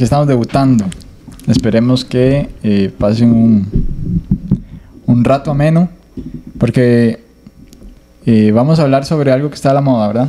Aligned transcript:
aquí 0.00 0.04
estamos 0.04 0.26
debutando. 0.26 0.86
Esperemos 1.46 2.06
que 2.06 2.48
eh, 2.62 2.90
pasen 2.98 3.32
un, 3.34 3.66
un 5.04 5.22
rato 5.24 5.50
ameno, 5.50 5.90
porque 6.58 7.22
eh, 8.24 8.50
vamos 8.50 8.78
a 8.78 8.84
hablar 8.84 9.04
sobre 9.04 9.30
algo 9.30 9.50
que 9.50 9.56
está 9.56 9.72
a 9.72 9.74
la 9.74 9.82
moda, 9.82 10.06
¿verdad? 10.06 10.28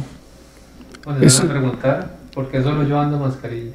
Bueno, 1.06 1.22
Eso- 1.26 1.44
a 1.44 1.48
preguntar 1.48 2.18
por 2.34 2.50
qué 2.52 2.62
solo 2.62 2.84
yo 2.86 3.00
ando 3.00 3.18
mascarilla. 3.18 3.72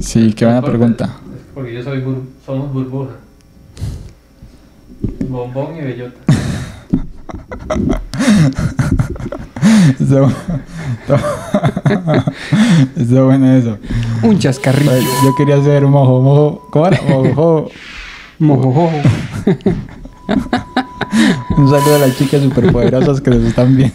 Sí, 0.00 0.32
qué 0.32 0.46
buena 0.46 0.62
pregunta. 0.62 1.04
es 1.36 1.42
porque 1.54 1.74
yo 1.74 1.82
soy 1.82 2.00
bur- 2.00 2.22
somos 2.46 2.72
burbuja. 2.72 3.12
Bombón 5.28 5.76
y 5.76 5.82
bellota. 5.82 6.20
Está, 11.04 11.20
está 12.96 13.22
bueno 13.22 13.52
eso. 13.54 13.78
Un 14.22 14.38
chascarrillo. 14.38 14.90
Pues, 14.90 15.04
Yo 15.24 15.34
quería 15.36 15.56
hacer 15.56 15.82
mojo, 15.86 16.20
mojo. 16.20 16.68
¿Cómo 16.70 16.86
era? 16.86 17.00
Mojo, 17.02 17.70
Mojojojo. 18.38 18.90
Un 21.56 21.70
saludo 21.70 21.94
a 21.94 21.98
las 21.98 22.18
chicas 22.18 22.42
superpoderosas 22.42 23.20
que 23.20 23.30
nos 23.30 23.44
están 23.44 23.76
viendo. 23.76 23.94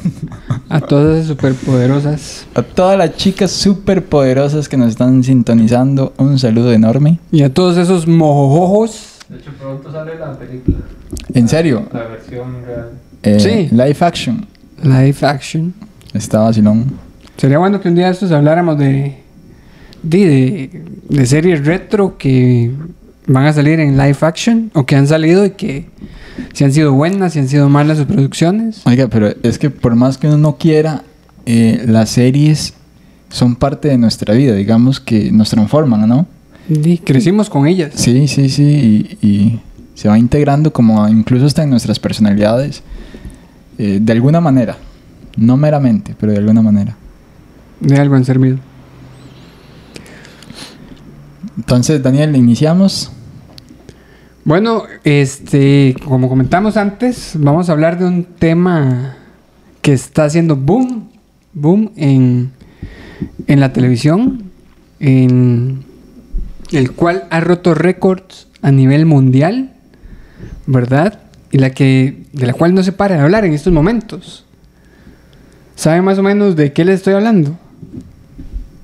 A 0.69 0.79
todas 0.79 1.17
esas 1.17 1.27
superpoderosas. 1.27 2.47
A 2.55 2.61
todas 2.61 2.97
las 2.97 3.15
chicas 3.17 3.51
superpoderosas 3.51 4.69
que 4.69 4.77
nos 4.77 4.89
están 4.89 5.23
sintonizando, 5.23 6.13
un 6.17 6.39
saludo 6.39 6.71
enorme. 6.71 7.19
Y 7.31 7.43
a 7.43 7.53
todos 7.53 7.77
esos 7.77 8.07
mojojojos. 8.07 9.17
De 9.27 9.37
hecho, 9.37 9.51
pronto 9.59 9.91
sale 9.91 10.17
la 10.17 10.31
película. 10.37 10.77
¿En 11.33 11.47
serio? 11.49 11.87
La 11.91 12.03
versión 12.03 12.63
real. 12.65 12.91
Eh, 13.23 13.39
Sí. 13.39 13.75
Live 13.75 13.97
action. 14.01 14.45
Live 14.83 15.17
action. 15.21 15.73
Está 16.13 16.39
vacilón. 16.39 16.85
Sería 17.37 17.57
bueno 17.57 17.79
que 17.81 17.89
un 17.89 17.95
día 17.95 18.05
de 18.07 18.11
estos 18.13 18.31
habláramos 18.31 18.77
de, 18.77 19.15
de, 20.03 20.25
de, 20.27 20.83
de 21.09 21.25
series 21.25 21.65
retro 21.65 22.17
que 22.17 22.71
van 23.27 23.45
a 23.45 23.53
salir 23.53 23.79
en 23.79 23.97
live 23.97 24.17
action 24.21 24.71
o 24.73 24.85
que 24.85 24.95
han 24.95 25.07
salido 25.07 25.45
y 25.45 25.51
que 25.51 25.85
si 26.53 26.63
han 26.63 26.73
sido 26.73 26.93
buenas, 26.93 27.33
si 27.33 27.39
han 27.39 27.47
sido 27.47 27.69
malas 27.69 27.97
sus 27.97 28.07
producciones. 28.07 28.81
Oiga, 28.85 29.07
pero 29.07 29.33
es 29.43 29.59
que 29.59 29.69
por 29.69 29.95
más 29.95 30.17
que 30.17 30.27
uno 30.27 30.37
no 30.37 30.57
quiera, 30.57 31.03
eh, 31.45 31.83
las 31.87 32.09
series 32.09 32.73
son 33.29 33.55
parte 33.55 33.87
de 33.89 33.97
nuestra 33.97 34.33
vida, 34.33 34.55
digamos 34.55 34.99
que 34.99 35.31
nos 35.31 35.49
transforman, 35.51 36.07
¿no? 36.09 36.25
Y 36.67 36.97
crecimos 36.97 37.49
con 37.49 37.67
ellas. 37.67 37.91
Sí, 37.95 38.27
sí, 38.27 38.49
sí, 38.49 39.17
y, 39.21 39.27
y 39.27 39.59
se 39.95 40.07
va 40.09 40.17
integrando 40.17 40.73
como 40.73 41.07
incluso 41.07 41.45
hasta 41.45 41.63
en 41.63 41.69
nuestras 41.69 41.99
personalidades, 41.99 42.81
eh, 43.81 43.99
de 44.01 44.11
alguna 44.11 44.41
manera, 44.41 44.75
no 45.37 45.55
meramente, 45.55 46.13
pero 46.19 46.33
de 46.33 46.39
alguna 46.39 46.61
manera. 46.61 46.97
De 47.79 47.95
algo 47.95 48.15
han 48.15 48.25
servido. 48.25 48.57
Entonces, 51.55 52.03
Daniel, 52.03 52.35
iniciamos. 52.35 53.09
Bueno, 54.43 54.83
este, 55.05 55.95
como 56.03 56.27
comentamos 56.27 56.75
antes, 56.75 57.35
vamos 57.39 57.69
a 57.69 57.71
hablar 57.71 57.97
de 57.97 58.03
un 58.03 58.25
tema 58.25 59.15
que 59.81 59.93
está 59.93 60.25
haciendo 60.25 60.57
boom, 60.57 61.09
boom 61.53 61.93
en, 61.95 62.51
en 63.47 63.59
la 63.61 63.71
televisión, 63.71 64.43
en 64.99 65.85
el 66.73 66.91
cual 66.91 67.27
ha 67.29 67.39
roto 67.39 67.73
récords 67.75 68.49
a 68.61 68.71
nivel 68.71 69.05
mundial, 69.05 69.71
¿verdad? 70.67 71.28
Y 71.51 71.57
la 71.57 71.71
que, 71.71 72.25
de 72.31 72.45
la 72.45 72.53
cual 72.53 72.75
no 72.75 72.83
se 72.83 72.91
para 72.91 73.15
de 73.15 73.21
hablar 73.21 73.45
en 73.45 73.53
estos 73.53 73.73
momentos. 73.73 74.45
¿Saben 75.75 76.03
más 76.03 76.17
o 76.17 76.23
menos 76.23 76.55
de 76.55 76.73
qué 76.73 76.85
les 76.85 76.95
estoy 76.95 77.13
hablando? 77.13 77.57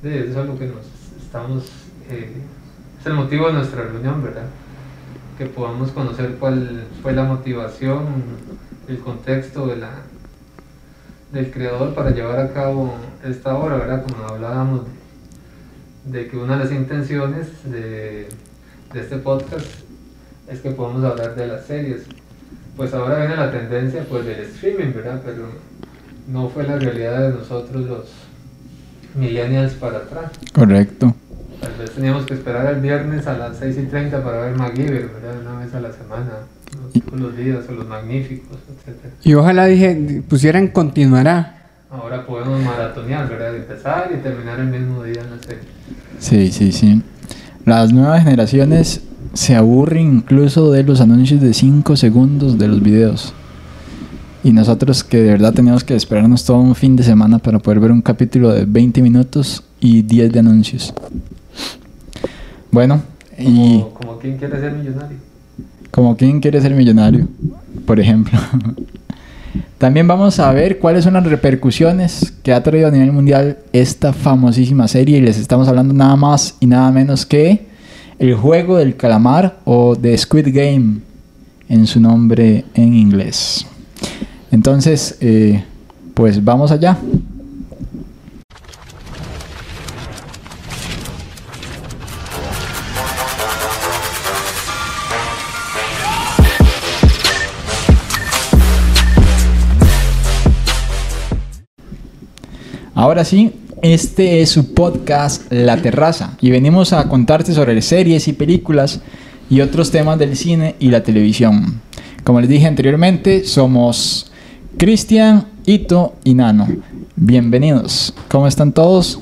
Sí, 0.01 0.09
eso 0.09 0.31
es 0.31 0.37
algo 0.37 0.57
que 0.57 0.67
nos 0.67 0.85
estamos. 1.23 1.65
eh, 2.09 2.31
es 2.99 3.05
el 3.05 3.13
motivo 3.13 3.47
de 3.47 3.53
nuestra 3.53 3.83
reunión, 3.83 4.23
¿verdad? 4.23 4.45
Que 5.37 5.45
podamos 5.45 5.91
conocer 5.91 6.37
cuál 6.39 6.85
fue 7.03 7.13
la 7.13 7.23
motivación, 7.23 8.05
el 8.87 8.99
contexto 8.99 9.67
de 9.67 9.75
la, 9.75 9.91
del 11.31 11.51
creador 11.51 11.93
para 11.93 12.11
llevar 12.11 12.39
a 12.39 12.53
cabo 12.53 12.95
esta 13.23 13.55
obra, 13.55 13.77
¿verdad? 13.77 14.03
Como 14.03 14.23
hablábamos 14.25 14.81
de, 16.05 16.27
que 16.27 16.37
una 16.37 16.57
de 16.57 16.63
las 16.63 16.73
intenciones 16.73 17.47
de 17.69 18.27
este 18.93 19.17
podcast 19.17 19.65
es 20.47 20.61
que 20.61 20.71
podamos 20.71 21.03
hablar 21.03 21.35
de 21.35 21.47
las 21.47 21.65
series. 21.65 22.03
Pues 22.75 22.93
ahora 22.93 23.19
viene 23.19 23.37
la 23.37 23.51
tendencia 23.51 24.05
pues 24.09 24.25
del 24.25 24.41
streaming, 24.41 24.93
¿verdad? 24.93 25.21
Pero 25.25 25.47
no 26.27 26.49
fue 26.49 26.63
la 26.63 26.77
realidad 26.77 27.29
de 27.29 27.37
nosotros 27.37 27.85
los 27.85 28.05
millennials 29.15 29.73
para 29.73 29.99
atrás. 29.99 30.31
Correcto. 30.53 31.15
Tal 31.61 31.73
vez 31.79 31.91
teníamos 31.91 32.25
que 32.25 32.33
esperar 32.33 32.73
el 32.73 32.81
viernes 32.81 33.27
a 33.27 33.37
las 33.37 33.57
6 33.57 33.77
y 33.77 33.85
30 33.85 34.23
para 34.23 34.41
ver 34.41 34.57
MacGyver, 34.57 35.09
¿verdad? 35.09 35.41
Una 35.41 35.59
vez 35.59 35.73
a 35.73 35.79
la 35.79 35.91
semana, 35.91 36.31
los 37.13 37.37
días, 37.37 37.63
o 37.69 37.71
los 37.71 37.87
magníficos, 37.87 38.57
etc. 38.85 39.13
Y 39.23 39.33
ojalá 39.35 39.65
dije, 39.65 40.23
pusieran 40.27 40.67
continuará. 40.67 41.69
Ahora 41.89 42.25
podemos 42.25 42.61
maratonear, 42.61 43.29
¿verdad? 43.29 43.55
Empezar 43.55 44.11
y 44.13 44.21
terminar 44.21 44.59
el 44.59 44.67
mismo 44.67 45.01
día 45.03 45.21
en 45.21 45.31
la 45.31 45.41
serie. 45.41 45.63
Sí, 46.19 46.51
sí, 46.51 46.71
sí. 46.73 47.01
Las 47.63 47.93
nuevas 47.93 48.23
generaciones 48.23 49.01
se 49.35 49.53
aburren 49.53 50.15
incluso 50.15 50.71
de 50.71 50.83
los 50.83 51.01
anuncios 51.01 51.41
de 51.41 51.53
5 51.53 51.97
segundos 51.97 52.57
de 52.57 52.69
los 52.69 52.81
videos. 52.81 53.33
Y 54.45 54.53
nosotros 54.53 55.03
que 55.03 55.17
de 55.17 55.31
verdad 55.31 55.53
teníamos 55.53 55.83
que 55.83 55.93
esperarnos 55.93 56.45
todo 56.45 56.57
un 56.57 56.73
fin 56.73 56.95
de 56.95 57.03
semana 57.03 57.37
para 57.37 57.59
poder 57.59 57.81
ver 57.81 57.91
un 57.91 58.01
capítulo 58.01 58.49
de 58.53 58.65
20 58.65 59.01
minutos 59.01 59.61
y 59.81 60.03
10 60.03 60.31
de 60.31 60.39
anuncios. 60.39 60.93
Bueno, 62.71 63.01
y 63.37 63.79
Como, 63.79 63.93
como 63.93 64.17
quien 64.19 64.37
quiere 64.37 64.57
ser 64.59 64.71
millonario. 64.73 65.17
como 65.91 66.15
quién 66.15 66.39
quiere 66.39 66.61
ser 66.61 66.73
millonario, 66.73 67.27
por 67.85 67.99
ejemplo. 67.99 68.39
También 69.77 70.07
vamos 70.07 70.39
a 70.39 70.51
ver 70.53 70.79
cuáles 70.79 71.03
son 71.03 71.15
las 71.15 71.25
repercusiones 71.25 72.33
que 72.41 72.53
ha 72.53 72.63
traído 72.63 72.87
a 72.87 72.91
nivel 72.91 73.11
mundial 73.11 73.57
esta 73.73 74.13
famosísima 74.13 74.87
serie 74.87 75.17
y 75.17 75.21
les 75.21 75.37
estamos 75.37 75.67
hablando 75.67 75.93
nada 75.93 76.15
más 76.15 76.55
y 76.61 76.67
nada 76.67 76.89
menos 76.91 77.25
que 77.25 77.74
el 78.19 78.35
juego 78.35 78.77
del 78.77 78.95
calamar 78.95 79.59
o 79.65 79.95
The 79.95 80.17
Squid 80.17 80.47
Game 80.53 80.99
en 81.67 81.87
su 81.87 81.99
nombre 81.99 82.65
en 82.73 82.93
inglés. 82.93 83.65
Entonces, 84.51 85.17
eh, 85.21 85.63
pues 86.13 86.43
vamos 86.43 86.71
allá. 86.71 86.97
Ahora 102.93 103.25
sí, 103.25 103.51
este 103.93 104.41
es 104.41 104.49
su 104.49 104.73
podcast 104.73 105.51
La 105.51 105.77
Terraza 105.77 106.35
y 106.41 106.49
venimos 106.49 106.91
a 106.91 107.07
contarte 107.07 107.53
sobre 107.53 107.79
series 107.83 108.27
y 108.27 108.33
películas 108.33 108.99
y 109.47 109.61
otros 109.61 109.91
temas 109.91 110.17
del 110.17 110.35
cine 110.35 110.75
y 110.79 110.89
la 110.89 111.03
televisión. 111.03 111.81
Como 112.23 112.41
les 112.41 112.49
dije 112.49 112.65
anteriormente, 112.65 113.43
somos 113.43 114.31
Cristian, 114.77 115.45
Ito 115.67 116.15
y 116.23 116.33
Nano. 116.33 116.67
Bienvenidos. 117.15 118.15
¿Cómo 118.27 118.47
están 118.47 118.73
todos? 118.73 119.19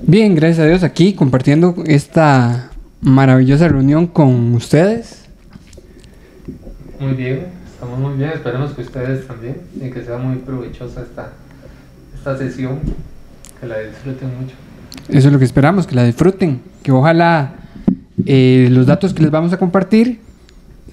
Bien, 0.00 0.34
gracias 0.34 0.60
a 0.60 0.66
Dios 0.66 0.82
aquí 0.82 1.12
compartiendo 1.12 1.74
esta 1.86 2.70
maravillosa 3.02 3.68
reunión 3.68 4.06
con 4.06 4.54
ustedes. 4.54 5.26
Muy 6.98 7.12
bien, 7.12 7.48
estamos 7.66 7.98
muy 7.98 8.16
bien, 8.16 8.30
esperemos 8.30 8.72
que 8.72 8.80
ustedes 8.80 9.26
también 9.26 9.58
y 9.76 9.90
que 9.90 10.02
sea 10.02 10.16
muy 10.16 10.36
provechosa 10.36 11.02
esta, 11.02 11.32
esta 12.14 12.38
sesión, 12.38 12.80
que 13.60 13.66
la 13.66 13.78
disfruten 13.78 14.28
mucho. 14.40 14.54
Eso 15.08 15.28
es 15.28 15.32
lo 15.32 15.38
que 15.38 15.44
esperamos, 15.44 15.86
que 15.86 15.94
la 15.94 16.04
disfruten, 16.04 16.60
que 16.82 16.92
ojalá 16.92 17.54
eh, 18.26 18.68
los 18.70 18.86
datos 18.86 19.14
que 19.14 19.22
les 19.22 19.30
vamos 19.30 19.52
a 19.52 19.58
compartir 19.58 20.20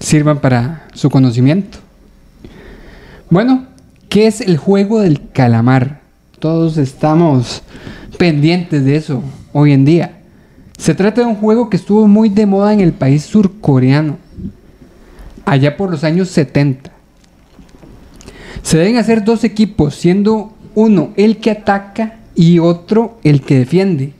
sirvan 0.00 0.40
para 0.40 0.86
su 0.94 1.10
conocimiento. 1.10 1.78
Bueno, 3.30 3.66
¿qué 4.08 4.26
es 4.26 4.40
el 4.40 4.56
juego 4.56 5.00
del 5.00 5.30
calamar? 5.30 6.00
Todos 6.38 6.76
estamos 6.78 7.62
pendientes 8.18 8.84
de 8.84 8.96
eso 8.96 9.22
hoy 9.52 9.72
en 9.72 9.84
día. 9.84 10.18
Se 10.78 10.94
trata 10.94 11.22
de 11.22 11.26
un 11.26 11.36
juego 11.36 11.70
que 11.70 11.76
estuvo 11.76 12.06
muy 12.06 12.28
de 12.28 12.46
moda 12.46 12.72
en 12.72 12.80
el 12.80 12.92
país 12.92 13.24
surcoreano, 13.24 14.18
allá 15.44 15.76
por 15.76 15.90
los 15.90 16.04
años 16.04 16.28
70. 16.28 16.90
Se 18.62 18.78
deben 18.78 18.96
hacer 18.96 19.24
dos 19.24 19.44
equipos, 19.44 19.94
siendo 19.94 20.52
uno 20.74 21.12
el 21.16 21.38
que 21.38 21.50
ataca 21.50 22.15
y 22.36 22.58
otro 22.58 23.18
el 23.24 23.40
que 23.42 23.58
defiende. 23.58 24.12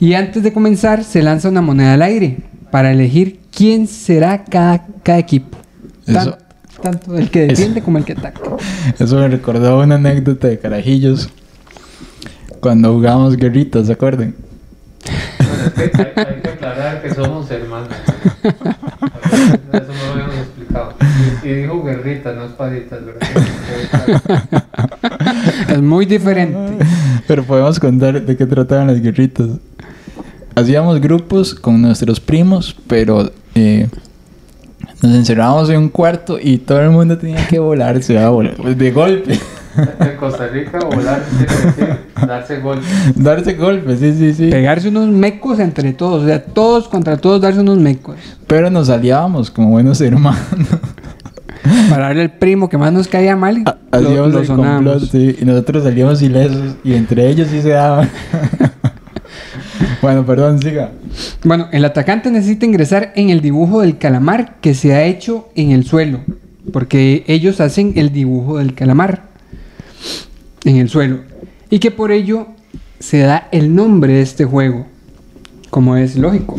Y 0.00 0.14
antes 0.14 0.42
de 0.42 0.52
comenzar 0.52 1.04
se 1.04 1.22
lanza 1.22 1.48
una 1.48 1.60
moneda 1.60 1.94
al 1.94 2.02
aire 2.02 2.38
para 2.70 2.90
elegir 2.92 3.40
quién 3.54 3.86
será 3.86 4.44
cada, 4.44 4.86
cada 5.02 5.18
equipo. 5.18 5.58
Tan- 6.06 6.16
Eso- 6.28 6.38
tanto 6.82 7.16
el 7.16 7.30
que 7.30 7.46
defiende 7.46 7.82
como 7.82 7.98
el 7.98 8.04
que 8.04 8.12
ataca. 8.12 8.40
Eso 8.98 9.16
me 9.16 9.28
recordó 9.28 9.78
una 9.80 9.96
anécdota 9.96 10.48
de 10.48 10.58
carajillos 10.58 11.28
cuando 12.60 12.92
jugábamos 12.92 13.36
guerritas, 13.36 13.86
¿se 13.86 13.92
acuerdan? 13.92 14.34
es 15.04 15.90
que 15.90 16.02
hay, 16.02 16.12
hay 16.26 16.40
que 16.42 16.48
aclarar 16.48 17.02
que 17.02 17.14
somos 17.14 17.50
hermanos. 17.50 17.88
Eso 19.72 19.92
no 19.92 20.16
lo. 20.16 20.41
Y, 21.42 21.48
dijo 21.48 21.82
guerritas, 21.82 22.36
no 22.36 22.44
espaditas, 22.44 23.00
¿verdad? 23.04 24.62
Es 25.68 25.80
muy 25.80 26.06
diferente. 26.06 26.84
Pero 27.26 27.44
podemos 27.44 27.78
contar 27.80 28.20
de 28.22 28.36
qué 28.36 28.46
trataban 28.46 28.86
las 28.88 29.00
guerritas. 29.00 29.48
Hacíamos 30.54 31.00
grupos 31.00 31.54
con 31.54 31.80
nuestros 31.80 32.20
primos, 32.20 32.76
pero 32.86 33.30
eh, 33.54 33.88
nos 35.02 35.14
encerrábamos 35.14 35.70
en 35.70 35.78
un 35.78 35.88
cuarto 35.88 36.38
y 36.40 36.58
todo 36.58 36.80
el 36.80 36.90
mundo 36.90 37.16
tenía 37.18 37.46
que 37.48 37.58
volarse 37.58 38.18
a 38.18 38.28
volar, 38.28 38.54
pues, 38.56 38.76
de 38.76 38.90
golpe. 38.90 39.38
En 39.76 40.16
Costa 40.18 40.48
Rica, 40.48 40.78
volar 40.84 41.22
quiere 41.24 41.66
decir 41.66 41.98
darse 42.26 42.60
golpe. 42.60 42.86
Darse 43.16 43.54
golpes, 43.54 44.00
sí, 44.00 44.12
sí, 44.12 44.34
sí. 44.34 44.50
Pegarse 44.50 44.88
unos 44.88 45.08
mecos 45.08 45.58
entre 45.58 45.92
todos. 45.92 46.22
O 46.22 46.26
sea, 46.26 46.44
todos 46.44 46.88
contra 46.88 47.16
todos 47.16 47.40
darse 47.40 47.60
unos 47.60 47.78
mecos. 47.78 48.16
Pero 48.46 48.70
nos 48.70 48.90
aliábamos 48.90 49.50
como 49.50 49.70
buenos 49.70 50.00
hermanos. 50.00 50.40
Para 51.90 52.06
darle 52.06 52.22
al 52.22 52.32
primo 52.32 52.68
que 52.68 52.76
más 52.78 52.92
nos 52.92 53.08
caía 53.08 53.36
mal. 53.36 53.62
Ha- 53.66 54.00
lo, 54.00 54.32
complot, 54.44 55.10
sí, 55.10 55.36
y 55.40 55.44
nosotros 55.44 55.84
salíamos 55.84 56.20
ilesos 56.22 56.76
y 56.82 56.94
entre 56.94 57.28
ellos 57.28 57.48
sí 57.50 57.62
se 57.62 57.70
daban. 57.70 58.10
bueno, 60.02 60.26
perdón, 60.26 60.60
siga. 60.60 60.90
Bueno, 61.44 61.68
el 61.72 61.84
atacante 61.84 62.30
necesita 62.30 62.66
ingresar 62.66 63.12
en 63.14 63.30
el 63.30 63.40
dibujo 63.40 63.82
del 63.82 63.98
calamar 63.98 64.56
que 64.60 64.74
se 64.74 64.94
ha 64.94 65.04
hecho 65.04 65.48
en 65.54 65.70
el 65.70 65.84
suelo. 65.84 66.20
Porque 66.72 67.24
ellos 67.26 67.60
hacen 67.60 67.92
el 67.96 68.12
dibujo 68.12 68.58
del 68.58 68.74
calamar 68.74 69.22
en 70.64 70.76
el 70.76 70.88
suelo. 70.88 71.20
Y 71.70 71.78
que 71.78 71.90
por 71.90 72.12
ello 72.12 72.48
se 72.98 73.18
da 73.18 73.48
el 73.52 73.74
nombre 73.74 74.14
de 74.14 74.22
este 74.22 74.44
juego. 74.44 74.86
Como 75.70 75.96
es 75.96 76.16
lógico. 76.16 76.56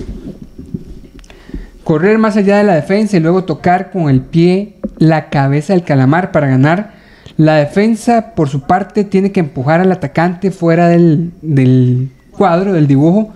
Correr 1.84 2.18
más 2.18 2.38
allá 2.38 2.58
de 2.58 2.64
la 2.64 2.76
defensa 2.76 3.18
y 3.18 3.20
luego 3.20 3.44
tocar 3.44 3.92
con 3.92 4.10
el 4.10 4.22
pie 4.22 4.76
la 4.98 5.30
cabeza 5.30 5.74
del 5.74 5.84
calamar 5.84 6.32
para 6.32 6.48
ganar. 6.48 6.94
La 7.36 7.56
defensa, 7.56 8.34
por 8.36 8.48
su 8.48 8.62
parte, 8.62 9.04
tiene 9.04 9.32
que 9.32 9.40
empujar 9.42 9.82
al 9.82 9.92
atacante 9.92 10.52
fuera 10.52 10.88
del, 10.88 11.32
del 11.42 12.10
cuadro, 12.32 12.74
del 12.74 12.88
dibujo, 12.88 13.34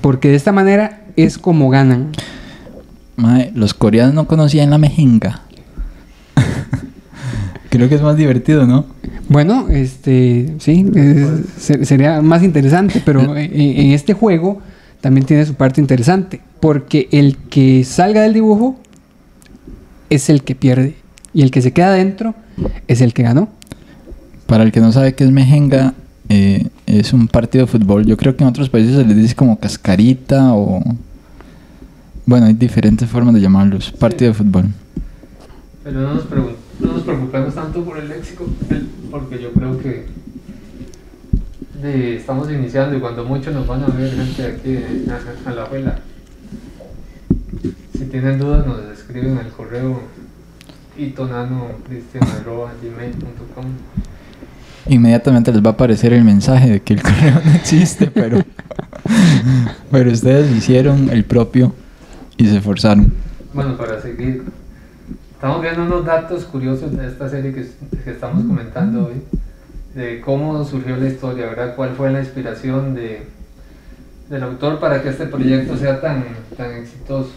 porque 0.00 0.28
de 0.28 0.36
esta 0.36 0.52
manera 0.52 1.00
es 1.16 1.36
como 1.36 1.68
ganan. 1.68 2.10
Mae, 3.16 3.50
los 3.54 3.74
coreanos 3.74 4.14
no 4.14 4.26
conocían 4.26 4.70
la 4.70 4.78
mejenga. 4.78 5.42
Creo 7.70 7.88
que 7.88 7.96
es 7.96 8.02
más 8.02 8.16
divertido, 8.16 8.66
¿no? 8.66 8.86
Bueno, 9.28 9.66
este, 9.70 10.54
sí, 10.58 10.86
es- 10.94 11.62
se- 11.62 11.84
sería 11.84 12.20
más 12.22 12.42
interesante, 12.42 13.02
pero 13.04 13.36
en, 13.36 13.50
en 13.52 13.90
este 13.92 14.12
juego 14.14 14.60
también 15.04 15.26
tiene 15.26 15.44
su 15.44 15.52
parte 15.52 15.82
interesante, 15.82 16.40
porque 16.60 17.10
el 17.12 17.36
que 17.36 17.84
salga 17.84 18.22
del 18.22 18.32
dibujo 18.32 18.80
es 20.08 20.30
el 20.30 20.42
que 20.42 20.54
pierde 20.54 20.96
y 21.34 21.42
el 21.42 21.50
que 21.50 21.60
se 21.60 21.74
queda 21.74 21.92
dentro 21.92 22.34
es 22.88 23.02
el 23.02 23.12
que 23.12 23.22
ganó. 23.22 23.50
Para 24.46 24.64
el 24.64 24.72
que 24.72 24.80
no 24.80 24.92
sabe 24.92 25.14
qué 25.14 25.24
es 25.24 25.30
mejenga, 25.30 25.92
eh, 26.30 26.68
es 26.86 27.12
un 27.12 27.28
partido 27.28 27.66
de 27.66 27.72
fútbol. 27.72 28.06
Yo 28.06 28.16
creo 28.16 28.34
que 28.34 28.44
en 28.44 28.48
otros 28.48 28.70
países 28.70 28.96
se 28.96 29.04
les 29.04 29.14
dice 29.14 29.34
como 29.34 29.58
cascarita 29.58 30.54
o... 30.54 30.82
Bueno, 32.24 32.46
hay 32.46 32.54
diferentes 32.54 33.06
formas 33.06 33.34
de 33.34 33.42
llamarlos. 33.42 33.90
Partido 33.90 34.32
de 34.32 34.38
fútbol. 34.38 34.68
Pero 35.82 36.00
no 36.00 36.14
nos, 36.14 36.24
no 36.80 36.92
nos 36.94 37.02
preocupemos 37.02 37.54
tanto 37.54 37.84
por 37.84 37.98
el 37.98 38.08
léxico, 38.08 38.46
porque 39.10 39.38
yo 39.38 39.52
creo 39.52 39.78
que 39.80 40.06
estamos 41.90 42.50
iniciando 42.50 42.96
y 42.96 43.00
cuando 43.00 43.24
mucho 43.24 43.50
nos 43.50 43.66
van 43.66 43.82
a 43.82 43.88
ver 43.88 44.10
gente 44.10 44.42
aquí 44.42 44.78
a, 45.10 45.18
a 45.50 45.54
la 45.54 45.64
abuela. 45.64 45.98
Si 47.92 48.06
tienen 48.06 48.38
dudas 48.38 48.66
nos 48.66 48.82
escriben 48.84 49.36
al 49.38 49.50
correo 49.50 50.00
itonanocristian.gmail.com 50.96 53.64
Inmediatamente 54.86 55.52
les 55.52 55.62
va 55.62 55.70
a 55.70 55.72
aparecer 55.72 56.12
el 56.12 56.24
mensaje 56.24 56.70
de 56.70 56.82
que 56.82 56.94
el 56.94 57.02
correo 57.02 57.40
no 57.44 57.52
existe, 57.52 58.06
pero... 58.06 58.38
pero 59.90 60.10
ustedes 60.10 60.50
hicieron 60.56 61.10
el 61.10 61.24
propio 61.24 61.74
y 62.36 62.46
se 62.46 62.56
esforzaron. 62.56 63.12
Bueno, 63.52 63.76
para 63.76 64.00
seguir, 64.00 64.44
estamos 65.34 65.60
viendo 65.60 65.82
unos 65.82 66.06
datos 66.06 66.44
curiosos 66.44 66.96
de 66.96 67.06
esta 67.06 67.28
serie 67.28 67.52
que 67.52 67.66
estamos 68.10 68.44
comentando 68.44 69.06
hoy, 69.06 69.22
de 69.94 70.20
cómo 70.20 70.64
surgió 70.64 70.96
la 70.96 71.08
historia, 71.08 71.46
¿verdad? 71.46 71.74
¿Cuál 71.76 71.90
fue 71.90 72.10
la 72.10 72.20
inspiración 72.20 72.94
de, 72.94 73.22
del 74.28 74.42
autor 74.42 74.80
para 74.80 75.02
que 75.02 75.10
este 75.10 75.26
proyecto 75.26 75.76
sea 75.76 76.00
tan, 76.00 76.24
tan 76.56 76.72
exitoso? 76.72 77.30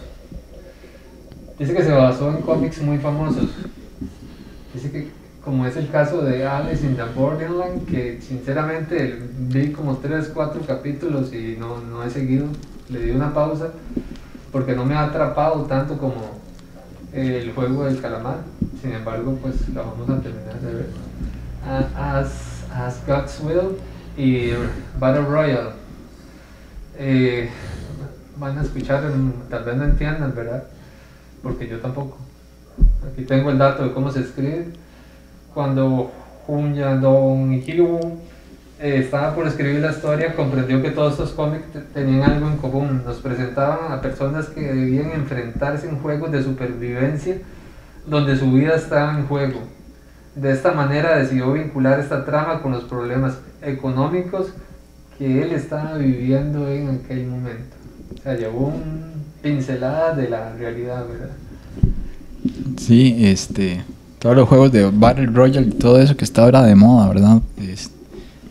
Dice 1.59 1.73
que 1.73 1.83
se 1.83 1.91
basó 1.91 2.29
en 2.29 2.41
cómics 2.41 2.81
muy 2.81 2.97
famosos. 2.97 3.49
Dice 4.73 4.91
que, 4.91 5.07
como 5.43 5.65
es 5.65 5.77
el 5.77 5.89
caso 5.89 6.21
de 6.21 6.45
Alice 6.45 6.85
in 6.85 6.95
the 6.95 7.03
Borderland, 7.15 7.85
que 7.85 8.19
sinceramente 8.21 9.19
vi 9.39 9.71
como 9.71 9.97
3, 9.97 10.31
4 10.33 10.61
capítulos 10.67 11.33
y 11.33 11.55
no, 11.57 11.79
no 11.79 12.03
he 12.03 12.09
seguido, 12.09 12.47
le 12.89 12.99
di 12.99 13.11
una 13.11 13.33
pausa 13.33 13.71
porque 14.51 14.75
no 14.75 14.85
me 14.85 14.95
ha 14.95 15.03
atrapado 15.03 15.63
tanto 15.63 15.97
como 15.97 16.15
el 17.13 17.51
juego 17.53 17.85
del 17.85 18.01
calamar. 18.01 18.39
Sin 18.81 18.91
embargo, 18.91 19.37
pues 19.41 19.67
la 19.69 19.81
vamos 19.81 20.09
a 20.09 20.19
terminar 20.21 20.59
de 20.61 20.73
ver. 20.73 20.87
Ah, 21.65 22.23
As, 22.77 23.01
God's 23.07 23.39
Will 23.43 23.77
y 24.17 24.51
Battle 24.99 25.23
Royale. 25.25 25.71
Eh, 26.99 27.49
van 28.37 28.57
a 28.57 28.61
escuchar, 28.61 29.03
tal 29.49 29.63
vez 29.63 29.75
no 29.75 29.83
entiendan, 29.85 30.33
¿verdad? 30.35 30.63
Porque 31.41 31.67
yo 31.67 31.79
tampoco. 31.79 32.17
Aquí 33.11 33.23
tengo 33.23 33.49
el 33.49 33.57
dato 33.57 33.83
de 33.83 33.93
cómo 33.93 34.11
se 34.11 34.21
escribe. 34.21 34.67
Cuando 35.53 36.11
Hun 36.47 36.75
Yadong 36.75 37.61
Hyu 37.61 37.99
eh, 38.79 38.99
estaba 39.03 39.33
por 39.33 39.47
escribir 39.47 39.81
la 39.81 39.91
historia, 39.91 40.35
comprendió 40.35 40.81
que 40.81 40.91
todos 40.91 41.13
estos 41.13 41.31
cómics 41.31 41.71
te- 41.73 41.79
tenían 41.81 42.31
algo 42.31 42.47
en 42.47 42.57
común. 42.57 43.01
Nos 43.05 43.17
presentaban 43.17 43.91
a 43.91 44.01
personas 44.01 44.47
que 44.49 44.61
debían 44.61 45.11
enfrentarse 45.11 45.89
en 45.89 45.97
juegos 45.99 46.31
de 46.31 46.43
supervivencia 46.43 47.37
donde 48.05 48.37
su 48.37 48.51
vida 48.51 48.75
estaba 48.75 49.17
en 49.17 49.25
juego. 49.27 49.59
De 50.39 50.51
esta 50.51 50.71
manera 50.71 51.17
decidió 51.17 51.51
vincular 51.53 51.99
esta 51.99 52.23
trama 52.25 52.61
con 52.61 52.71
los 52.71 52.83
problemas 52.83 53.37
económicos 53.61 54.47
que 55.17 55.41
él 55.41 55.51
estaba 55.51 55.97
viviendo 55.97 56.69
en 56.69 57.01
aquel 57.03 57.25
momento. 57.27 57.75
O 58.19 58.21
sea, 58.21 58.35
llevó 58.35 58.67
un 58.67 59.01
pincelada 59.41 60.13
de 60.13 60.29
la 60.29 60.53
realidad, 60.53 61.05
¿verdad? 61.07 61.29
Sí, 62.77 63.15
este... 63.19 63.83
Todos 64.19 64.35
los 64.35 64.49
juegos 64.49 64.71
de 64.71 64.89
Battle 64.91 65.27
Royale 65.27 65.67
y 65.67 65.71
todo 65.71 65.99
eso 66.01 66.17
que 66.17 66.25
está 66.25 66.43
ahora 66.43 66.63
de 66.63 66.73
moda, 66.75 67.07
¿verdad? 67.07 67.39
Es- 67.61 67.91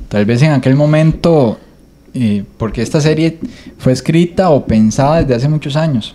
tal 0.09 0.25
vez 0.25 0.41
en 0.43 0.53
aquel 0.53 0.77
momento... 0.77 1.59
eh, 2.15 2.45
porque 2.57 2.83
esta 2.83 3.01
serie 3.01 3.39
fue 3.79 3.93
escrita 3.93 4.51
o 4.51 4.65
pensada 4.67 5.21
desde 5.21 5.35
hace 5.35 5.49
muchos 5.49 5.77
años. 5.77 6.15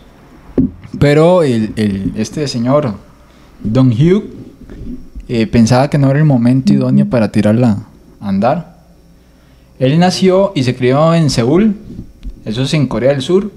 Pero 1.00 1.44
el, 1.44 1.74
el- 1.76 2.12
este 2.16 2.48
señor, 2.48 2.94
Don 3.64 3.90
Hugh, 3.92 4.24
eh, 5.34 5.48
pensaba 5.48 5.90
que 5.90 5.98
no 5.98 6.10
era 6.10 6.20
el 6.20 6.26
momento 6.26 6.74
idóneo 6.74 7.06
para 7.06 7.32
tirarla 7.32 7.78
a 8.20 8.28
andar. 8.28 8.76
Él 9.80 9.98
nació 9.98 10.52
y 10.56 10.64
se 10.64 10.76
crió 10.76 11.14
en 11.14 11.30
Seúl, 11.30 11.78
eso 12.44 12.64
es 12.64 12.74
en 12.74 12.86
Corea 12.86 13.12
del 13.12 13.22
Sur. 13.22 13.50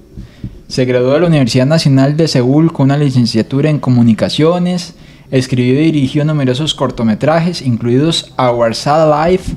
Se 0.69 0.85
graduó 0.85 1.11
de 1.11 1.19
la 1.19 1.27
Universidad 1.27 1.65
Nacional 1.65 2.15
de 2.15 2.29
Seúl 2.29 2.71
con 2.71 2.85
una 2.85 2.97
licenciatura 2.97 3.69
en 3.69 3.79
comunicaciones. 3.79 4.95
Escribió 5.31 5.81
y 5.81 5.91
dirigió 5.91 6.23
numerosos 6.23 6.73
cortometrajes, 6.73 7.61
incluidos 7.61 8.33
Our 8.37 8.73
Sad 8.73 9.27
Life 9.27 9.53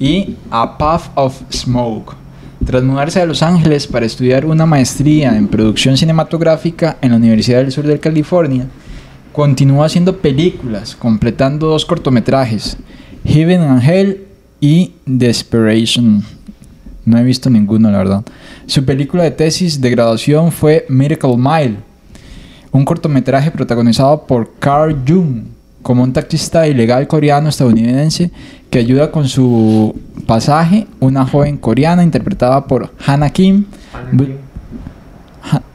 y 0.00 0.34
A 0.50 0.76
Puff 0.76 1.10
of 1.14 1.40
Smoke. 1.52 2.16
Tras 2.66 2.82
mudarse 2.82 3.20
a 3.20 3.26
Los 3.26 3.44
Ángeles 3.44 3.86
para 3.86 4.04
estudiar 4.04 4.46
una 4.46 4.66
maestría 4.66 5.36
en 5.36 5.46
producción 5.46 5.96
cinematográfica 5.96 6.96
en 7.00 7.12
la 7.12 7.18
Universidad 7.18 7.58
del 7.58 7.70
Sur 7.70 7.86
de 7.86 8.00
California, 8.00 8.66
continuó 9.36 9.84
haciendo 9.84 10.16
películas, 10.16 10.96
completando 10.96 11.68
dos 11.68 11.84
cortometrajes, 11.84 12.76
Heaven 13.24 13.60
and 13.60 13.82
Hell 13.88 14.24
y 14.60 14.92
Desperation. 15.04 16.24
No 17.04 17.18
he 17.18 17.22
visto 17.22 17.50
ninguno, 17.50 17.90
la 17.90 17.98
verdad. 17.98 18.22
Su 18.66 18.84
película 18.84 19.22
de 19.24 19.30
tesis 19.30 19.78
de 19.80 19.90
graduación 19.90 20.50
fue 20.50 20.86
Miracle 20.88 21.36
Mile, 21.36 21.76
un 22.72 22.84
cortometraje 22.86 23.50
protagonizado 23.50 24.26
por 24.26 24.54
Carl 24.58 24.96
Jung, 25.06 25.44
como 25.82 26.02
un 26.02 26.12
taxista 26.14 26.66
ilegal 26.66 27.06
coreano-estadounidense 27.06 28.30
que 28.70 28.78
ayuda 28.78 29.12
con 29.12 29.28
su 29.28 29.94
pasaje 30.26 30.86
una 30.98 31.24
joven 31.26 31.58
coreana 31.58 32.02
interpretada 32.02 32.66
por 32.66 32.90
Hannah 33.06 33.30
Kim. 33.30 33.66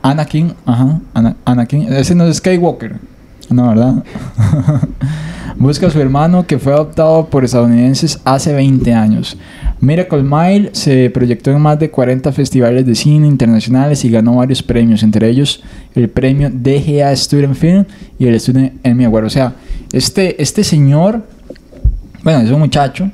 Anakin. 0.01 0.53
Ajá, 0.65 0.99
Ana- 1.13 1.35
Anakin, 1.45 1.93
ese 1.93 2.15
no 2.15 2.25
es 2.25 2.37
Skywalker, 2.37 2.95
no, 3.51 3.69
¿verdad? 3.69 4.03
busca 5.57 5.87
a 5.87 5.89
su 5.91 5.99
hermano 5.99 6.45
que 6.47 6.57
fue 6.57 6.73
adoptado 6.73 7.25
por 7.27 7.43
estadounidenses 7.45 8.19
hace 8.25 8.53
20 8.53 8.93
años. 8.93 9.37
Miracle 9.79 10.21
Mile 10.23 10.69
se 10.73 11.09
proyectó 11.09 11.51
en 11.51 11.59
más 11.59 11.79
de 11.79 11.89
40 11.89 12.31
festivales 12.31 12.85
de 12.85 12.93
cine 12.95 13.27
internacionales 13.27 14.05
y 14.05 14.11
ganó 14.11 14.35
varios 14.35 14.61
premios, 14.61 15.01
entre 15.03 15.27
ellos 15.27 15.63
el 15.95 16.07
premio 16.09 16.49
DGA 16.51 17.15
Student 17.15 17.55
Film 17.55 17.85
y 18.19 18.27
el 18.27 18.39
Student 18.39 18.73
Emmy 18.83 19.05
Award. 19.05 19.25
O 19.25 19.29
sea, 19.29 19.53
este, 19.91 20.39
este 20.41 20.63
señor, 20.63 21.23
bueno, 22.23 22.41
es 22.41 22.51
un 22.51 22.59
muchacho, 22.59 23.09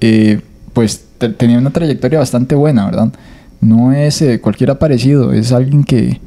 eh, 0.00 0.40
pues 0.72 1.04
te- 1.18 1.28
tenía 1.28 1.58
una 1.58 1.70
trayectoria 1.70 2.18
bastante 2.18 2.56
buena, 2.56 2.84
¿verdad? 2.86 3.12
No 3.60 3.92
es 3.92 4.20
eh, 4.22 4.40
cualquiera 4.40 4.76
parecido, 4.80 5.32
es 5.32 5.52
alguien 5.52 5.84
que, 5.84 6.20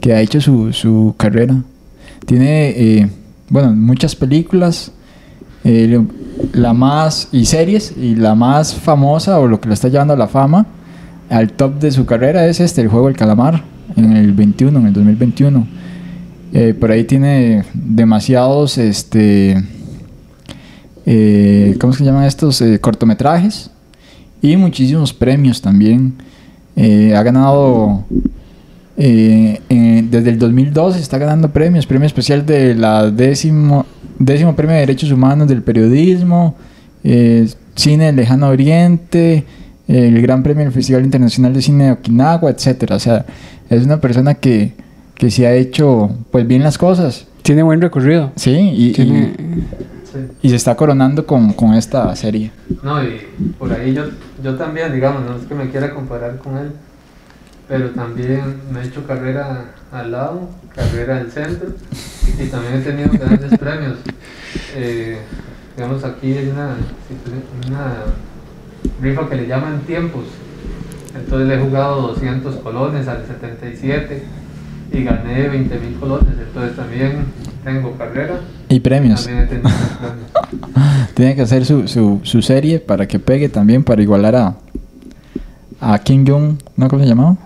que 0.00 0.14
ha 0.14 0.22
hecho 0.22 0.40
su, 0.40 0.72
su 0.72 1.14
carrera. 1.18 1.56
Tiene, 2.28 2.68
eh, 2.68 3.10
bueno, 3.48 3.74
muchas 3.74 4.14
películas, 4.14 4.92
eh, 5.64 5.98
la 6.52 6.74
más, 6.74 7.28
y 7.32 7.46
series, 7.46 7.94
y 7.96 8.16
la 8.16 8.34
más 8.34 8.74
famosa, 8.74 9.40
o 9.40 9.48
lo 9.48 9.62
que 9.62 9.68
lo 9.68 9.72
está 9.72 9.88
llevando 9.88 10.12
a 10.12 10.16
la 10.18 10.28
fama, 10.28 10.66
al 11.30 11.52
top 11.52 11.80
de 11.80 11.90
su 11.90 12.04
carrera 12.04 12.46
es 12.46 12.60
este, 12.60 12.82
el 12.82 12.88
juego 12.88 13.06
del 13.06 13.16
calamar, 13.16 13.64
en 13.96 14.14
el 14.14 14.34
21, 14.34 14.78
en 14.78 14.86
el 14.88 14.92
2021. 14.92 15.66
Eh, 16.52 16.74
por 16.78 16.90
ahí 16.90 17.04
tiene 17.04 17.64
demasiados, 17.72 18.76
este, 18.76 19.64
eh, 21.06 21.76
¿cómo 21.80 21.94
se 21.94 22.04
llaman 22.04 22.24
estos? 22.24 22.62
Cortometrajes 22.82 23.70
y 24.42 24.54
muchísimos 24.58 25.14
premios 25.14 25.62
también. 25.62 26.12
Ha 26.76 27.22
ganado 27.22 28.04
eh, 29.00 29.60
eh, 29.68 30.04
desde 30.10 30.30
el 30.30 30.38
2012 30.38 30.98
está 30.98 31.18
ganando 31.18 31.50
premios, 31.50 31.86
premio 31.86 32.06
especial 32.06 32.44
de 32.44 32.74
la 32.74 33.10
décimo, 33.10 33.86
décimo 34.18 34.56
premio 34.56 34.74
de 34.74 34.80
derechos 34.80 35.12
humanos 35.12 35.46
del 35.48 35.62
periodismo, 35.62 36.56
eh, 37.04 37.48
cine 37.76 38.06
del 38.06 38.16
lejano 38.16 38.48
oriente, 38.48 39.44
el 39.86 40.20
gran 40.20 40.42
premio 40.42 40.64
del 40.64 40.72
Festival 40.72 41.04
Internacional 41.04 41.54
de 41.54 41.62
Cine 41.62 41.84
de 41.84 41.92
Okinawa, 41.92 42.50
etcétera. 42.50 42.96
O 42.96 42.98
sea, 42.98 43.24
es 43.70 43.84
una 43.84 44.00
persona 44.00 44.34
que, 44.34 44.72
que 45.14 45.30
se 45.30 45.46
ha 45.46 45.54
hecho 45.54 46.10
pues 46.30 46.46
bien 46.46 46.62
las 46.62 46.76
cosas. 46.76 47.26
Tiene 47.42 47.62
buen 47.62 47.80
recorrido. 47.80 48.32
Sí, 48.36 48.50
y, 48.74 48.92
Tiene- 48.92 49.32
Sí. 50.12 50.18
y- 50.42 50.46
y 50.46 50.50
se 50.50 50.56
está 50.56 50.74
coronando 50.74 51.24
con, 51.26 51.52
con 51.52 51.74
esta 51.74 52.14
serie. 52.16 52.50
No, 52.82 53.02
y 53.04 53.20
por 53.58 53.70
ahí 53.72 53.92
yo, 53.94 54.04
yo 54.42 54.56
también, 54.56 54.92
digamos, 54.92 55.22
no 55.22 55.36
es 55.36 55.44
que 55.46 55.54
me 55.54 55.68
quiera 55.70 55.94
comparar 55.94 56.38
con 56.38 56.56
él, 56.56 56.72
pero 57.68 57.90
también 57.90 58.56
me 58.72 58.80
he 58.80 58.86
hecho 58.86 59.06
carrera 59.06 59.66
al 59.92 60.10
lado, 60.12 60.48
carrera 60.74 61.18
al 61.18 61.30
centro, 61.30 61.68
y 62.38 62.46
también 62.46 62.74
he 62.74 62.80
tenido 62.80 63.10
grandes 63.12 63.58
premios. 63.58 63.96
Eh, 64.74 65.18
digamos, 65.76 66.02
aquí 66.04 66.32
hay 66.32 66.48
una, 66.48 66.76
una 67.66 67.94
rifa 69.02 69.28
que 69.28 69.36
le 69.36 69.46
llaman 69.46 69.80
tiempos. 69.80 70.24
Entonces 71.14 71.48
le 71.48 71.56
he 71.56 71.60
jugado 71.60 72.02
200 72.08 72.56
colones 72.56 73.08
al 73.08 73.26
77 73.26 74.22
y 74.92 75.04
gané 75.04 75.48
20 75.48 75.78
mil 75.80 75.98
colones. 75.98 76.34
Entonces 76.38 76.76
también 76.76 77.24
tengo 77.64 77.96
carrera, 77.96 78.40
Y 78.68 78.80
premios. 78.80 79.24
también 79.24 79.44
he 79.44 79.48
tenido 79.48 79.68
premios. 80.00 81.08
Tiene 81.14 81.34
que 81.34 81.42
hacer 81.42 81.64
su, 81.66 81.88
su, 81.88 82.20
su 82.22 82.42
serie 82.42 82.78
para 82.78 83.06
que 83.08 83.18
pegue 83.18 83.48
también, 83.48 83.82
para 83.82 84.00
igualar 84.02 84.36
a, 84.36 84.56
a 85.80 85.98
Kim 85.98 86.24
Jong, 86.26 86.58
¿no? 86.76 86.88
¿Cómo 86.88 87.02
se 87.02 87.08
llamaba? 87.08 87.36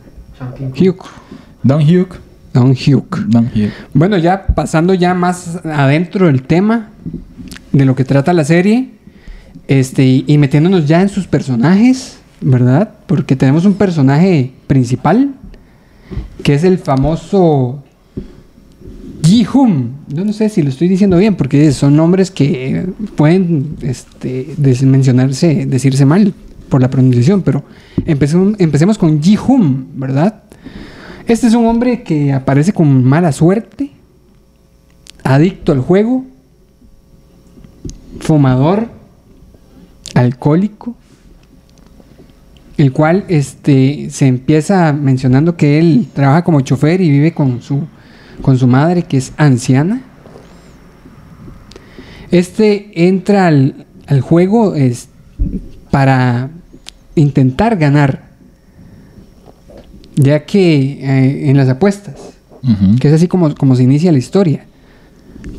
Hugh. 0.74 0.96
Don 1.62 1.80
Hugh. 1.80 2.08
Don 2.52 2.70
Hugh. 2.70 3.06
Don 3.28 3.46
Hugh. 3.46 3.70
Bueno, 3.94 4.18
ya 4.18 4.46
pasando 4.46 4.94
ya 4.94 5.14
más 5.14 5.60
adentro 5.64 6.26
del 6.26 6.42
tema 6.42 6.90
de 7.72 7.84
lo 7.84 7.94
que 7.94 8.04
trata 8.04 8.32
la 8.32 8.44
serie, 8.44 8.90
este, 9.68 10.04
y, 10.04 10.24
y 10.26 10.38
metiéndonos 10.38 10.86
ya 10.86 11.00
en 11.00 11.08
sus 11.08 11.26
personajes, 11.26 12.18
¿verdad? 12.40 12.90
Porque 13.06 13.36
tenemos 13.36 13.64
un 13.64 13.74
personaje 13.74 14.52
principal, 14.66 15.34
que 16.42 16.54
es 16.54 16.64
el 16.64 16.78
famoso 16.78 17.82
Ji-Hum. 19.22 19.90
Yo 20.08 20.24
no 20.24 20.32
sé 20.32 20.48
si 20.48 20.62
lo 20.62 20.68
estoy 20.68 20.88
diciendo 20.88 21.16
bien, 21.16 21.36
porque 21.36 21.72
son 21.72 21.96
nombres 21.96 22.30
que 22.30 22.86
pueden 23.16 23.76
este, 23.82 24.54
mencionarse, 24.82 25.66
decirse 25.66 26.04
mal 26.04 26.34
por 26.72 26.80
la 26.80 26.88
pronunciación, 26.88 27.42
pero 27.42 27.64
empecemos, 28.06 28.54
empecemos 28.58 28.96
con 28.96 29.22
Ji-Hum, 29.22 29.88
¿verdad? 29.92 30.42
Este 31.26 31.46
es 31.46 31.52
un 31.52 31.66
hombre 31.66 32.02
que 32.02 32.32
aparece 32.32 32.72
con 32.72 33.04
mala 33.04 33.30
suerte, 33.30 33.90
adicto 35.22 35.72
al 35.72 35.80
juego, 35.80 36.24
fumador, 38.20 38.88
alcohólico, 40.14 40.96
el 42.78 42.90
cual 42.92 43.26
este, 43.28 44.08
se 44.08 44.28
empieza 44.28 44.94
mencionando 44.94 45.58
que 45.58 45.78
él 45.78 46.08
trabaja 46.14 46.42
como 46.42 46.62
chofer 46.62 47.02
y 47.02 47.10
vive 47.10 47.34
con 47.34 47.60
su, 47.60 47.82
con 48.40 48.56
su 48.56 48.66
madre 48.66 49.02
que 49.02 49.18
es 49.18 49.34
anciana. 49.36 50.00
Este 52.30 53.06
entra 53.08 53.48
al, 53.48 53.84
al 54.06 54.22
juego 54.22 54.74
es, 54.74 55.10
para 55.90 56.48
intentar 57.14 57.76
ganar, 57.76 58.24
ya 60.16 60.44
que 60.44 61.00
eh, 61.00 61.50
en 61.50 61.56
las 61.56 61.68
apuestas, 61.68 62.14
que 63.00 63.08
es 63.08 63.14
así 63.14 63.26
como, 63.26 63.54
como 63.56 63.74
se 63.74 63.82
inicia 63.82 64.12
la 64.12 64.18
historia. 64.18 64.66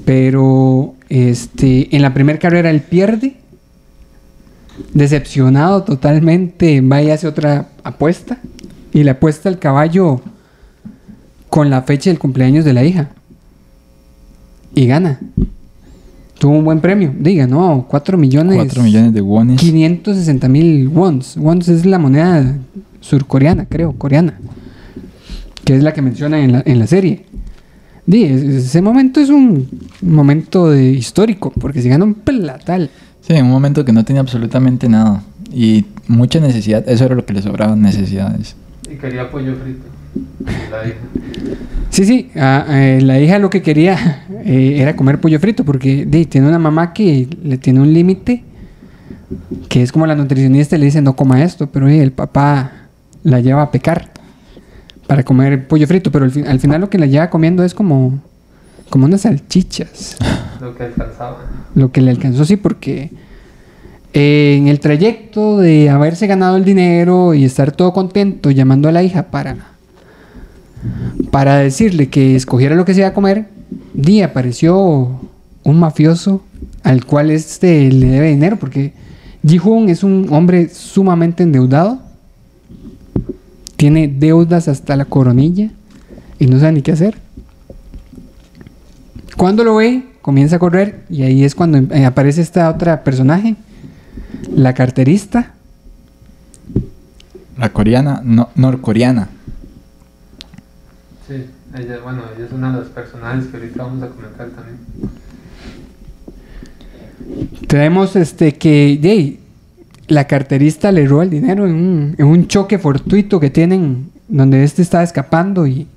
Pero 0.06 0.96
este, 1.10 1.94
en 1.96 2.02
la 2.02 2.14
primera 2.14 2.40
carrera 2.40 2.70
él 2.70 2.82
pierde. 2.82 3.38
Decepcionado 4.94 5.84
totalmente, 5.84 6.82
va 6.82 7.02
y 7.02 7.12
hace 7.12 7.28
otra 7.28 7.70
apuesta. 7.84 8.38
Y 8.94 9.04
le 9.04 9.12
apuesta 9.12 9.50
el 9.50 9.60
caballo 9.60 10.22
con 11.50 11.70
la 11.70 11.82
fecha 11.84 12.10
del 12.10 12.20
cumpleaños 12.20 12.64
de 12.66 12.74
la 12.74 12.84
hija. 12.84 13.10
Y 14.74 14.88
gana. 14.88 15.20
Tuvo 16.44 16.58
un 16.58 16.66
buen 16.66 16.82
premio. 16.82 17.14
Diga, 17.18 17.48
no, 17.48 17.86
4 17.90 18.18
millones. 18.18 18.58
4 18.58 18.84
millones 18.84 19.14
de 19.14 19.22
wones. 19.22 19.62
560 19.62 20.50
mil 20.50 20.90
wons. 20.90 21.38
Wons 21.38 21.70
es 21.70 21.86
la 21.86 21.98
moneda 21.98 22.58
surcoreana, 23.00 23.66
creo, 23.66 23.94
coreana. 23.94 24.38
Que 25.64 25.78
es 25.78 25.84
la 25.84 25.94
que 25.94 26.02
menciona 26.02 26.44
en 26.44 26.52
la, 26.52 26.64
en 26.66 26.80
la 26.80 26.88
serie. 26.88 27.24
Di, 28.06 28.26
es- 28.26 28.44
ese 28.44 28.82
momento 28.82 29.22
es 29.22 29.30
un 29.30 29.70
momento 30.02 30.70
de 30.70 30.92
histórico, 30.92 31.54
porque 31.62 31.82
se 31.82 31.88
gana 31.88 32.04
un 32.04 32.14
platal. 32.14 32.90
Sí, 33.22 33.32
en 33.32 33.46
un 33.46 33.52
momento 33.52 33.86
que 33.86 33.94
no 33.94 34.04
tenía 34.04 34.20
absolutamente 34.22 34.90
nada. 34.90 35.24
Y 35.50 35.86
mucha 36.10 36.42
necesidad. 36.42 36.84
Eso 36.90 37.06
era 37.06 37.16
lo 37.16 37.26
que 37.26 37.32
le 37.32 37.42
sobraba, 37.42 37.74
necesidades. 37.78 38.58
Y 38.92 38.96
quería 38.96 39.32
pollo 39.32 39.56
frito. 39.56 39.84
La 40.72 40.88
hija. 40.88 40.98
Sí, 41.90 42.06
sí, 42.06 42.32
a- 42.36 42.66
eh, 42.70 43.02
la 43.02 43.20
hija 43.20 43.40
lo 43.40 43.50
que 43.50 43.62
quería 43.62 44.26
eh, 44.46 44.76
era 44.80 44.96
comer 44.96 45.20
pollo 45.22 45.40
frito, 45.40 45.64
porque 45.64 46.06
tiene 46.30 46.48
una 46.48 46.60
mamá 46.60 46.94
que 46.94 47.28
le 47.44 47.58
tiene 47.58 47.80
un 47.82 47.94
límite, 47.94 48.44
que 49.70 49.82
es 49.84 49.92
como 49.92 50.06
la 50.08 50.16
nutricionista 50.16 50.78
le 50.78 50.86
dice 50.86 51.02
no 51.02 51.16
coma 51.16 51.44
esto, 51.44 51.68
pero 51.68 51.88
eh, 51.88 52.02
el 52.02 52.12
papá 52.12 52.72
la 53.24 53.40
lleva 53.40 53.62
a 53.64 53.72
pecar 53.72 54.12
para 55.08 55.24
comer 55.24 55.68
pollo 55.68 55.86
frito, 55.88 56.12
pero 56.12 56.26
al, 56.26 56.32
fin- 56.32 56.48
al 56.48 56.60
final 56.60 56.82
lo 56.82 56.90
que 56.90 56.98
la 56.98 57.06
lleva 57.06 57.30
comiendo 57.30 57.64
es 57.64 57.74
como, 57.74 58.20
como 58.90 59.06
unas 59.06 59.22
salchichas. 59.22 60.18
Lo 60.62 60.76
que 60.78 60.84
alcanzaba. 60.84 61.40
Lo 61.76 61.92
que 61.92 62.00
le 62.02 62.10
alcanzó, 62.12 62.46
sí, 62.46 62.56
porque 62.56 63.12
en 64.14 64.68
el 64.70 64.80
trayecto 64.80 65.58
de 65.58 65.90
haberse 65.90 66.26
ganado 66.28 66.56
el 66.56 66.64
dinero 66.64 67.34
y 67.34 67.44
estar 67.44 67.72
todo 67.74 67.92
contento 67.92 68.50
llamando 68.50 68.88
a 68.88 68.92
la 68.94 69.04
hija 69.04 69.24
para, 69.24 69.73
para 71.32 71.58
decirle 71.58 72.10
que 72.10 72.36
escogiera 72.36 72.76
lo 72.76 72.86
que 72.86 72.94
se 72.94 73.02
iba 73.02 73.10
a 73.10 73.14
comer, 73.14 73.48
di 73.94 74.22
apareció 74.22 75.20
un 75.64 75.80
mafioso 75.80 76.44
al 76.84 77.06
cual 77.06 77.32
este 77.32 77.92
le 77.92 78.08
debe 78.08 78.30
dinero, 78.30 78.58
porque 78.58 78.94
Ji-Hoon 79.46 79.90
es 79.90 80.04
un 80.04 80.28
hombre 80.32 80.70
sumamente 80.70 81.44
endeudado, 81.44 82.00
tiene 83.76 84.08
deudas 84.08 84.68
hasta 84.68 84.96
la 84.96 85.06
coronilla 85.06 85.72
y 86.40 86.48
no 86.48 86.60
sabe 86.60 86.74
ni 86.74 86.82
qué 86.82 86.92
hacer. 86.92 87.18
Cuando 89.38 89.64
lo 89.64 89.76
ve, 89.76 90.06
comienza 90.22 90.56
a 90.56 90.60
correr 90.60 91.04
y 91.10 91.24
ahí 91.24 91.44
es 91.44 91.56
cuando 91.56 91.78
eh, 91.94 92.06
aparece 92.06 92.42
esta 92.42 92.70
otra 92.70 93.04
personaje, 93.04 93.56
la 94.56 94.74
carterista. 94.74 95.54
La 97.58 97.70
coreana, 97.74 98.22
no, 98.24 98.50
norcoreana. 98.56 99.30
Sí, 101.28 101.36
ella, 101.78 102.00
bueno, 102.04 102.24
ella 102.36 102.46
es 102.46 102.52
una 102.52 102.72
de 102.72 102.80
los 102.80 102.90
personajes 102.90 103.46
que 103.46 103.58
ahorita 103.58 103.84
vamos 103.84 104.04
a 104.04 104.10
comentar 104.10 104.50
también. 104.50 104.78
Tenemos 107.68 108.16
este 108.18 108.56
que 108.56 109.40
la 110.08 110.28
carterista 110.28 110.92
le 110.92 111.08
roba 111.08 111.24
el 111.24 111.30
dinero 111.30 111.66
en 111.66 111.76
un, 111.76 112.16
en 112.18 112.26
un 112.26 112.48
choque 112.48 112.78
fortuito 112.78 113.40
que 113.40 113.50
tienen 113.50 114.12
donde 114.28 114.64
este 114.66 114.82
está 114.82 115.02
escapando 115.02 115.66
y, 115.66 115.88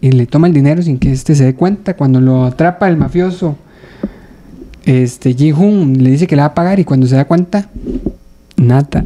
y 0.00 0.10
le 0.10 0.26
toma 0.26 0.48
el 0.48 0.54
dinero 0.54 0.82
sin 0.82 0.98
que 0.98 1.12
este 1.12 1.36
se 1.36 1.44
dé 1.44 1.54
cuenta. 1.54 1.94
Cuando 1.94 2.20
lo 2.20 2.44
atrapa 2.44 2.88
el 2.88 2.96
mafioso, 2.96 3.56
este 4.84 5.34
Ji-Hoon 5.34 6.02
le 6.02 6.10
dice 6.10 6.26
que 6.26 6.34
le 6.34 6.42
va 6.42 6.46
a 6.46 6.54
pagar 6.54 6.80
y 6.80 6.84
cuando 6.84 7.06
se 7.06 7.14
da 7.14 7.26
cuenta, 7.26 7.68
nada. 8.56 9.04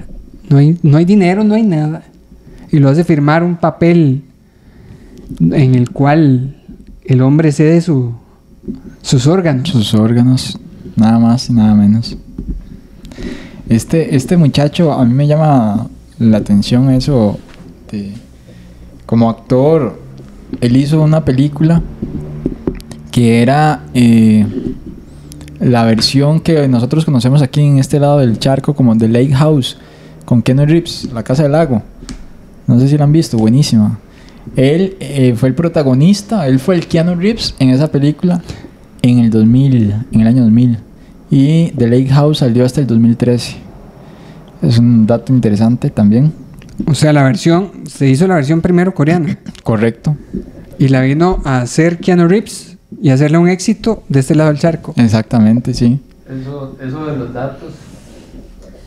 No 0.49 0.57
hay, 0.57 0.79
no 0.83 0.97
hay 0.97 1.05
dinero, 1.05 1.45
no 1.45 1.55
hay 1.55 1.63
nada. 1.63 2.05
Y 2.71 2.79
lo 2.79 2.89
hace 2.89 3.05
firmar 3.05 3.43
un 3.43 3.57
papel 3.57 4.23
en 5.41 5.75
el 5.75 5.91
cual 5.91 6.57
el 7.05 7.21
hombre 7.23 7.53
cede 7.53 7.81
su, 7.81 8.13
sus 9.03 9.27
órganos. 9.27 9.69
Sus 9.69 9.95
órganos, 9.95 10.59
nada 10.97 11.19
más 11.19 11.49
y 11.51 11.53
nada 11.53 11.75
menos. 11.75 12.17
Este, 13.69 14.15
este 14.17 14.37
muchacho, 14.37 14.93
a 14.93 15.05
mí 15.05 15.15
me 15.15 15.27
llama 15.27 15.87
la 16.19 16.39
atención 16.39 16.91
eso. 16.91 17.39
de- 17.91 18.15
como 19.07 19.29
actor, 19.29 20.01
él 20.61 20.77
hizo 20.77 21.03
una 21.03 21.23
película 21.25 21.83
que 23.11 23.43
era 23.43 23.85
eh, 23.93 24.47
la 25.61 25.85
versión 25.85 26.41
que 26.41 26.67
nosotros 26.69 27.05
conocemos 27.05 27.43
aquí 27.43 27.61
en 27.61 27.79
este 27.79 28.01
lado 28.01 28.19
del 28.19 28.39
charco 28.39 28.75
como 28.75 28.97
The 28.97 29.09
Lake 29.09 29.35
House 29.35 29.77
con 30.25 30.41
Keanu 30.41 30.65
Reeves, 30.65 31.11
La 31.13 31.23
Casa 31.23 31.43
del 31.43 31.53
Lago. 31.53 31.83
No 32.67 32.81
sé 32.81 32.89
si 32.89 32.97
la 32.97 33.05
han 33.05 33.13
visto, 33.13 33.37
buenísima. 33.37 33.99
Él 34.57 34.97
eh, 35.01 35.35
fue 35.37 35.49
el 35.49 35.55
protagonista, 35.55 36.47
él 36.47 36.59
fue 36.59 36.75
el 36.75 36.87
Keanu 36.87 37.15
Reeves 37.15 37.55
en 37.59 37.71
esa 37.71 37.89
película 37.91 38.43
en 39.03 39.19
el 39.19 39.31
2000, 39.31 39.95
en 40.13 40.21
el 40.21 40.27
año 40.27 40.43
2000. 40.43 40.79
Y 41.31 41.71
The 41.71 41.87
Lake 41.89 42.09
House 42.09 42.39
salió 42.39 42.65
hasta 42.65 42.81
el 42.81 42.87
2013. 42.87 43.57
Es 44.63 44.79
un 44.79 45.07
dato 45.07 45.33
interesante 45.33 45.91
también. 45.91 46.33
O 46.87 46.95
sea, 46.95 47.13
la 47.13 47.23
versión, 47.23 47.71
se 47.87 48.09
hizo 48.09 48.27
la 48.27 48.35
versión 48.35 48.61
primero 48.61 48.95
coreana. 48.95 49.39
Correcto. 49.63 50.17
Y 50.79 50.89
la 50.89 51.01
vino 51.01 51.41
a 51.45 51.61
hacer 51.61 51.99
Keanu 51.99 52.29
Reeves 52.29 52.77
y 53.01 53.11
hacerle 53.11 53.39
un 53.39 53.49
éxito 53.49 54.03
de 54.09 54.21
este 54.21 54.35
lado 54.35 54.51
del 54.51 54.59
charco. 54.59 54.95
Exactamente, 54.97 55.75
sí. 55.75 56.01
Eso, 56.29 56.77
eso 56.81 57.07
de 57.07 57.17
los 57.17 57.33
datos, 57.33 57.73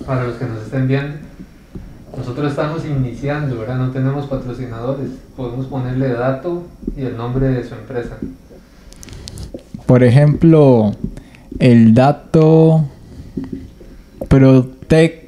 para 0.06 0.26
los 0.26 0.36
que 0.36 0.46
nos 0.46 0.64
estén 0.64 0.88
viendo, 0.88 1.18
nosotros 2.18 2.52
estamos 2.52 2.86
iniciando, 2.86 3.60
¿verdad? 3.60 3.78
No 3.78 3.92
tenemos 3.92 4.28
patrocinadores. 4.28 5.10
Podemos 5.36 5.66
ponerle 5.68 6.10
dato 6.10 6.64
y 6.96 7.04
el 7.04 7.18
nombre 7.18 7.48
de 7.50 7.64
su 7.64 7.76
empresa. 7.76 8.18
Por 9.86 10.04
ejemplo, 10.04 10.94
el 11.60 11.94
dato 11.94 12.86
protección 14.28 15.26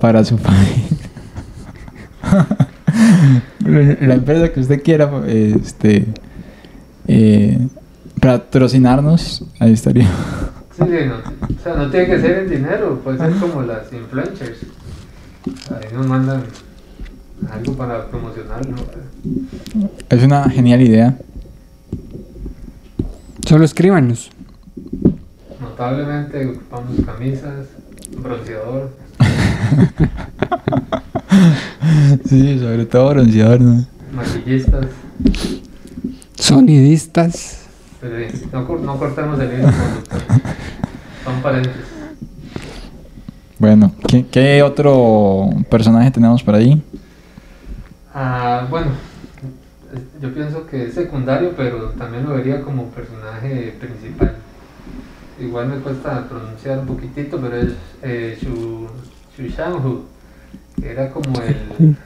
para 0.00 0.24
su 0.24 0.38
familia. 0.38 0.84
La 4.00 4.14
empresa 4.14 4.52
que 4.52 4.60
usted 4.60 4.82
quiera 4.82 5.10
este, 5.26 6.06
eh, 7.06 7.58
patrocinarnos, 8.20 9.44
ahí 9.58 9.72
estaría. 9.72 10.06
Sí, 10.76 10.84
sí, 10.84 11.06
no, 11.06 11.16
o 11.16 11.62
sea, 11.62 11.74
no 11.74 11.90
tiene 11.90 12.06
que 12.06 12.20
ser 12.20 12.38
en 12.38 12.50
dinero, 12.50 13.00
puede 13.02 13.18
ser 13.18 13.32
como 13.34 13.62
las 13.62 13.92
influencers. 13.92 14.58
Ahí 15.70 15.92
nos 15.94 16.06
mandan 16.06 16.42
algo 17.52 17.72
para 17.74 18.06
promocionar, 18.08 18.66
¿no? 18.68 18.76
Es 20.08 20.22
una 20.22 20.48
genial 20.50 20.80
idea. 20.82 21.16
Solo 23.46 23.64
escríbanos. 23.64 24.30
Notablemente 25.60 26.46
ocupamos 26.46 27.00
camisas, 27.06 27.66
bronceador, 28.20 28.90
Sí, 32.28 32.58
sobre 32.58 32.86
todo 32.86 33.10
bronceador, 33.10 33.60
¿no? 33.60 33.86
maquillistas. 34.14 34.86
Sonidistas. 36.34 37.66
Sí, 38.00 38.46
no, 38.52 38.66
cor- 38.66 38.80
no 38.80 38.98
cortemos 38.98 39.38
el 39.40 39.58
hilo. 39.60 39.68
Son 41.24 41.42
paréntesis. 41.42 41.82
Bueno, 43.58 43.92
¿qué, 44.06 44.24
qué 44.26 44.62
otro 44.62 45.48
personaje 45.70 46.10
tenemos 46.10 46.42
por 46.42 46.54
ahí? 46.54 46.80
Ah, 48.14 48.66
bueno, 48.70 48.90
yo 50.20 50.32
pienso 50.32 50.66
que 50.66 50.86
es 50.86 50.94
secundario, 50.94 51.52
pero 51.56 51.90
también 51.90 52.24
lo 52.24 52.34
vería 52.34 52.62
como 52.62 52.84
personaje 52.86 53.74
principal. 53.80 54.36
Igual 55.40 55.68
me 55.68 55.76
cuesta 55.78 56.28
pronunciar 56.28 56.80
un 56.80 56.86
poquitito, 56.86 57.38
pero 57.40 57.56
es 57.56 57.72
eh, 58.02 58.38
Shu, 58.40 58.86
Shu 59.36 59.48
Shang-hu, 59.48 60.02
que 60.80 60.90
era 60.92 61.10
como 61.10 61.40
el 61.40 61.56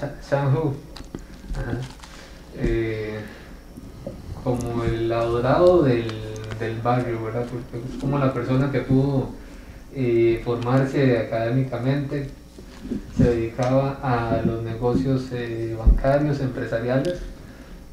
Sha- 0.00 0.14
Shang-hu, 0.28 0.72
ajá, 1.54 1.78
eh, 2.58 3.20
como 4.42 4.82
el 4.84 5.12
adorado 5.12 5.82
del, 5.82 6.06
del 6.58 6.80
barrio, 6.82 7.22
¿verdad? 7.24 7.44
Porque 7.50 7.86
es 7.86 8.00
como 8.00 8.18
la 8.18 8.32
persona 8.32 8.70
que 8.72 8.80
pudo 8.80 9.28
eh, 9.94 10.40
formarse 10.44 11.18
académicamente, 11.18 12.28
se 13.16 13.24
dedicaba 13.24 13.98
a 14.02 14.42
los 14.44 14.62
negocios 14.62 15.28
eh, 15.32 15.76
bancarios, 15.78 16.40
empresariales, 16.40 17.20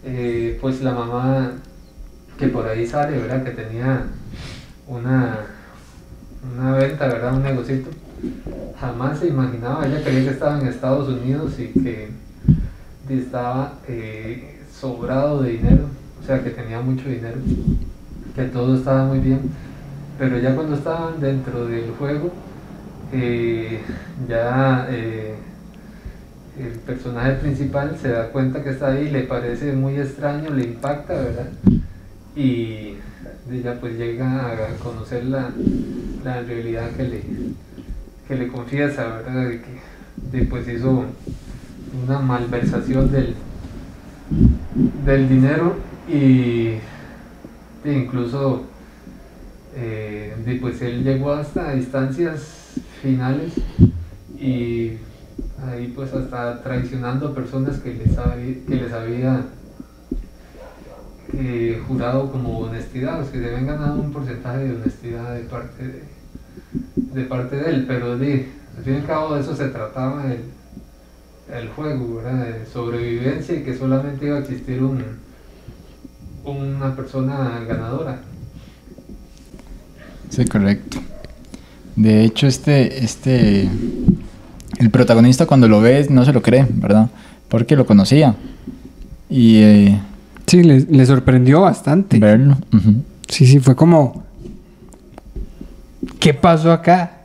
eh, 0.03 0.57
pues 0.61 0.81
la 0.81 0.93
mamá 0.93 1.51
que 2.37 2.47
por 2.47 2.65
ahí 2.67 2.87
sale, 2.87 3.17
¿verdad? 3.17 3.43
Que 3.43 3.51
tenía 3.51 4.05
una, 4.87 5.39
una 6.55 6.71
venta, 6.73 7.07
¿verdad? 7.07 7.35
Un 7.35 7.43
negocito. 7.43 7.89
Jamás 8.79 9.19
se 9.19 9.27
imaginaba, 9.27 9.85
ella 9.85 10.01
creía 10.01 10.23
que 10.23 10.29
estaba 10.29 10.59
en 10.59 10.67
Estados 10.67 11.09
Unidos 11.09 11.59
y 11.59 11.67
que 11.67 12.09
estaba 13.09 13.73
eh, 13.87 14.59
sobrado 14.73 15.41
de 15.41 15.51
dinero, 15.51 15.85
o 16.21 16.25
sea 16.25 16.43
que 16.43 16.51
tenía 16.51 16.79
mucho 16.79 17.09
dinero, 17.09 17.37
que 18.35 18.43
todo 18.45 18.75
estaba 18.75 19.05
muy 19.05 19.19
bien, 19.19 19.41
pero 20.19 20.37
ya 20.37 20.53
cuando 20.53 20.75
estaban 20.75 21.21
dentro 21.21 21.65
del 21.65 21.91
juego, 21.97 22.31
eh, 23.13 23.79
ya 24.27 24.85
eh, 24.91 25.35
el 26.59 26.73
personaje 26.79 27.35
principal 27.35 27.97
se 27.99 28.09
da 28.09 28.29
cuenta 28.29 28.61
que 28.61 28.71
está 28.71 28.89
ahí, 28.89 29.09
le 29.09 29.21
parece 29.21 29.71
muy 29.71 29.95
extraño, 29.95 30.49
le 30.49 30.65
impacta, 30.65 31.13
¿verdad? 31.13 31.49
Y 32.35 32.95
ella 33.49 33.79
pues 33.79 33.97
llega 33.97 34.51
a 34.51 34.75
conocer 34.83 35.23
la, 35.23 35.51
la 36.25 36.41
realidad 36.41 36.91
que 36.97 37.03
le, 37.03 37.23
que 38.27 38.35
le 38.35 38.49
confiesa, 38.49 39.07
¿verdad? 39.07 39.47
De 39.47 39.61
que 39.61 40.37
de, 40.37 40.45
pues 40.45 40.67
hizo 40.67 41.05
una 42.05 42.19
malversación 42.19 43.09
del, 43.09 43.35
del 45.05 45.29
dinero 45.29 45.75
y 46.09 46.73
e 47.85 47.93
incluso 47.93 48.68
eh, 49.75 50.57
pues 50.61 50.81
él 50.81 51.03
llegó 51.03 51.31
hasta 51.33 51.75
instancias 51.75 52.79
finales 53.01 53.53
y 54.39 54.93
ahí 55.67 55.91
pues 55.95 56.13
hasta 56.13 56.61
traicionando 56.63 57.33
personas 57.33 57.77
que 57.79 57.93
les, 57.93 58.17
había- 58.17 58.65
que 58.67 58.75
les 58.75 58.91
había 58.93 59.45
eh, 61.33 61.81
jurado 61.87 62.31
como 62.31 62.59
honestidad, 62.59 63.21
o 63.21 63.23
sea, 63.23 63.31
que 63.33 63.39
se 63.39 63.45
habían 63.47 63.67
ganado 63.67 64.01
un 64.01 64.11
porcentaje 64.11 64.65
de 64.65 64.75
honestidad 64.75 65.35
de 65.35 65.41
parte 65.41 66.03
de, 66.95 67.23
parte 67.25 67.55
de 67.57 67.69
él, 67.69 67.85
pero 67.87 68.13
al 68.13 68.19
fin 68.19 68.93
y 68.93 68.97
al 68.97 69.05
cabo 69.05 69.35
de 69.35 69.41
eso 69.41 69.55
se 69.55 69.67
trataba 69.69 70.23
el, 70.31 70.41
el 71.55 71.69
juego. 71.69 72.21
De 72.21 72.65
sobrevivencia 72.65 73.55
y 73.55 73.63
que 73.63 73.77
solamente 73.77 74.25
iba 74.25 74.37
a 74.37 74.39
existir 74.39 74.81
un, 74.83 75.03
una 76.45 76.95
persona 76.95 77.63
ganadora. 77.67 78.19
Sí, 80.29 80.45
correcto. 80.45 80.99
De 81.95 82.23
hecho, 82.23 82.47
este, 82.47 83.03
este, 83.03 83.67
el 84.79 84.89
protagonista 84.89 85.45
cuando 85.45 85.67
lo 85.67 85.81
ve 85.81 86.07
no 86.09 86.23
se 86.25 86.31
lo 86.33 86.41
cree, 86.41 86.65
¿verdad? 86.69 87.09
Porque 87.47 87.75
lo 87.75 87.85
conocía. 87.85 88.35
Y 89.29 89.57
eh, 89.57 89.99
Sí, 90.47 90.63
le, 90.63 90.81
le 90.81 91.05
sorprendió 91.05 91.61
bastante. 91.61 92.17
verlo. 92.19 92.57
Sí, 93.27 93.45
sí, 93.45 93.59
fue 93.59 93.75
como. 93.75 94.23
¿Qué 96.19 96.33
pasó 96.33 96.71
acá? 96.71 97.17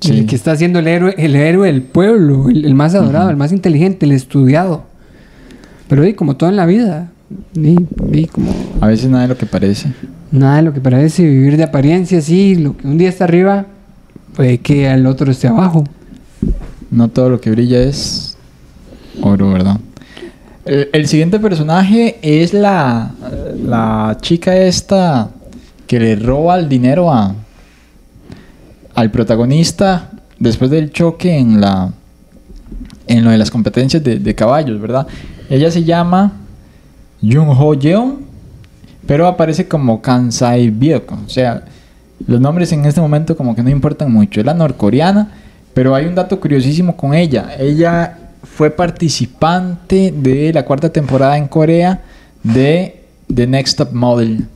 Sí. 0.00 0.10
El 0.18 0.26
que 0.26 0.36
está 0.36 0.54
siendo 0.56 0.78
el 0.78 0.86
héroe, 0.86 1.14
el 1.18 1.34
héroe 1.34 1.66
del 1.66 1.82
pueblo, 1.82 2.48
el, 2.48 2.64
el 2.64 2.74
más 2.74 2.94
adorado, 2.94 3.30
el 3.30 3.36
más 3.36 3.52
inteligente, 3.52 4.06
el 4.06 4.12
estudiado. 4.12 4.84
Pero 5.88 6.06
y 6.06 6.14
como 6.14 6.36
todo 6.36 6.50
en 6.50 6.56
la 6.56 6.66
vida, 6.66 7.10
y, 7.54 7.76
y 8.12 8.26
como 8.26 8.52
A 8.80 8.86
veces 8.86 9.08
nada 9.10 9.22
de 9.22 9.28
lo 9.28 9.36
que 9.36 9.46
parece. 9.46 9.92
nada 10.30 10.56
de 10.56 10.62
lo 10.62 10.72
que 10.72 10.80
parece 10.80 11.22
vivir 11.24 11.56
de 11.56 11.64
apariencia, 11.64 12.20
sí, 12.20 12.54
lo 12.56 12.76
que 12.76 12.86
un 12.86 12.98
día 12.98 13.08
está 13.08 13.24
arriba, 13.24 13.66
puede 14.34 14.58
que 14.58 14.88
al 14.88 15.06
otro 15.06 15.30
esté 15.30 15.48
abajo. 15.48 15.84
No 16.90 17.08
todo 17.08 17.28
lo 17.30 17.40
que 17.40 17.50
brilla 17.50 17.80
es 17.82 18.36
oro, 19.20 19.52
¿verdad? 19.52 19.78
El, 20.64 20.88
el 20.92 21.06
siguiente 21.08 21.38
personaje 21.40 22.18
es 22.22 22.52
la, 22.54 23.12
la 23.64 24.16
chica 24.20 24.56
esta 24.56 25.30
que 25.86 25.98
le 25.98 26.16
roba 26.16 26.58
el 26.58 26.68
dinero 26.68 27.12
a, 27.12 27.34
al 28.94 29.10
protagonista 29.10 30.10
después 30.38 30.70
del 30.70 30.90
choque 30.92 31.36
en 31.36 31.60
la 31.60 31.92
en 33.06 33.24
lo 33.24 33.30
de 33.30 33.38
las 33.38 33.50
competencias 33.50 34.04
de, 34.04 34.18
de 34.18 34.34
caballos, 34.34 34.78
¿verdad? 34.80 35.06
Ella 35.48 35.70
se 35.70 35.82
llama 35.84 36.32
Jung 37.22 37.50
Ho 37.50 37.74
Yeon 37.74 38.18
Pero 39.06 39.26
aparece 39.26 39.66
como 39.66 40.00
Kansai 40.02 40.70
Bioko. 40.70 41.18
O 41.26 41.28
sea, 41.28 41.64
los 42.26 42.40
nombres 42.40 42.72
en 42.72 42.84
este 42.84 43.00
momento 43.00 43.36
como 43.36 43.54
que 43.54 43.62
no 43.62 43.70
importan 43.70 44.12
mucho. 44.12 44.40
Es 44.40 44.46
la 44.46 44.54
norcoreana, 44.54 45.30
pero 45.72 45.94
hay 45.94 46.06
un 46.06 46.14
dato 46.14 46.38
curiosísimo 46.38 46.96
con 46.96 47.14
ella. 47.14 47.54
Ella 47.58 48.18
fue 48.42 48.70
participante 48.70 50.12
de 50.14 50.52
la 50.52 50.64
cuarta 50.64 50.90
temporada 50.90 51.38
en 51.38 51.48
Corea 51.48 52.02
de 52.42 53.04
The 53.32 53.46
Next 53.46 53.78
Top 53.78 53.92
Model. 53.92 54.46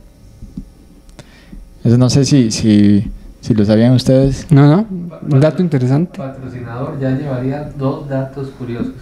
Eso 1.83 1.97
no 1.97 2.09
sé 2.09 2.23
si, 2.23 2.51
si, 2.51 3.09
si 3.41 3.53
lo 3.53 3.65
sabían 3.65 3.93
ustedes. 3.93 4.47
No, 4.49 4.67
no. 4.67 4.85
Un 4.89 5.39
dato 5.39 5.61
interesante. 5.61 6.17
Patrocinador 6.17 6.99
ya 6.99 7.11
llevaría 7.11 7.71
dos 7.77 8.07
datos 8.07 8.49
curiosos. 8.57 8.93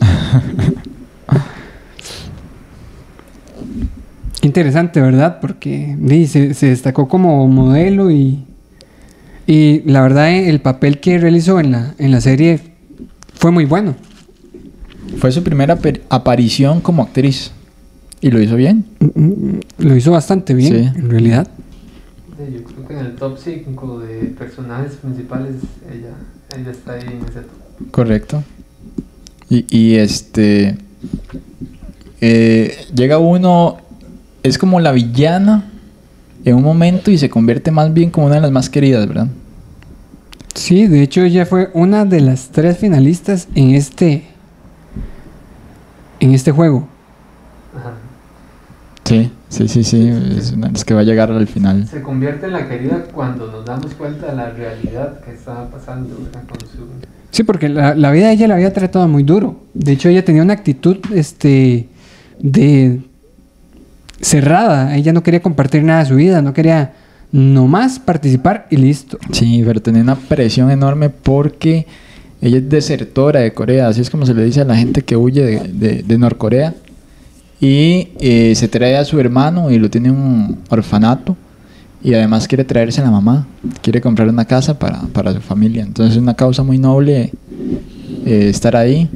Interesante, 4.42 5.00
¿verdad? 5.00 5.38
Porque 5.40 5.96
sí, 6.08 6.26
se, 6.26 6.54
se 6.54 6.66
destacó 6.66 7.08
como 7.08 7.46
modelo 7.48 8.10
y, 8.10 8.44
y 9.46 9.80
la 9.90 10.02
verdad 10.02 10.30
eh, 10.30 10.48
el 10.50 10.60
papel 10.60 11.00
que 11.00 11.18
realizó 11.18 11.58
en 11.58 11.72
la, 11.72 11.94
en 11.98 12.10
la 12.10 12.20
serie 12.20 12.60
fue 13.34 13.50
muy 13.50 13.64
bueno. 13.64 13.94
Fue 15.18 15.32
su 15.32 15.42
primera 15.42 15.78
aparición 16.10 16.80
como 16.80 17.02
actriz. 17.02 17.52
Y 18.20 18.30
lo 18.30 18.40
hizo 18.40 18.56
bien. 18.56 18.84
Mm, 19.00 19.20
mm, 19.20 19.60
Lo 19.78 19.96
hizo 19.96 20.10
bastante 20.12 20.54
bien, 20.54 20.72
Sí. 20.92 20.98
en 20.98 21.10
realidad. 21.10 21.48
Sí, 22.36 22.54
Yo 22.54 22.64
creo 22.64 22.88
que 22.88 22.94
en 22.94 23.00
el 23.00 23.14
top 23.16 23.38
5 23.38 23.98
de 24.00 24.18
personajes 24.38 24.94
principales 24.96 25.54
ella, 25.92 26.14
ella 26.58 26.70
está 26.70 26.92
ahí 26.92 27.02
en 27.02 27.24
ese 27.28 27.40
top. 27.40 27.90
Correcto. 27.90 28.42
Y, 29.48 29.64
y 29.70 29.94
este. 29.96 30.76
eh, 32.20 32.76
llega 32.94 33.18
uno. 33.18 33.78
Es 34.46 34.58
como 34.58 34.78
la 34.78 34.92
villana 34.92 35.64
en 36.44 36.54
un 36.54 36.62
momento 36.62 37.10
y 37.10 37.18
se 37.18 37.28
convierte 37.28 37.72
más 37.72 37.92
bien 37.92 38.10
como 38.10 38.26
una 38.26 38.36
de 38.36 38.42
las 38.42 38.52
más 38.52 38.70
queridas, 38.70 39.06
¿verdad? 39.08 39.26
Sí, 40.54 40.86
de 40.86 41.02
hecho 41.02 41.22
ella 41.22 41.44
fue 41.46 41.70
una 41.74 42.04
de 42.04 42.20
las 42.20 42.50
tres 42.50 42.78
finalistas 42.78 43.48
en 43.56 43.74
este 43.74 44.24
en 46.20 46.32
este 46.32 46.52
juego. 46.52 46.86
Ajá. 47.76 47.94
Sí, 49.04 49.32
sí, 49.48 49.66
sí, 49.66 49.82
sí. 49.82 50.08
Es 50.38 50.52
una 50.52 50.72
que 50.72 50.94
va 50.94 51.00
a 51.00 51.04
llegar 51.04 51.30
al 51.32 51.48
final. 51.48 51.86
Se 51.88 52.00
convierte 52.00 52.46
en 52.46 52.52
la 52.52 52.68
querida 52.68 53.04
cuando 53.12 53.50
nos 53.50 53.64
damos 53.64 53.94
cuenta 53.94 54.26
de 54.26 54.36
la 54.36 54.50
realidad 54.50 55.20
que 55.24 55.32
estaba 55.32 55.68
pasando 55.68 56.14
con 56.14 56.60
su... 56.60 56.86
Sí, 57.32 57.42
porque 57.42 57.68
la, 57.68 57.96
la 57.96 58.12
vida 58.12 58.28
de 58.28 58.34
ella 58.34 58.48
la 58.48 58.54
había 58.54 58.72
tratado 58.72 59.08
muy 59.08 59.24
duro. 59.24 59.60
De 59.74 59.92
hecho, 59.92 60.08
ella 60.08 60.24
tenía 60.24 60.42
una 60.42 60.54
actitud 60.54 60.98
este 61.12 61.88
de 62.38 63.00
cerrada. 64.20 64.96
Ella 64.96 65.12
no 65.12 65.22
quería 65.22 65.40
compartir 65.42 65.82
nada 65.82 66.00
de 66.00 66.06
su 66.08 66.16
vida, 66.16 66.42
no 66.42 66.52
quería 66.52 66.92
nomás 67.32 67.98
participar 67.98 68.66
y 68.70 68.76
listo. 68.76 69.18
Sí, 69.32 69.62
pero 69.66 69.80
tenía 69.82 70.02
una 70.02 70.16
presión 70.16 70.70
enorme 70.70 71.10
porque 71.10 71.86
ella 72.40 72.58
es 72.58 72.68
desertora 72.68 73.40
de 73.40 73.52
Corea, 73.52 73.88
así 73.88 74.00
es 74.00 74.10
como 74.10 74.26
se 74.26 74.34
le 74.34 74.44
dice 74.44 74.60
a 74.60 74.64
la 74.64 74.76
gente 74.76 75.02
que 75.02 75.16
huye 75.16 75.42
de, 75.44 75.60
de- 75.72 76.02
de 76.02 76.18
Norcorea. 76.18 76.74
Y 77.58 78.08
eh, 78.20 78.52
se 78.54 78.68
trae 78.68 78.96
a 78.98 79.04
su 79.04 79.18
hermano 79.18 79.70
y 79.70 79.78
lo 79.78 79.88
tiene 79.90 80.08
en 80.08 80.14
un 80.16 80.58
orfanato. 80.68 81.36
Y 82.02 82.12
además 82.14 82.46
quiere 82.46 82.62
traerse 82.64 83.00
a 83.00 83.04
la 83.04 83.10
mamá, 83.10 83.46
quiere 83.82 84.00
comprar 84.00 84.28
una 84.28 84.44
casa 84.44 84.78
para, 84.78 85.00
para 85.12 85.32
su 85.32 85.40
familia. 85.40 85.82
Entonces 85.82 86.16
es 86.16 86.22
una 86.22 86.34
causa 86.34 86.62
muy 86.62 86.78
noble 86.78 87.32
eh, 88.26 88.48
estar 88.48 88.74
ahí. 88.74 89.08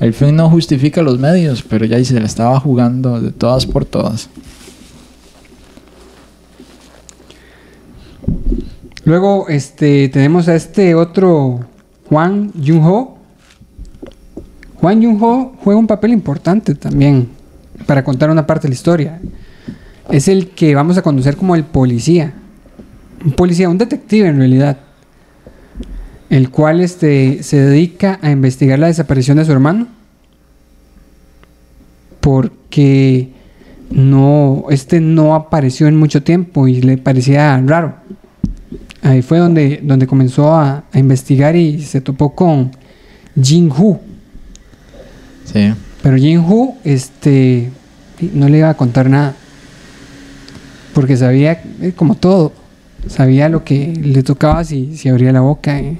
El 0.00 0.12
fin 0.12 0.34
no 0.34 0.50
justifica 0.50 1.00
los 1.00 1.20
medios, 1.20 1.62
pero 1.62 1.84
ya 1.86 2.04
se 2.04 2.18
la 2.18 2.26
estaba 2.26 2.58
jugando 2.58 3.20
de 3.20 3.30
todas 3.30 3.64
por 3.64 3.84
todas. 3.84 4.28
Luego, 9.04 9.46
este, 9.48 10.08
tenemos 10.08 10.48
a 10.48 10.56
este 10.56 10.96
otro 10.96 11.60
Juan 12.08 12.50
Jung-ho. 12.54 13.16
Juan 14.80 15.00
Jung-ho 15.00 15.54
juega 15.62 15.78
un 15.78 15.86
papel 15.86 16.10
importante 16.10 16.74
también 16.74 17.28
para 17.86 18.02
contar 18.02 18.30
una 18.30 18.48
parte 18.48 18.62
de 18.62 18.70
la 18.70 18.74
historia. 18.74 19.20
Es 20.10 20.26
el 20.26 20.48
que 20.48 20.74
vamos 20.74 20.98
a 20.98 21.02
conocer 21.02 21.36
como 21.36 21.54
el 21.54 21.62
policía. 21.62 22.34
Un 23.24 23.30
policía, 23.30 23.68
un 23.68 23.78
detective 23.78 24.26
en 24.26 24.38
realidad. 24.38 24.76
El 26.28 26.50
cual 26.50 26.80
este, 26.80 27.42
se 27.42 27.60
dedica 27.60 28.18
a 28.22 28.30
investigar 28.30 28.78
la 28.78 28.88
desaparición 28.88 29.36
de 29.36 29.44
su 29.44 29.52
hermano. 29.52 29.88
Porque 32.20 33.30
no, 33.90 34.64
este 34.70 35.00
no 35.00 35.34
apareció 35.34 35.86
en 35.86 35.96
mucho 35.96 36.22
tiempo 36.22 36.66
y 36.66 36.82
le 36.82 36.98
parecía 36.98 37.60
raro. 37.64 37.94
Ahí 39.02 39.22
fue 39.22 39.38
donde, 39.38 39.80
donde 39.82 40.06
comenzó 40.06 40.52
a, 40.52 40.84
a 40.92 40.98
investigar 40.98 41.54
y 41.54 41.80
se 41.82 42.00
topó 42.00 42.34
con 42.34 42.72
Jin 43.40 43.70
Hu. 43.70 44.00
Sí. 45.44 45.72
Pero 46.02 46.16
Jin 46.16 46.40
Hu 46.40 46.76
este, 46.82 47.70
no 48.32 48.48
le 48.48 48.58
iba 48.58 48.70
a 48.70 48.74
contar 48.74 49.08
nada. 49.08 49.34
Porque 50.92 51.16
sabía, 51.16 51.62
eh, 51.82 51.92
como 51.94 52.16
todo, 52.16 52.52
sabía 53.06 53.48
lo 53.48 53.62
que 53.62 53.94
le 53.94 54.22
tocaba 54.22 54.64
si, 54.64 54.96
si 54.96 55.08
abría 55.08 55.30
la 55.30 55.42
boca 55.42 55.78
en, 55.78 55.98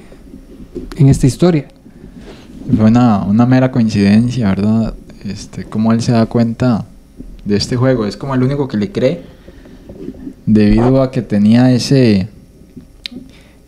en 0.97 1.09
esta 1.09 1.27
historia. 1.27 1.67
Fue 2.75 2.85
una, 2.85 3.23
una 3.23 3.45
mera 3.45 3.71
coincidencia, 3.71 4.49
¿verdad? 4.49 4.93
Este, 5.23 5.63
cómo 5.65 5.91
él 5.91 6.01
se 6.01 6.11
da 6.11 6.25
cuenta 6.25 6.85
de 7.45 7.55
este 7.55 7.75
juego. 7.75 8.05
Es 8.05 8.17
como 8.17 8.35
el 8.35 8.43
único 8.43 8.67
que 8.67 8.77
le 8.77 8.91
cree. 8.91 9.23
Debido 10.45 11.01
a 11.01 11.11
que 11.11 11.21
tenía 11.21 11.71
ese, 11.71 12.29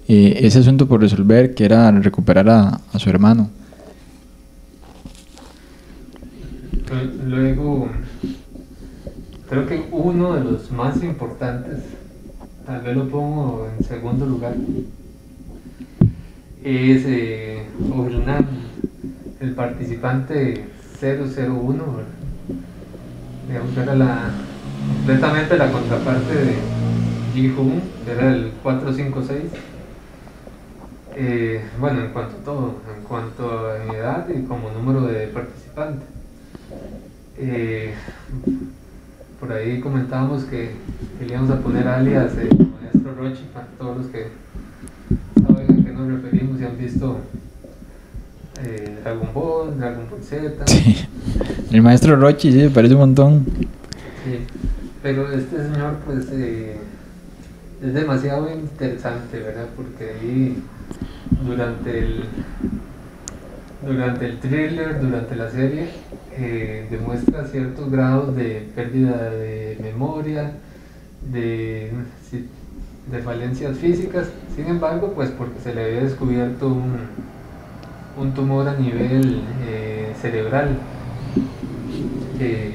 eh, 0.08 0.40
ese 0.42 0.60
asunto 0.60 0.88
por 0.88 1.02
resolver, 1.02 1.54
que 1.54 1.66
era 1.66 1.92
recuperar 1.92 2.50
a, 2.50 2.82
a 2.94 3.00
su 3.00 3.10
hermano. 3.10 3.50
Luego, 7.28 7.90
creo 9.50 9.68
que 9.68 9.88
uno 9.92 10.34
de 10.34 10.44
los 10.44 10.72
más 10.72 11.04
importantes, 11.04 11.80
tal 12.66 12.82
vez 12.82 12.96
lo 12.96 13.10
pongo 13.10 13.68
en 13.78 13.86
segundo 13.86 14.26
lugar, 14.26 14.56
es 16.64 17.04
eh, 17.06 17.66
el 19.40 19.52
participante 19.54 20.66
001, 21.02 21.74
¿verdad? 21.74 22.20
digamos 23.48 23.72
que 23.74 23.82
era 23.82 23.96
la, 23.96 24.32
completamente 24.98 25.58
la 25.58 25.72
contraparte 25.72 26.36
de 26.36 26.56
Ji-Hoon, 27.34 27.82
que 28.06 28.12
era 28.12 28.34
el 28.34 28.52
456. 28.62 29.44
Eh, 31.16 31.62
bueno, 31.80 32.02
en 32.02 32.12
cuanto 32.12 32.38
a 32.38 32.44
todo, 32.44 32.76
en 32.96 33.04
cuanto 33.04 33.68
a 33.68 33.96
edad 33.96 34.28
y 34.30 34.44
como 34.44 34.70
número 34.72 35.02
de 35.02 35.28
participantes. 35.28 36.08
Eh, 37.38 37.94
por 39.40 39.52
ahí 39.52 39.80
comentábamos 39.80 40.44
que 40.44 40.74
queríamos 41.18 41.50
a 41.50 41.60
poner 41.60 41.88
alias 41.88 42.38
el 42.38 42.50
maestro 42.50 43.16
Rochi 43.18 43.44
para 43.54 43.66
todos 43.78 43.98
los 43.98 44.08
que 44.08 44.28
nos 46.00 46.22
referimos 46.22 46.60
y 46.60 46.66
han 46.66 46.78
visto 46.78 47.18
eh, 48.64 48.98
Dragon 49.04 49.30
Ball, 49.34 49.78
Dragon 49.78 50.06
Ball 50.10 50.24
Z. 50.24 50.66
Sí. 50.68 51.06
El 51.72 51.82
maestro 51.82 52.16
Rochi, 52.16 52.52
sí, 52.52 52.70
parece 52.70 52.96
un 52.96 53.02
montón. 53.02 53.46
Sí, 53.46 54.40
pero 55.04 55.32
este 55.32 55.58
señor 55.58 55.98
pues 56.06 56.28
eh, 56.32 56.78
es 57.84 57.94
demasiado 57.94 58.52
interesante, 58.52 59.40
¿verdad? 59.40 59.68
Porque 59.76 60.12
ahí 60.20 60.58
durante 61.46 62.00
el 62.00 62.24
durante 63.86 64.26
el 64.26 64.40
thriller, 64.40 65.00
durante 65.00 65.36
la 65.36 65.50
serie, 65.50 65.88
eh, 66.38 66.88
demuestra 66.90 67.46
ciertos 67.46 67.90
grados 67.90 68.36
de 68.36 68.68
pérdida 68.76 69.30
de 69.30 69.78
memoria, 69.82 70.52
de, 71.32 71.92
de 73.12 73.20
falencias 73.20 73.78
físicas. 73.78 74.28
Sin 74.56 74.68
embargo, 74.68 75.14
pues 75.16 75.30
porque 75.32 75.60
se 75.62 75.74
le 75.74 75.84
había 75.86 76.02
descubierto 76.04 76.68
un, 76.68 76.94
un 78.18 78.34
tumor 78.34 78.68
a 78.68 78.76
nivel 78.78 79.42
eh, 79.68 80.14
cerebral. 80.22 80.78
que 82.38 82.74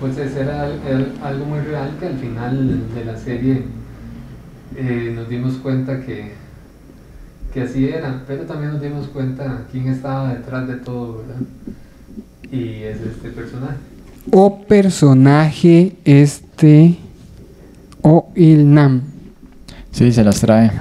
pues 0.00 0.18
ese 0.18 0.40
era, 0.40 0.62
al- 0.64 0.80
era 0.86 1.06
algo 1.28 1.44
muy 1.46 1.60
real 1.60 1.92
que 2.00 2.06
al 2.06 2.16
final 2.18 2.80
de 2.94 3.04
la 3.04 3.16
serie 3.16 3.62
eh, 4.76 5.12
nos 5.14 5.28
dimos 5.28 5.54
cuenta 5.54 6.00
que, 6.00 6.32
que 7.54 7.62
así 7.62 7.88
era, 7.88 8.22
pero 8.26 8.42
también 8.44 8.72
nos 8.72 8.82
dimos 8.82 9.06
cuenta 9.08 9.64
quién 9.70 9.86
estaba 9.88 10.34
detrás 10.34 10.66
de 10.66 10.74
todo, 10.76 11.18
¿verdad? 11.18 11.42
Y 12.50 12.82
es 12.82 13.00
este 13.00 13.28
personaje. 13.30 13.76
O 14.32 14.60
personaje 14.62 15.96
este 16.04 16.96
O 18.02 18.32
Nam. 18.36 19.02
Sí, 19.92 20.10
se 20.12 20.24
las 20.24 20.40
trae. 20.40 20.72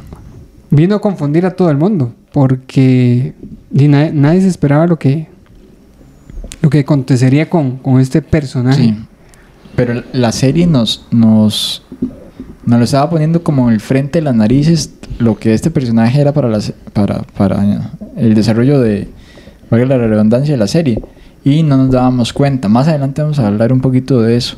Vino 0.69 0.95
a 0.95 1.01
confundir 1.01 1.45
a 1.45 1.51
todo 1.51 1.69
el 1.69 1.77
mundo 1.77 2.13
porque 2.33 3.33
ni 3.71 3.87
na- 3.87 4.11
nadie 4.11 4.41
se 4.41 4.47
esperaba 4.47 4.87
lo 4.87 4.97
que 4.97 5.27
lo 6.61 6.69
que 6.69 6.79
acontecería 6.79 7.49
con, 7.49 7.77
con 7.77 7.99
este 7.99 8.21
personaje. 8.21 8.83
Sí. 8.83 8.95
pero 9.75 10.03
la 10.13 10.31
serie 10.31 10.67
nos, 10.67 11.05
nos, 11.11 11.81
nos 12.65 12.77
lo 12.79 12.85
estaba 12.85 13.09
poniendo 13.09 13.43
como 13.43 13.67
en 13.67 13.73
el 13.73 13.79
frente 13.81 14.19
de 14.19 14.23
las 14.25 14.35
narices 14.35 14.91
lo 15.17 15.37
que 15.39 15.53
este 15.55 15.71
personaje 15.71 16.21
era 16.21 16.31
para, 16.33 16.49
la, 16.49 16.61
se- 16.61 16.75
para, 16.93 17.23
para 17.35 17.89
el 18.15 18.35
desarrollo 18.35 18.79
de, 18.79 19.09
valga 19.71 19.97
la 19.97 20.07
redundancia, 20.07 20.53
de 20.53 20.57
la 20.59 20.67
serie. 20.67 21.01
Y 21.43 21.63
no 21.63 21.77
nos 21.77 21.89
dábamos 21.91 22.31
cuenta. 22.31 22.67
Más 22.69 22.87
adelante 22.87 23.23
vamos 23.23 23.39
a 23.39 23.47
hablar 23.47 23.73
un 23.73 23.81
poquito 23.81 24.21
de 24.21 24.37
eso, 24.37 24.57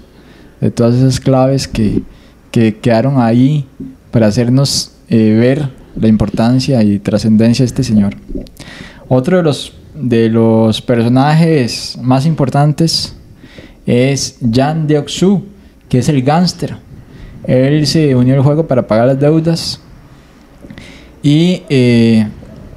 de 0.60 0.70
todas 0.72 0.96
esas 0.96 1.22
claves 1.22 1.68
que, 1.70 2.04
que 2.52 2.76
quedaron 2.76 3.22
ahí 3.22 3.66
para 4.14 4.28
hacernos 4.28 4.92
eh, 5.10 5.34
ver 5.34 5.70
la 5.96 6.08
importancia 6.08 6.84
y 6.84 7.00
trascendencia 7.00 7.64
de 7.64 7.68
este 7.68 7.84
señor. 7.84 8.16
Otro 9.08 9.38
de 9.38 9.44
los, 9.44 9.74
de 9.96 10.30
los 10.30 10.84
personajes 10.84 11.98
más 12.00 12.28
importantes 12.28 13.16
es 13.88 14.38
Jan 14.40 14.88
Deok-soo, 14.88 15.42
que 15.90 15.98
es 15.98 16.10
el 16.10 16.22
gángster. 16.22 16.78
Él 17.46 17.88
se 17.88 18.16
unió 18.16 18.36
al 18.36 18.44
juego 18.44 18.68
para 18.68 18.86
pagar 18.86 19.08
las 19.08 19.20
deudas 19.20 19.82
y 21.24 21.64
eh, 21.70 22.28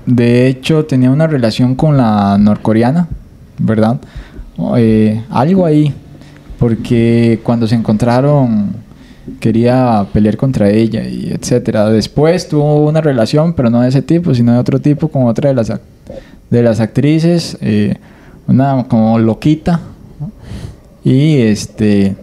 de 0.07 0.49
hecho 0.49 0.87
tenía 0.87 1.11
una 1.11 1.27
relación 1.27 1.75
con 1.75 1.99
la 1.99 2.38
norcoreana, 2.38 3.09
¿verdad? 3.59 4.01
Eh, 4.79 5.22
algo 5.29 5.66
ahí, 5.66 5.92
porque 6.59 7.40
cuando 7.42 7.66
se 7.66 7.75
encontraron 7.75 8.86
quería 9.41 10.07
pelear 10.12 10.37
contra 10.37 10.71
ella 10.71 11.05
y 11.05 11.31
etcétera. 11.33 11.89
Después 11.91 12.49
tuvo 12.49 12.87
una 12.87 13.01
relación, 13.01 13.55
pero 13.55 13.71
no 13.71 13.81
de 13.81 13.89
ese 13.89 14.03
tipo, 14.03 14.35
sino 14.35 14.53
de 14.53 14.59
otro 14.59 14.81
tipo 14.81 15.09
con 15.09 15.27
otra 15.27 15.51
de 15.51 15.55
las 15.55 15.73
de 16.51 16.62
las 16.62 16.81
actrices, 16.81 17.57
eh, 17.61 17.97
una 18.47 18.85
como 18.89 19.19
loquita. 19.19 19.81
Y 21.05 21.39
este 21.39 22.17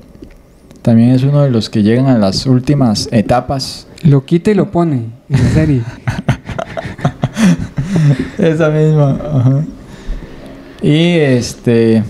también 0.81 1.11
es 1.11 1.23
uno 1.23 1.43
de 1.43 1.49
los 1.49 1.69
que 1.69 1.83
llegan 1.83 2.07
a 2.07 2.17
las 2.17 2.45
últimas 2.45 3.07
etapas. 3.11 3.87
Lo 4.03 4.25
quita 4.25 4.51
y 4.51 4.53
lo 4.53 4.71
pone 4.71 5.05
en 5.29 5.43
la 5.43 5.49
serie. 5.49 5.81
Esa 8.37 8.69
misma. 8.69 9.11
ajá. 9.11 9.63
Y 10.81 11.17
este. 11.17 12.03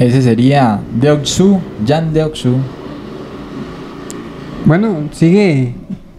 Ese 0.00 0.22
sería 0.22 0.80
Deoksu, 1.00 1.60
Jan 1.86 2.12
Deoksu. 2.12 2.56
Bueno, 4.66 5.10
sigue 5.12 5.74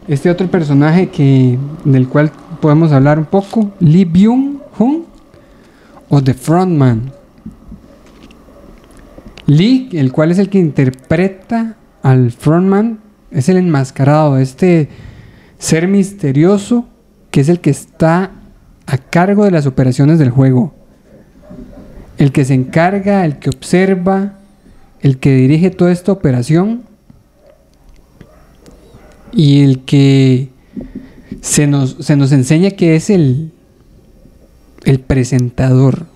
este 0.07 0.29
otro 0.29 0.47
personaje 0.51 1.09
que 1.09 1.57
del 1.83 2.07
cual 2.07 2.31
podemos 2.61 2.91
hablar 2.91 3.17
un 3.17 3.25
poco, 3.25 3.71
Lee 3.79 4.05
Byung-hun 4.05 5.05
o 6.09 6.23
The 6.23 6.35
Frontman. 6.35 7.11
Lee, 9.47 9.89
el 9.93 10.11
cual 10.11 10.29
es 10.29 10.37
el 10.37 10.49
que 10.49 10.59
interpreta 10.59 11.75
al 12.03 12.31
Frontman, 12.31 12.99
es 13.31 13.49
el 13.49 13.57
enmascarado, 13.57 14.37
este 14.37 14.89
ser 15.57 15.87
misterioso 15.87 16.85
que 17.31 17.41
es 17.41 17.49
el 17.49 17.59
que 17.59 17.71
está 17.71 18.29
a 18.85 18.97
cargo 18.99 19.43
de 19.45 19.51
las 19.51 19.65
operaciones 19.65 20.19
del 20.19 20.29
juego. 20.29 20.75
El 22.19 22.31
que 22.31 22.45
se 22.45 22.53
encarga, 22.53 23.25
el 23.25 23.39
que 23.39 23.49
observa, 23.49 24.33
el 25.01 25.17
que 25.17 25.35
dirige 25.35 25.71
toda 25.71 25.91
esta 25.91 26.11
operación 26.11 26.83
y 29.35 29.61
el 29.61 29.79
que 29.81 30.49
se 31.41 31.67
nos, 31.67 31.97
se 31.99 32.15
nos 32.15 32.31
enseña 32.31 32.71
que 32.71 32.95
es 32.95 33.09
el, 33.09 33.51
el 34.85 34.99
presentador, 34.99 36.07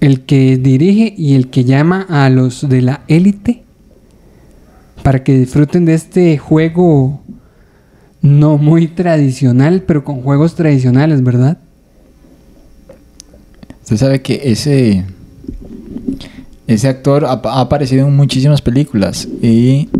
el 0.00 0.22
que 0.22 0.56
dirige 0.56 1.14
y 1.16 1.34
el 1.34 1.50
que 1.50 1.64
llama 1.64 2.06
a 2.08 2.30
los 2.30 2.68
de 2.68 2.82
la 2.82 3.02
élite 3.08 3.64
para 5.02 5.22
que 5.22 5.38
disfruten 5.38 5.84
de 5.84 5.94
este 5.94 6.38
juego 6.38 7.20
no 8.22 8.56
muy 8.56 8.88
tradicional, 8.88 9.82
pero 9.86 10.02
con 10.02 10.22
juegos 10.22 10.54
tradicionales, 10.54 11.22
¿verdad? 11.22 11.58
Usted 13.82 13.98
sabe 13.98 14.22
que 14.22 14.40
ese. 14.44 15.04
Ese 16.66 16.88
actor 16.88 17.26
ha, 17.26 17.32
aparecido 17.60 18.08
en 18.08 18.16
muchísimas 18.16 18.62
películas 18.62 19.28
y 19.42 19.90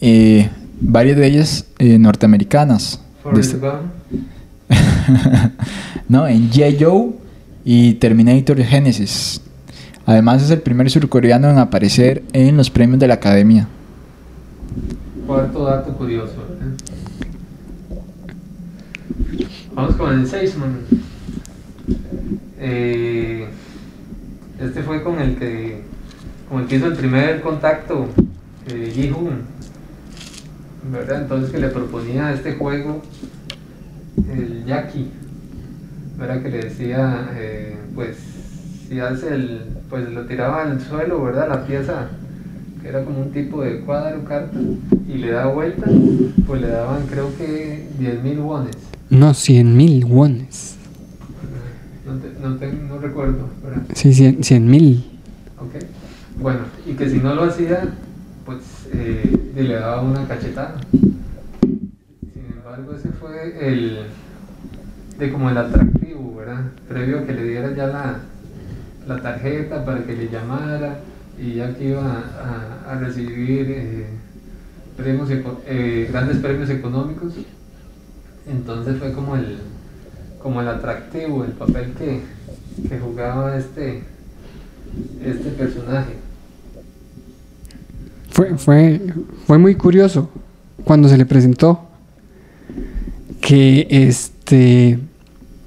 eh, 0.00 0.50
varias 0.84 1.16
de 1.16 1.26
ellas 1.26 1.66
eh, 1.78 1.98
norteamericanas. 1.98 3.00
Forrest 3.22 3.56
no, 6.08 6.26
en. 6.26 6.50
Joe 6.50 7.12
y 7.64 7.94
Terminator 7.94 8.62
Genesis. 8.62 9.40
Además 10.06 10.42
es 10.42 10.50
el 10.50 10.60
primer 10.60 10.90
surcoreano 10.90 11.50
en 11.50 11.58
aparecer 11.58 12.22
en 12.32 12.56
los 12.56 12.70
premios 12.70 13.00
de 13.00 13.08
la 13.08 13.14
Academia. 13.14 13.66
Cuarto 15.26 15.64
dato 15.64 15.94
curioso. 15.94 16.34
¿verdad? 16.48 16.74
Vamos 19.74 19.96
con 19.96 20.20
el 20.20 20.26
Seisman. 20.26 20.80
Eh, 22.58 23.48
este 24.60 24.82
fue 24.82 25.02
con 25.02 25.20
el 25.20 25.36
que 25.36 25.82
con 26.48 26.62
el 26.62 26.66
que 26.68 26.76
hizo 26.76 26.86
el 26.86 26.94
primer 26.94 27.40
contacto 27.40 28.06
eh, 28.68 28.92
Ji-hoon, 28.94 29.42
¿verdad? 30.92 31.22
Entonces 31.22 31.50
que 31.50 31.58
le 31.58 31.68
proponía 31.68 32.32
este 32.32 32.54
juego 32.54 33.02
el 34.32 34.64
Yaki, 34.66 35.10
¿verdad? 36.18 36.42
Que 36.42 36.48
le 36.50 36.58
decía, 36.64 37.30
eh, 37.34 37.76
pues 37.94 38.16
si 38.88 39.00
hace 39.00 39.34
el, 39.34 39.62
pues 39.90 40.10
lo 40.10 40.26
tiraba 40.26 40.62
al 40.62 40.80
suelo, 40.80 41.22
¿verdad? 41.22 41.48
La 41.48 41.66
pieza 41.66 42.08
que 42.82 42.88
era 42.88 43.02
como 43.04 43.20
un 43.20 43.32
tipo 43.32 43.62
de 43.62 43.80
cuadro, 43.80 44.24
carta, 44.24 44.58
y 45.08 45.14
le 45.18 45.30
da 45.30 45.46
vuelta, 45.46 45.86
pues 46.46 46.60
le 46.60 46.68
daban 46.68 47.06
creo 47.06 47.34
que 47.38 47.86
10.000 47.98 48.38
wones. 48.40 48.76
No, 49.10 49.32
100 49.32 49.76
mil 49.76 50.04
wones. 50.04 50.76
No, 52.06 52.14
te- 52.18 52.40
no, 52.40 52.56
te- 52.56 52.72
no 52.72 52.98
recuerdo, 52.98 53.48
¿verdad? 53.62 53.82
Sí, 53.94 54.12
100 54.12 54.66
mil. 54.66 55.04
Ok. 55.58 55.82
Bueno, 56.40 56.60
y 56.86 56.92
que 56.94 57.08
si 57.08 57.18
no 57.18 57.34
lo 57.34 57.44
hacía, 57.44 57.84
eh, 58.96 59.52
y 59.56 59.62
le 59.62 59.74
daba 59.74 60.02
una 60.02 60.26
cachetada. 60.26 60.76
Sin 61.60 62.46
embargo, 62.56 62.94
ese 62.94 63.10
fue 63.10 63.68
el, 63.68 64.06
de 65.18 65.32
como 65.32 65.50
el 65.50 65.58
atractivo, 65.58 66.36
¿verdad? 66.36 66.64
Previo 66.88 67.20
a 67.20 67.24
que 67.24 67.32
le 67.32 67.44
diera 67.44 67.74
ya 67.74 67.86
la, 67.86 68.20
la 69.06 69.20
tarjeta 69.20 69.84
para 69.84 70.04
que 70.04 70.16
le 70.16 70.28
llamara 70.28 70.98
y 71.38 71.54
ya 71.54 71.74
que 71.74 71.88
iba 71.88 72.22
a, 72.86 72.94
recibir 72.98 73.66
eh, 73.70 74.06
premios, 74.96 75.28
eh, 75.66 76.08
grandes 76.10 76.38
premios 76.38 76.70
económicos. 76.70 77.34
Entonces 78.46 78.98
fue 78.98 79.12
como 79.12 79.36
el, 79.36 79.58
como 80.42 80.60
el 80.60 80.68
atractivo, 80.68 81.44
el 81.44 81.52
papel 81.52 81.92
que, 81.98 82.20
que 82.88 82.98
jugaba 82.98 83.56
este, 83.56 84.02
este 85.24 85.50
personaje. 85.50 86.23
Fue, 88.34 88.58
fue, 88.58 89.00
fue 89.46 89.58
muy 89.58 89.76
curioso 89.76 90.28
cuando 90.82 91.08
se 91.08 91.16
le 91.16 91.24
presentó 91.24 91.88
que 93.40 93.86
este 93.88 94.98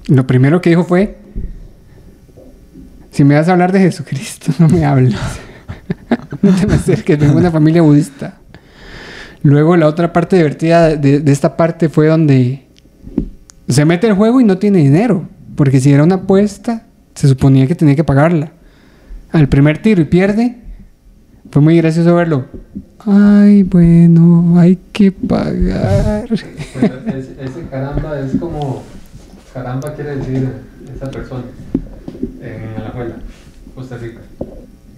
lo 0.08 0.26
primero 0.26 0.60
que 0.60 0.68
dijo 0.68 0.84
fue 0.84 1.16
si 3.10 3.24
me 3.24 3.36
vas 3.36 3.48
a 3.48 3.52
hablar 3.52 3.72
de 3.72 3.80
Jesucristo 3.80 4.52
no 4.58 4.68
me 4.68 4.84
hables 4.84 5.16
no 6.42 6.54
te 6.54 6.66
me 6.66 6.74
acerques 6.74 7.18
vengo 7.18 7.32
de 7.32 7.40
una 7.40 7.50
familia 7.50 7.80
budista. 7.80 8.36
Luego 9.42 9.74
la 9.78 9.86
otra 9.86 10.12
parte 10.12 10.36
divertida 10.36 10.94
de, 10.94 11.20
de 11.20 11.32
esta 11.32 11.56
parte 11.56 11.88
fue 11.88 12.08
donde 12.08 12.66
se 13.66 13.86
mete 13.86 14.08
el 14.08 14.12
juego 14.12 14.42
y 14.42 14.44
no 14.44 14.58
tiene 14.58 14.80
dinero 14.80 15.26
porque 15.56 15.80
si 15.80 15.90
era 15.90 16.04
una 16.04 16.16
apuesta 16.16 16.84
se 17.14 17.28
suponía 17.28 17.66
que 17.66 17.74
tenía 17.74 17.96
que 17.96 18.04
pagarla. 18.04 18.52
Al 19.32 19.48
primer 19.48 19.80
tiro 19.80 20.02
y 20.02 20.04
pierde 20.04 20.67
fue 21.50 21.62
muy 21.62 21.76
gracioso 21.76 22.14
verlo. 22.14 22.44
Ay, 23.06 23.62
bueno, 23.62 24.58
hay 24.58 24.78
que 24.92 25.12
pagar. 25.12 26.28
Pero 26.28 26.98
ese, 27.06 27.36
ese 27.40 27.62
caramba 27.70 28.18
es 28.20 28.36
como. 28.38 28.82
Caramba 29.54 29.94
quiere 29.94 30.16
decir 30.16 30.48
esa 30.94 31.10
persona 31.10 31.44
en 32.40 32.80
Alajuela, 32.82 33.16
Costa 33.74 33.96
Rica. 33.96 34.20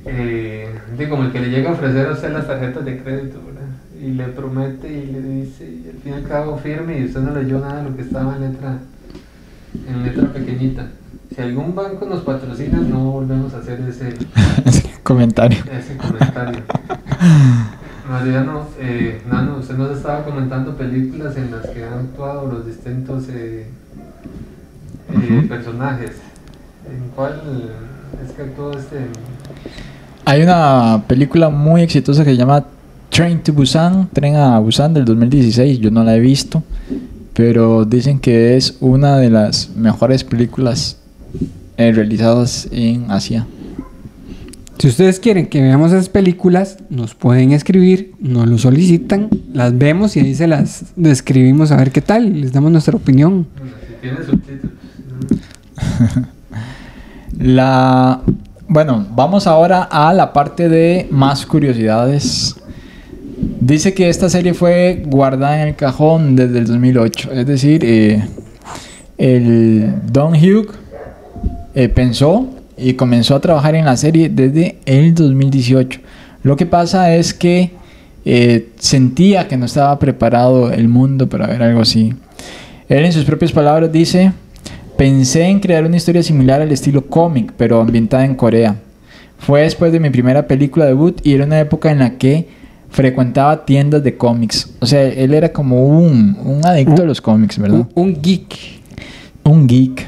Eh, 0.07 0.69
como 1.09 1.25
el 1.25 1.33
que 1.33 1.41
le 1.41 1.51
llega 1.51 1.71
a 1.71 1.73
ofrecer 1.75 2.07
a 2.07 2.13
usted 2.13 2.33
las 2.33 2.47
tarjetas 2.47 2.85
de 2.85 3.03
crédito, 3.03 3.41
¿verdad? 3.45 3.69
Y 4.01 4.13
le 4.13 4.25
promete 4.29 4.91
y 4.91 5.07
le 5.07 5.21
dice, 5.21 5.65
y 5.65 5.89
al 5.89 5.97
fin 6.03 6.13
y 6.13 6.17
al 6.17 6.29
cabo 6.29 6.59
firme 6.59 6.99
y 6.99 7.05
usted 7.05 7.21
no 7.21 7.35
leyó 7.35 7.59
nada 7.59 7.83
de 7.83 7.91
lo 7.91 7.97
que 7.97 8.03
estaba 8.03 8.37
en 8.37 8.53
letra, 8.53 8.79
en 9.89 10.03
letra 10.03 10.33
pequeñita. 10.33 10.89
Si 11.35 11.40
algún 11.40 11.75
banco 11.75 12.07
nos 12.07 12.23
patrocina, 12.23 12.79
no 12.79 13.12
volvemos 13.12 13.55
a 13.55 13.59
hacer 13.59 13.81
ese, 13.88 14.14
Comentario. 15.03 15.59
ese 15.73 15.97
comentario. 15.97 16.62
Mariano, 18.11 18.66
eh, 18.81 19.23
Nano, 19.31 19.59
usted 19.59 19.77
nos 19.77 19.97
estaba 19.97 20.25
comentando 20.25 20.77
películas 20.77 21.37
en 21.37 21.53
las 21.53 21.69
que 21.69 21.85
han 21.85 21.93
actuado 22.01 22.51
los 22.51 22.66
distintos 22.66 23.29
eh, 23.29 23.66
eh, 25.12 25.47
personajes. 25.49 26.11
¿En 26.90 27.11
cuál 27.14 27.40
es 28.25 28.33
que 28.33 28.43
actuó 28.43 28.73
este? 28.73 29.07
Hay 30.25 30.43
una 30.43 31.05
película 31.07 31.49
muy 31.51 31.83
exitosa 31.83 32.25
que 32.25 32.31
se 32.31 32.37
llama 32.37 32.64
Train 33.11 33.40
to 33.43 33.53
Busan, 33.53 34.09
Tren 34.12 34.35
a 34.35 34.59
Busan 34.59 34.93
del 34.93 35.05
2016. 35.05 35.79
Yo 35.79 35.93
no 35.93 36.03
la 36.03 36.16
he 36.16 36.21
visto, 36.21 36.64
pero 37.35 37.85
dicen 37.85 38.19
que 38.19 38.57
es 38.57 38.77
una 38.81 39.19
de 39.19 39.31
las 39.31 39.71
mejores 39.77 40.25
películas 40.25 41.00
eh, 41.81 41.93
realizadas 41.93 42.69
en 42.71 43.11
Asia. 43.11 43.47
Si 44.79 44.88
ustedes 44.88 45.19
quieren 45.19 45.47
que 45.47 45.62
veamos 45.62 45.93
esas 45.93 46.11
películas, 46.11 46.77
nos 46.90 47.14
pueden 47.14 47.53
escribir, 47.53 48.12
nos 48.19 48.47
lo 48.47 48.59
solicitan, 48.59 49.31
las 49.55 49.77
vemos 49.77 50.16
y 50.16 50.21
ahí 50.21 50.35
se 50.35 50.47
las 50.47 50.93
describimos 50.97 51.73
a 51.73 51.77
ver 51.77 51.90
qué 51.90 52.03
tal, 52.03 52.40
les 52.40 52.53
damos 52.53 52.71
nuestra 52.71 52.97
opinión. 52.97 53.47
La 57.38 58.21
bueno, 58.69 59.07
vamos 59.16 59.47
ahora 59.47 59.83
a 59.83 60.12
la 60.12 60.35
parte 60.35 60.69
de 60.69 61.09
más 61.11 61.47
curiosidades. 61.47 62.57
Dice 63.61 63.95
que 63.95 64.11
esta 64.11 64.29
serie 64.29 64.53
fue 64.53 65.03
guardada 65.07 65.62
en 65.62 65.69
el 65.69 65.77
cajón 65.77 66.37
desde 66.37 66.59
el 66.59 66.66
2008, 66.66 67.33
es 67.33 67.47
decir, 67.47 67.85
eh, 67.85 68.23
el 69.16 69.95
Don 70.12 70.35
Hugh 70.35 70.75
eh, 71.75 71.89
pensó 71.89 72.49
y 72.77 72.95
comenzó 72.95 73.35
a 73.35 73.41
trabajar 73.41 73.75
en 73.75 73.85
la 73.85 73.97
serie 73.97 74.29
desde 74.29 74.79
el 74.87 75.15
2018. 75.15 76.01
Lo 76.43 76.57
que 76.57 76.67
pasa 76.67 77.15
es 77.15 77.35
que 77.35 77.73
eh, 78.25 78.69
sentía 78.79 79.49
que 79.49 79.57
no 79.57 79.67
estaba 79.67 79.99
preparado 79.99 80.73
el 80.73 80.89
mundo 80.89 81.29
para 81.29 81.47
ver 81.47 81.63
algo 81.63 81.81
así. 81.81 82.15
Él 82.89 83.05
en 83.05 83.13
sus 83.13 83.25
propias 83.25 83.53
palabras 83.53 83.93
dice, 83.93 84.33
pensé 84.97 85.45
en 85.45 85.61
crear 85.61 85.85
una 85.85 85.97
historia 85.97 86.23
similar 86.23 86.61
al 86.61 86.73
estilo 86.73 87.07
cómic, 87.07 87.53
pero 87.57 87.81
ambientada 87.81 88.25
en 88.25 88.35
Corea. 88.35 88.77
Fue 89.39 89.63
después 89.63 89.93
de 89.93 90.01
mi 90.01 90.11
primera 90.11 90.47
película 90.47 90.87
debut 90.87 91.21
y 91.25 91.35
era 91.35 91.45
una 91.45 91.61
época 91.61 91.91
en 91.91 92.01
la 92.01 92.19
que 92.19 92.49
frecuentaba 92.91 93.65
tiendas 93.65 94.03
de 94.03 94.17
cómics. 94.17 94.75
O 94.81 94.87
sea, 94.87 95.03
él 95.03 95.33
era 95.33 95.53
como 95.53 95.87
un, 95.87 96.37
un 96.45 96.67
adicto 96.67 97.03
a 97.03 97.07
los 97.07 97.21
cómics, 97.21 97.59
¿verdad? 97.59 97.87
Un, 97.95 98.09
un 98.09 98.21
geek. 98.21 98.57
un 99.45 99.67
geek. 99.67 100.07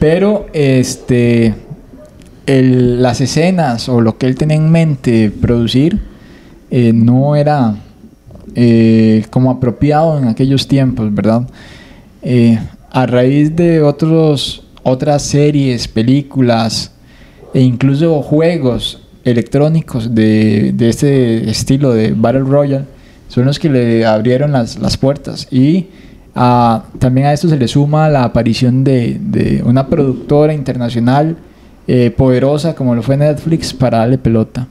Pero 0.00 0.46
este 0.52 1.54
las 2.46 3.20
escenas 3.20 3.88
o 3.88 4.00
lo 4.00 4.18
que 4.18 4.26
él 4.26 4.34
tenía 4.34 4.56
en 4.56 4.72
mente 4.72 5.30
producir 5.30 6.00
eh, 6.70 6.92
no 6.92 7.36
era 7.36 7.76
eh, 8.56 9.24
como 9.30 9.50
apropiado 9.50 10.18
en 10.18 10.26
aquellos 10.26 10.66
tiempos, 10.66 11.14
¿verdad? 11.14 11.46
Eh, 12.22 12.58
a 12.90 13.06
raíz 13.06 13.54
de 13.54 13.82
otros, 13.82 14.64
otras 14.82 15.22
series, 15.22 15.86
películas 15.86 16.92
e 17.54 17.60
incluso 17.60 18.20
juegos 18.22 19.02
electrónicos 19.24 20.14
de, 20.14 20.72
de 20.72 20.88
este 20.88 21.50
estilo 21.50 21.92
de 21.92 22.12
Battle 22.12 22.40
Royale, 22.40 22.86
son 23.28 23.44
los 23.44 23.58
que 23.58 23.68
le 23.68 24.04
abrieron 24.04 24.52
las, 24.52 24.78
las 24.78 24.96
puertas. 24.96 25.46
Y 25.52 25.86
también 26.34 27.26
a 27.26 27.32
esto 27.32 27.48
se 27.48 27.56
le 27.56 27.68
suma 27.68 28.08
la 28.08 28.24
aparición 28.24 28.84
de, 28.84 29.62
una 29.64 29.86
productora 29.88 30.54
internacional 30.54 31.36
eh, 31.86 32.10
poderosa 32.10 32.74
como 32.74 32.94
lo 32.94 33.02
fue 33.02 33.16
Netflix 33.16 33.74
para 33.74 33.98
darle 33.98 34.18
pelota. 34.18 34.66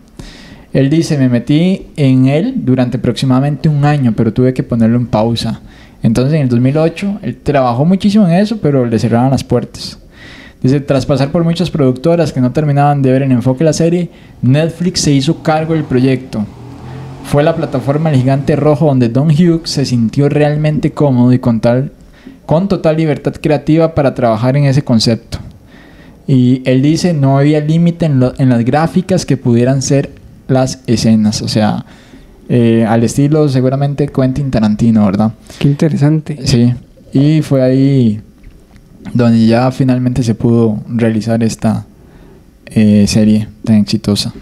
Él 0.72 0.89
dice, 0.89 1.17
me 1.17 1.30
metí 1.30 1.88
en 1.95 2.28
él 2.28 2.54
durante 2.58 2.98
aproximadamente 2.98 3.67
un 3.67 3.86
año, 3.86 4.13
pero 4.15 4.32
tuve 4.32 4.54
que 4.54 4.62
ponerlo 4.62 4.98
en 4.98 5.08
pausa. 5.08 5.62
Entonces 6.04 6.36
en 6.36 6.43
el 6.43 6.50
2008 6.50 7.19
él 7.24 7.38
trabajó 7.38 7.86
muchísimo 7.86 8.28
en 8.28 8.36
eso, 8.36 8.60
pero 8.62 8.86
le 8.86 9.00
cerraron 9.00 9.32
las 9.32 9.43
puertas. 9.43 9.98
Dice, 10.62 10.80
tras 10.82 11.06
pasar 11.06 11.32
por 11.32 11.43
muchas 11.43 11.72
productoras 11.72 12.34
que 12.34 12.41
no 12.41 12.52
terminaban 12.52 13.02
de 13.02 13.12
ver 13.12 13.22
en 13.24 13.32
enfoque 13.32 13.63
la 13.63 13.74
serie, 13.74 14.10
Netflix 14.41 15.02
se 15.02 15.12
hizo 15.12 15.41
cargo 15.41 15.74
del 15.74 15.86
proyecto. 15.86 16.45
Fue 17.30 17.44
la 17.44 17.56
plataforma 17.56 18.10
El 18.10 18.15
Gigante 18.15 18.56
Rojo 18.56 18.88
donde 18.88 19.08
Don 19.08 19.28
Hughes 19.28 19.70
se 19.70 19.86
sintió 19.86 20.30
realmente 20.30 20.94
cómodo 20.94 21.32
y 21.32 21.38
con, 21.38 21.60
tal, 21.60 21.92
con 22.48 22.68
total 22.68 22.98
libertad 22.98 23.36
creativa 23.39 23.94
para 23.94 24.15
trabajar 24.15 24.58
en 24.58 24.65
ese 24.65 24.82
concepto. 24.82 25.38
Y 26.26 26.63
él 26.65 26.82
dice, 26.82 27.13
no 27.13 27.38
había 27.38 27.60
límite 27.60 28.08
en 28.08 28.50
las 28.50 28.65
gráficas 28.65 29.28
que 29.28 29.38
pudieran 29.38 29.84
ser 29.84 30.10
las 30.48 30.82
escenas. 30.88 31.44
O 31.44 31.48
sea, 31.48 31.86
eh, 32.50 32.84
al 32.89 33.04
estilo 33.04 33.48
seguramente 33.48 34.08
Quentin 34.08 34.50
Tarantino, 34.50 35.06
¿verdad? 35.06 35.32
Qué 35.60 35.68
interesante. 35.68 36.39
Sí. 36.48 36.74
Y 37.13 37.44
fue 37.44 37.62
ahí 37.62 38.22
donde 39.13 39.46
ya 39.46 39.70
finalmente 39.70 40.24
se 40.24 40.34
pudo 40.34 40.80
realizar 40.88 41.44
esta 41.44 41.86
eh, 42.65 43.06
serie 43.08 43.48
tan 43.63 43.76
exitosa. 43.76 44.34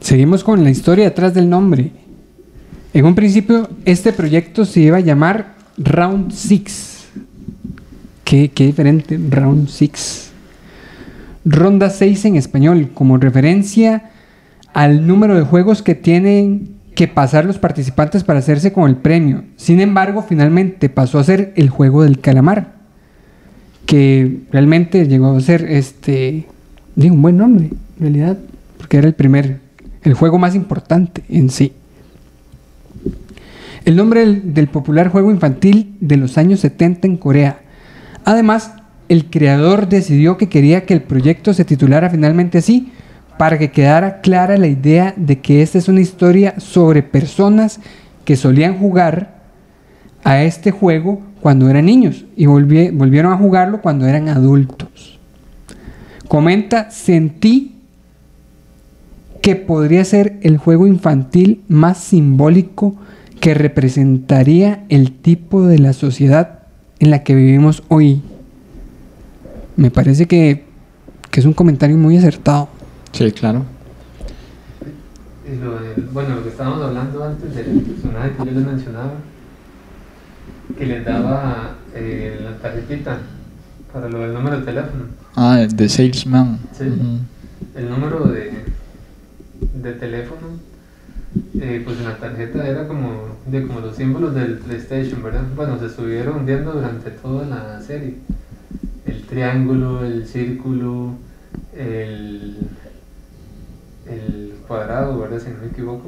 Seguimos 0.00 0.44
con 0.44 0.64
la 0.64 0.70
historia 0.70 1.04
detrás 1.04 1.34
del 1.34 1.48
nombre. 1.48 1.90
En 2.94 3.04
un 3.04 3.14
principio, 3.14 3.68
este 3.84 4.12
proyecto 4.12 4.64
se 4.64 4.80
iba 4.80 4.96
a 4.98 5.00
llamar 5.00 5.54
Round 5.76 6.32
6. 6.32 7.08
Qué, 8.24 8.50
qué 8.50 8.66
diferente, 8.66 9.18
Round 9.30 9.68
6. 9.68 10.30
Ronda 11.44 11.90
6 11.90 12.24
en 12.26 12.36
español, 12.36 12.90
como 12.94 13.16
referencia 13.16 14.10
al 14.74 15.06
número 15.06 15.34
de 15.34 15.42
juegos 15.42 15.82
que 15.82 15.94
tienen 15.94 16.78
que 16.94 17.08
pasar 17.08 17.44
los 17.44 17.58
participantes 17.58 18.24
para 18.24 18.40
hacerse 18.40 18.72
con 18.72 18.88
el 18.88 18.96
premio. 18.96 19.44
Sin 19.56 19.80
embargo, 19.80 20.24
finalmente 20.28 20.88
pasó 20.88 21.18
a 21.18 21.24
ser 21.24 21.52
el 21.56 21.70
juego 21.70 22.02
del 22.02 22.20
calamar, 22.20 22.74
que 23.86 24.40
realmente 24.50 25.06
llegó 25.06 25.36
a 25.36 25.40
ser 25.40 25.64
este, 25.70 26.46
digo, 26.96 27.14
un 27.14 27.22
buen 27.22 27.36
nombre, 27.36 27.66
en 27.66 28.00
realidad, 28.00 28.36
porque 28.76 28.98
era 28.98 29.06
el 29.06 29.14
primer, 29.14 29.60
el 30.02 30.14
juego 30.14 30.38
más 30.38 30.54
importante 30.54 31.24
en 31.28 31.50
sí. 31.50 31.72
El 33.84 33.96
nombre 33.96 34.26
del, 34.26 34.68
popular 34.68 35.08
juego 35.08 35.30
infantil 35.30 35.96
de 36.00 36.16
los 36.16 36.36
años 36.36 36.60
70 36.60 37.06
en 37.06 37.16
Corea. 37.16 37.60
Además, 38.24 38.72
el 39.08 39.26
creador 39.26 39.88
decidió 39.88 40.36
que 40.36 40.48
quería 40.48 40.84
que 40.84 40.94
el 40.94 41.02
proyecto 41.02 41.54
se 41.54 41.64
titulara 41.64 42.10
finalmente 42.10 42.58
así, 42.58 42.92
para 43.38 43.58
que 43.58 43.70
quedara 43.70 44.20
clara 44.20 44.58
la 44.58 44.66
idea 44.66 45.14
de 45.16 45.38
que 45.40 45.62
esta 45.62 45.78
es 45.78 45.88
una 45.88 46.00
historia 46.00 46.58
sobre 46.58 47.02
personas 47.02 47.80
que 48.24 48.36
solían 48.36 48.76
jugar 48.76 49.38
a 50.24 50.42
este 50.42 50.72
juego 50.72 51.22
cuando 51.40 51.70
eran 51.70 51.86
niños 51.86 52.26
y 52.36 52.46
volvi- 52.46 52.90
volvieron 52.92 53.32
a 53.32 53.38
jugarlo 53.38 53.80
cuando 53.80 54.06
eran 54.06 54.28
adultos. 54.28 55.18
Comenta, 56.26 56.90
sentí 56.90 57.76
que 59.48 59.56
podría 59.56 60.04
ser 60.04 60.38
el 60.42 60.58
juego 60.58 60.86
infantil 60.86 61.62
más 61.68 61.96
simbólico 61.96 62.96
que 63.40 63.54
representaría 63.54 64.84
el 64.90 65.10
tipo 65.12 65.66
de 65.66 65.78
la 65.78 65.94
sociedad 65.94 66.58
en 66.98 67.10
la 67.10 67.22
que 67.24 67.34
vivimos 67.34 67.82
hoy. 67.88 68.20
Me 69.76 69.90
parece 69.90 70.26
que, 70.26 70.66
que 71.30 71.40
es 71.40 71.46
un 71.46 71.54
comentario 71.54 71.96
muy 71.96 72.18
acertado. 72.18 72.68
Sí, 73.12 73.32
claro. 73.32 73.64
Y 75.50 75.56
lo 75.64 75.80
del- 75.80 76.08
bueno, 76.12 76.34
lo 76.34 76.42
que 76.42 76.50
estábamos 76.50 76.82
hablando 76.82 77.24
antes 77.24 77.54
del 77.54 77.80
personaje 77.80 78.32
que 78.32 78.44
yo 78.44 78.52
les 78.52 78.66
mencionaba, 78.66 79.12
que 80.76 80.84
les 80.84 81.06
daba 81.06 81.76
eh, 81.94 82.38
la 82.44 82.54
tarjetita 82.58 83.16
para 83.94 84.10
lo 84.10 84.18
del 84.18 84.34
número 84.34 84.58
de 84.60 84.66
teléfono. 84.66 85.04
Ah, 85.36 85.64
The 85.74 85.88
Salesman. 85.88 86.58
Sí. 86.76 86.84
El 87.74 87.88
número 87.88 88.24
de, 88.26 88.76
de 89.60 89.92
teléfono, 89.92 90.58
eh, 91.60 91.82
pues 91.84 91.98
en 91.98 92.04
la 92.04 92.16
tarjeta 92.16 92.66
era 92.66 92.86
como, 92.86 93.36
de, 93.46 93.66
como 93.66 93.80
los 93.80 93.96
símbolos 93.96 94.34
del 94.34 94.58
PlayStation, 94.58 95.22
¿verdad? 95.22 95.44
Bueno, 95.54 95.78
se 95.78 95.86
estuvieron 95.86 96.46
viendo 96.46 96.72
durante 96.72 97.10
toda 97.10 97.46
la 97.46 97.80
serie. 97.80 98.14
El 99.06 99.22
triángulo, 99.22 100.04
el 100.04 100.26
círculo, 100.26 101.12
el, 101.76 102.56
el 104.06 104.54
cuadrado, 104.66 105.18
¿verdad? 105.18 105.40
Si 105.40 105.50
no 105.50 105.58
me 105.60 105.66
equivoco. 105.66 106.04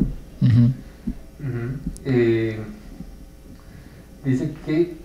Eh, 2.05 2.59
dice 4.25 4.53
que 4.67 5.00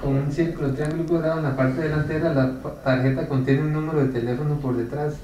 con 0.00 0.14
un 0.14 0.32
círculo, 0.32 0.70
triángulo 0.72 1.04
cuadrado 1.06 1.38
en 1.38 1.44
la 1.44 1.56
parte 1.56 1.82
delantera 1.82 2.32
la 2.32 2.52
tarjeta 2.84 3.26
contiene 3.26 3.62
un 3.62 3.72
número 3.72 4.00
de 4.00 4.08
teléfono 4.08 4.54
por 4.56 4.76
detrás 4.76 5.14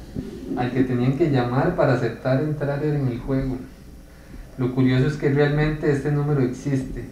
al 0.57 0.71
que 0.73 0.83
tenían 0.83 1.17
que 1.17 1.31
llamar 1.31 1.77
para 1.77 1.95
aceptar 1.95 2.43
entrar 2.43 2.83
en 2.85 3.07
el 3.09 3.19
juego. 3.19 3.57
Lo 4.59 4.75
curioso 4.75 5.07
es 5.07 5.15
que 5.15 5.31
realmente 5.31 5.91
este 5.91 6.11
número 6.13 6.41
existe 6.43 7.05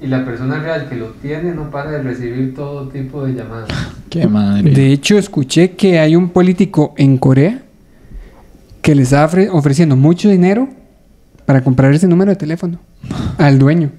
y 0.00 0.06
la 0.08 0.24
persona 0.24 0.58
real 0.60 0.88
que 0.88 0.96
lo 0.96 1.08
tiene 1.22 1.52
no 1.54 1.70
para 1.70 1.90
de 1.92 2.02
recibir 2.02 2.54
todo 2.54 2.88
tipo 2.88 3.24
de 3.24 3.34
llamadas. 3.34 3.68
Qué 4.10 4.26
madre. 4.26 4.70
De 4.72 4.92
hecho, 4.92 5.16
escuché 5.18 5.72
que 5.72 5.98
hay 5.98 6.16
un 6.16 6.30
político 6.30 6.92
en 6.96 7.18
Corea 7.18 7.62
que 8.82 8.94
le 8.94 9.02
está 9.02 9.28
ofre- 9.28 9.48
ofreciendo 9.50 9.96
mucho 9.96 10.28
dinero 10.28 10.68
para 11.46 11.62
comprar 11.62 11.92
ese 11.94 12.08
número 12.08 12.30
de 12.32 12.36
teléfono 12.36 12.78
al 13.38 13.58
dueño. 13.58 13.90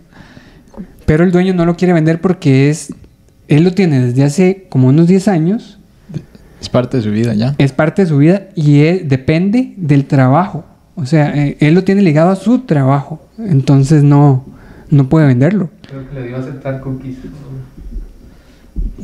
Pero 1.14 1.26
el 1.26 1.32
dueño 1.32 1.54
no 1.54 1.68
lo 1.68 1.78
quiere 1.78 1.94
vender 1.94 2.20
porque 2.20 2.72
es 2.72 2.92
él 3.48 3.64
lo 3.64 3.72
tiene 3.72 4.04
desde 4.04 4.24
hace 4.24 4.66
como 4.70 4.88
unos 4.88 5.06
10 5.06 5.28
años 5.28 5.78
Es 6.60 6.70
parte 6.70 6.98
de 6.98 7.04
su 7.04 7.12
vida 7.12 7.36
ya. 7.36 7.54
Es 7.60 7.72
parte 7.72 8.02
de 8.02 8.08
su 8.08 8.18
vida 8.18 8.48
y 8.56 8.80
él- 8.80 9.08
depende 9.08 9.76
del 9.78 10.06
trabajo. 10.06 10.66
O 10.96 11.06
sea, 11.06 11.32
eh, 11.38 11.56
él 11.60 11.76
lo 11.76 11.84
tiene 11.84 12.02
ligado 12.02 12.32
a 12.32 12.36
su 12.36 12.62
trabajo. 12.62 13.22
Entonces 13.38 14.02
no, 14.02 14.44
no 14.90 15.08
puede 15.08 15.28
venderlo. 15.28 15.70
Creo 15.88 16.10
que 16.10 16.16
le 16.16 16.28
dio 16.30 16.36
a 16.36 16.40
aceptar. 16.40 16.82
¿no? 16.84 17.00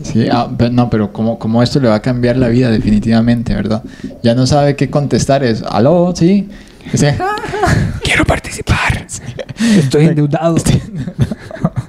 Sí, 0.02 0.26
ah, 0.32 0.50
pero 0.58 0.72
no, 0.72 0.90
pero 0.90 1.14
como, 1.14 1.38
como 1.38 1.62
esto 1.62 1.80
le 1.80 1.90
va 1.90 1.96
a 1.96 2.02
cambiar 2.02 2.38
la 2.38 2.48
vida 2.48 2.72
definitivamente, 2.72 3.54
¿verdad? 3.54 3.84
Ya 4.24 4.34
no 4.34 4.48
sabe 4.48 4.76
qué 4.76 4.90
contestar, 4.90 5.44
es, 5.44 5.62
aló, 5.62 6.12
sí. 6.16 6.50
Dice, 6.92 7.16
Quiero 8.04 8.26
participar. 8.26 9.06
Estoy 9.78 10.06
endeudado. 10.06 10.56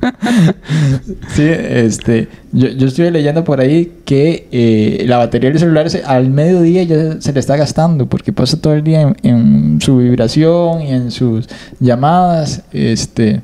Sí, 1.34 1.42
este, 1.46 2.28
yo, 2.52 2.68
yo 2.68 2.86
estuve 2.86 3.10
leyendo 3.10 3.44
por 3.44 3.60
ahí 3.60 3.92
que 4.04 4.48
eh, 4.50 5.04
la 5.06 5.18
batería 5.18 5.50
del 5.50 5.58
celular 5.58 5.90
se- 5.90 6.02
al 6.04 6.30
mediodía 6.30 6.82
ya 6.84 7.20
se 7.20 7.32
le 7.32 7.40
está 7.40 7.56
gastando 7.56 8.06
porque 8.06 8.32
pasa 8.32 8.60
todo 8.60 8.74
el 8.74 8.82
día 8.82 9.14
en, 9.22 9.80
su 9.80 9.98
vibración 9.98 10.82
y 10.82 10.90
en 10.92 11.10
sus 11.10 11.48
llamadas, 11.78 12.62
este, 12.72 13.42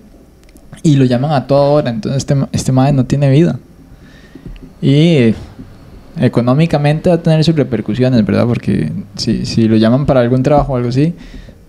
y 0.82 0.96
lo 0.96 1.04
llaman 1.04 1.32
a 1.32 1.46
toda 1.46 1.62
hora, 1.62 1.90
entonces 1.90 2.18
este, 2.18 2.34
este 2.52 2.72
madre 2.72 2.92
no 2.92 3.04
tiene 3.04 3.30
vida. 3.30 3.58
Y 4.82 5.34
económicamente 6.20 7.08
va 7.10 7.16
a 7.16 7.22
tener 7.22 7.42
sus 7.44 7.56
repercusiones, 7.56 8.24
¿verdad? 8.24 8.46
Porque 8.46 8.92
si, 9.16 9.46
si 9.46 9.68
lo 9.68 9.76
llaman 9.76 10.06
para 10.06 10.20
algún 10.20 10.42
trabajo 10.42 10.72
o 10.74 10.76
algo 10.76 10.88
así, 10.90 11.14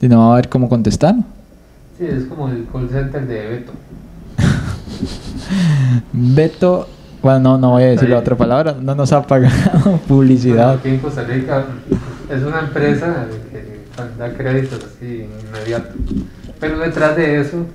no 0.02 0.20
va 0.20 0.30
a 0.30 0.34
haber 0.34 0.50
cómo 0.50 0.70
contestar. 0.70 1.16
Sí, 1.98 2.06
es 2.06 2.26
como 2.26 2.50
el 2.50 2.66
call 2.72 2.90
center 2.90 3.26
de 3.26 3.48
Beto. 3.48 3.72
Beto, 6.14 6.88
bueno, 7.22 7.40
no, 7.40 7.58
no 7.58 7.70
voy 7.72 7.84
a 7.84 7.88
decir 7.88 8.10
la 8.10 8.20
otra 8.20 8.36
palabra, 8.36 8.76
no 8.80 8.96
nos 8.96 9.12
ha 9.12 9.26
pagado 9.26 9.54
Bueno, 9.84 10.00
publicidad. 10.08 10.74
aquí 10.76 10.90
en 10.90 11.00
Costa 11.00 11.24
Rica 11.24 11.66
es 12.30 12.44
una 12.44 12.60
empresa 12.60 13.28
que 13.52 13.78
da 14.18 14.34
créditos 14.34 14.80
así 14.84 15.28
inmediato. 15.50 15.96
Pero 16.60 16.80
detrás 16.80 17.16
de 17.16 17.42
eso 17.42 17.66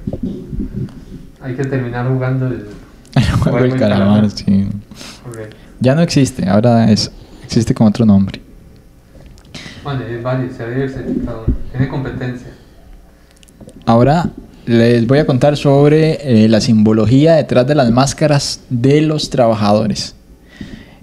hay 1.41 1.55
que 1.55 1.65
terminar 1.65 2.07
jugando 2.09 2.47
el 2.47 2.67
El 3.15 3.31
juego 3.33 3.59
del 3.59 3.77
calamar, 3.77 4.31
sí. 4.31 4.69
Correcto. 5.23 5.57
Ya 5.81 5.95
no 5.95 6.03
existe, 6.03 6.49
ahora 6.49 6.91
es, 6.91 7.11
existe 7.45 7.75
con 7.75 7.89
otro 7.89 8.07
nombre. 8.07 8.41
Bueno, 9.85 10.03
es 10.03 10.23
varios, 10.23 10.55
se 10.55 10.63
ha 10.63 10.69
diversificado. 10.69 11.45
Tiene 11.73 11.89
competencia. 11.89 12.49
Ahora 13.85 14.31
les 14.67 15.07
voy 15.07 15.19
a 15.19 15.27
contar 15.27 15.57
sobre 15.57 16.45
eh, 16.45 16.49
la 16.49 16.61
simbología 16.61 17.35
detrás 17.35 17.67
de 17.67 17.75
las 17.75 17.91
máscaras 17.91 18.61
de 18.71 19.01
los 19.01 19.31
trabajadores. 19.31 20.15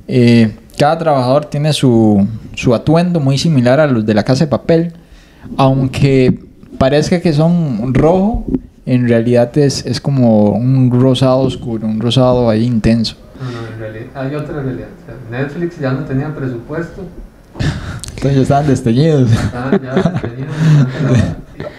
Eh, 0.07 0.51
cada 0.77 0.97
trabajador 0.97 1.45
tiene 1.45 1.73
su, 1.73 2.25
su 2.55 2.73
atuendo 2.73 3.19
muy 3.19 3.37
similar 3.37 3.79
a 3.79 3.87
los 3.87 4.05
de 4.05 4.13
la 4.13 4.23
casa 4.23 4.45
de 4.45 4.49
papel, 4.49 4.93
aunque 5.57 6.39
parezca 6.77 7.19
que 7.19 7.33
son 7.33 7.93
rojo, 7.93 8.45
en 8.85 9.07
realidad 9.07 9.55
es, 9.57 9.85
es 9.85 9.99
como 9.99 10.51
un 10.51 10.89
rosado 10.99 11.39
oscuro, 11.39 11.85
un 11.85 11.99
rosado 11.99 12.49
ahí 12.49 12.65
intenso. 12.65 13.17
No, 13.39 13.51
no, 13.51 13.67
en 13.73 13.79
realidad 13.79 14.05
hay 14.15 14.35
otra 14.35 14.63
realidad. 14.63 14.87
O 15.03 15.05
sea, 15.05 15.39
Netflix 15.39 15.79
ya 15.79 15.91
no 15.91 16.05
tenía 16.05 16.33
presupuesto. 16.33 17.03
Entonces 18.15 18.35
ya 18.35 18.41
estaban 18.41 18.67
desteñidos. 18.67 19.31
estaban 19.31 19.81
ya 19.81 20.21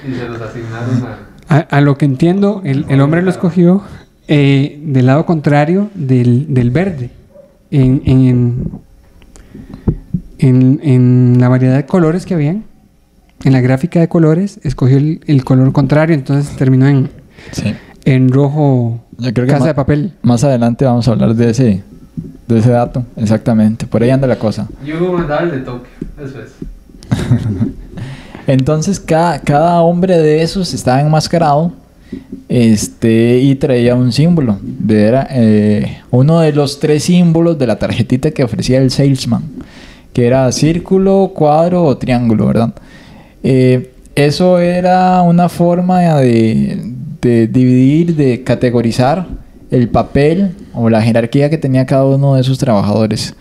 y, 0.06 0.10
y 0.10 0.14
se 0.14 0.28
los 0.28 0.40
asignaron 0.40 1.04
a. 1.04 1.29
A, 1.50 1.58
a 1.58 1.80
lo 1.82 1.98
que 1.98 2.04
entiendo, 2.06 2.62
el, 2.64 2.86
el 2.88 3.00
hombre 3.02 3.20
lo 3.22 3.30
escogió 3.30 3.82
eh, 4.28 4.80
del 4.84 5.06
lado 5.06 5.26
contrario 5.26 5.90
del, 5.94 6.54
del 6.54 6.70
verde. 6.70 7.10
En, 7.72 8.02
en, 8.06 8.64
en- 10.38 10.80
en 10.82 11.36
la 11.40 11.48
variedad 11.48 11.76
de 11.76 11.86
colores 11.86 12.24
que 12.24 12.34
habían, 12.34 12.64
en 13.44 13.52
la 13.52 13.60
gráfica 13.60 14.00
de 14.00 14.08
colores, 14.08 14.58
escogió 14.62 14.96
el, 14.96 15.20
el 15.26 15.44
color 15.44 15.72
contrario, 15.72 16.14
entonces 16.14 16.56
terminó 16.56 16.86
en, 16.88 17.08
Sí. 17.52 17.74
en 18.04 18.28
rojo 18.30 19.00
Yo 19.18 19.32
creo 19.34 19.46
que 19.46 19.52
casa 19.52 19.66
de 19.66 19.74
papel. 19.74 20.12
Más 20.22 20.44
adelante 20.44 20.84
vamos 20.84 21.06
a 21.08 21.12
hablar 21.12 21.34
de 21.34 21.50
ese, 21.50 21.82
de 22.48 22.58
ese 22.58 22.70
dato, 22.70 23.04
exactamente. 23.16 23.86
Por 23.86 24.02
ahí 24.02 24.10
anda 24.10 24.26
la 24.26 24.38
cosa. 24.38 24.68
Yugo 24.84 25.12
mandaba 25.12 25.42
el 25.42 25.50
de 25.52 25.58
Tokio, 25.58 25.88
eso 26.22 26.38
es. 26.42 26.52
Entonces 28.50 28.98
cada, 28.98 29.38
cada 29.38 29.80
hombre 29.80 30.18
de 30.18 30.42
esos 30.42 30.74
estaba 30.74 31.00
enmascarado 31.00 31.70
este, 32.48 33.38
y 33.38 33.54
traía 33.54 33.94
un 33.94 34.10
símbolo. 34.10 34.58
De, 34.60 35.04
era, 35.04 35.28
eh, 35.30 35.98
uno 36.10 36.40
de 36.40 36.52
los 36.52 36.80
tres 36.80 37.04
símbolos 37.04 37.60
de 37.60 37.68
la 37.68 37.78
tarjetita 37.78 38.32
que 38.32 38.42
ofrecía 38.42 38.78
el 38.78 38.90
salesman, 38.90 39.44
que 40.12 40.26
era 40.26 40.50
círculo, 40.50 41.30
cuadro 41.32 41.84
o 41.84 41.96
triángulo, 41.96 42.46
¿verdad? 42.46 42.74
Eh, 43.44 43.92
eso 44.16 44.58
era 44.58 45.22
una 45.22 45.48
forma 45.48 46.00
de, 46.16 46.92
de 47.22 47.46
dividir, 47.46 48.16
de 48.16 48.42
categorizar 48.42 49.28
el 49.70 49.88
papel 49.90 50.56
o 50.74 50.90
la 50.90 51.00
jerarquía 51.00 51.50
que 51.50 51.58
tenía 51.58 51.86
cada 51.86 52.04
uno 52.04 52.34
de 52.34 52.40
esos 52.40 52.58
trabajadores. 52.58 53.32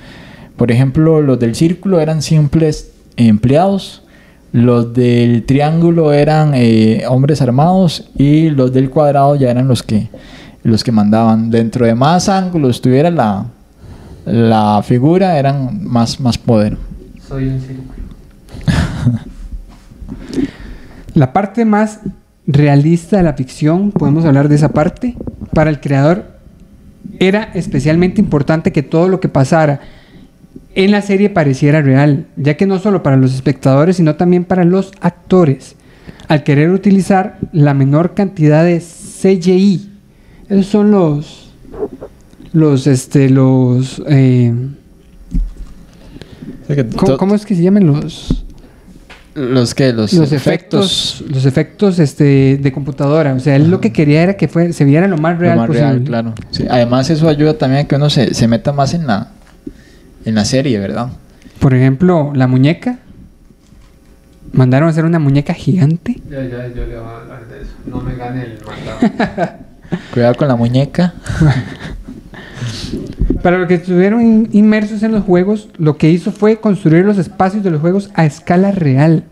Por 0.55 0.71
ejemplo, 0.71 1.19
los 1.23 1.39
del 1.39 1.55
círculo 1.55 1.99
eran 1.99 2.21
simples 2.21 2.91
empleados, 3.17 4.03
los 4.51 4.93
del 4.93 5.45
triángulo 5.45 6.11
eran 6.11 6.53
eh, 6.55 7.03
hombres 7.07 7.41
armados 7.41 8.09
y 8.15 8.49
los 8.49 8.73
del 8.73 8.89
cuadrado 8.89 9.35
ya 9.35 9.51
eran 9.51 9.67
los 9.67 9.83
que, 9.83 10.09
los 10.63 10.83
que 10.83 10.91
mandaban. 10.91 11.51
Dentro 11.51 11.85
de 11.85 11.95
más 11.95 12.29
ángulos 12.29 12.81
tuviera 12.81 13.11
la, 13.11 13.45
la 14.25 14.81
figura, 14.83 15.37
eran 15.37 15.83
más, 15.83 16.19
más 16.19 16.37
poder. 16.37 16.77
Soy 17.27 17.47
un 17.47 17.59
círculo. 17.59 17.99
La 21.13 21.33
parte 21.33 21.65
más 21.65 21.99
realista 22.47 23.17
de 23.17 23.23
la 23.23 23.33
ficción, 23.33 23.91
podemos 23.91 24.25
hablar 24.25 24.47
de 24.47 24.55
esa 24.55 24.69
parte. 24.69 25.15
Para 25.53 25.69
el 25.69 25.79
creador 25.79 26.39
era 27.19 27.49
especialmente 27.53 28.21
importante 28.21 28.71
que 28.71 28.83
todo 28.83 29.07
lo 29.09 29.19
que 29.19 29.27
pasara 29.27 29.81
en 30.75 30.91
la 30.91 31.01
serie 31.01 31.29
pareciera 31.29 31.81
real, 31.81 32.27
ya 32.35 32.55
que 32.55 32.65
no 32.65 32.79
solo 32.79 33.01
para 33.03 33.17
los 33.17 33.33
espectadores, 33.33 33.97
sino 33.97 34.15
también 34.15 34.45
para 34.45 34.63
los 34.63 34.91
actores. 35.01 35.75
Al 36.27 36.43
querer 36.43 36.69
utilizar 36.69 37.37
la 37.51 37.73
menor 37.73 38.13
cantidad 38.13 38.63
de 38.63 38.79
CGI, 38.79 39.89
esos 40.47 40.67
son 40.67 40.91
los, 40.91 41.51
los, 42.53 42.87
este, 42.87 43.29
los, 43.29 44.01
eh, 44.07 44.53
¿cómo, 47.17 47.35
es 47.35 47.45
que 47.45 47.55
se 47.55 47.63
llaman 47.63 47.87
los? 47.87 48.45
los 49.35 49.73
que 49.73 49.93
los, 49.93 50.11
los 50.13 50.31
efectos, 50.31 51.23
los 51.29 51.45
efectos 51.45 51.97
este, 51.99 52.57
de 52.57 52.71
computadora. 52.71 53.33
O 53.33 53.39
sea, 53.39 53.55
él 53.55 53.69
lo 53.69 53.79
que 53.79 53.91
quería 53.91 54.23
era 54.23 54.33
que 54.35 54.47
fue, 54.47 54.73
se 54.73 54.85
viera 54.85 55.07
lo 55.07 55.17
más 55.17 55.35
lo 55.35 55.41
real 55.41 55.57
más 55.57 55.67
posible. 55.67 55.87
real, 55.87 56.03
claro. 56.03 56.33
Sí, 56.51 56.65
Además 56.69 57.09
eso 57.09 57.27
ayuda 57.29 57.57
también 57.57 57.85
a 57.85 57.87
que 57.87 57.95
uno 57.95 58.09
se, 58.09 58.33
se 58.33 58.47
meta 58.47 58.73
más 58.73 58.93
en 58.93 59.07
la, 59.07 59.31
en 60.25 60.35
la 60.35 60.45
serie, 60.45 60.79
¿verdad? 60.79 61.09
Por 61.59 61.73
ejemplo, 61.73 62.31
la 62.35 62.47
muñeca. 62.47 62.99
Mandaron 64.51 64.87
a 64.87 64.91
hacer 64.91 65.05
una 65.05 65.19
muñeca 65.19 65.53
gigante. 65.53 66.19
Ya, 66.29 66.41
ya, 66.43 66.67
yo 66.69 66.85
le 66.87 66.97
voy 66.97 67.07
a 67.07 67.17
hablar 67.21 67.47
de 67.47 67.61
eso. 67.61 67.71
No 67.85 68.01
me 68.01 68.15
gane 68.15 68.43
el 68.43 68.57
mandado. 68.65 69.53
Cuidado 70.13 70.35
con 70.35 70.47
la 70.47 70.55
muñeca. 70.55 71.13
Para 73.43 73.57
los 73.57 73.67
que 73.67 73.75
estuvieron 73.75 74.21
in- 74.21 74.49
inmersos 74.51 75.03
en 75.03 75.11
los 75.11 75.23
juegos, 75.23 75.69
lo 75.77 75.97
que 75.97 76.09
hizo 76.09 76.31
fue 76.31 76.59
construir 76.59 77.05
los 77.05 77.17
espacios 77.17 77.63
de 77.63 77.71
los 77.71 77.79
juegos 77.81 78.09
a 78.15 78.25
escala 78.25 78.71
real. 78.71 79.23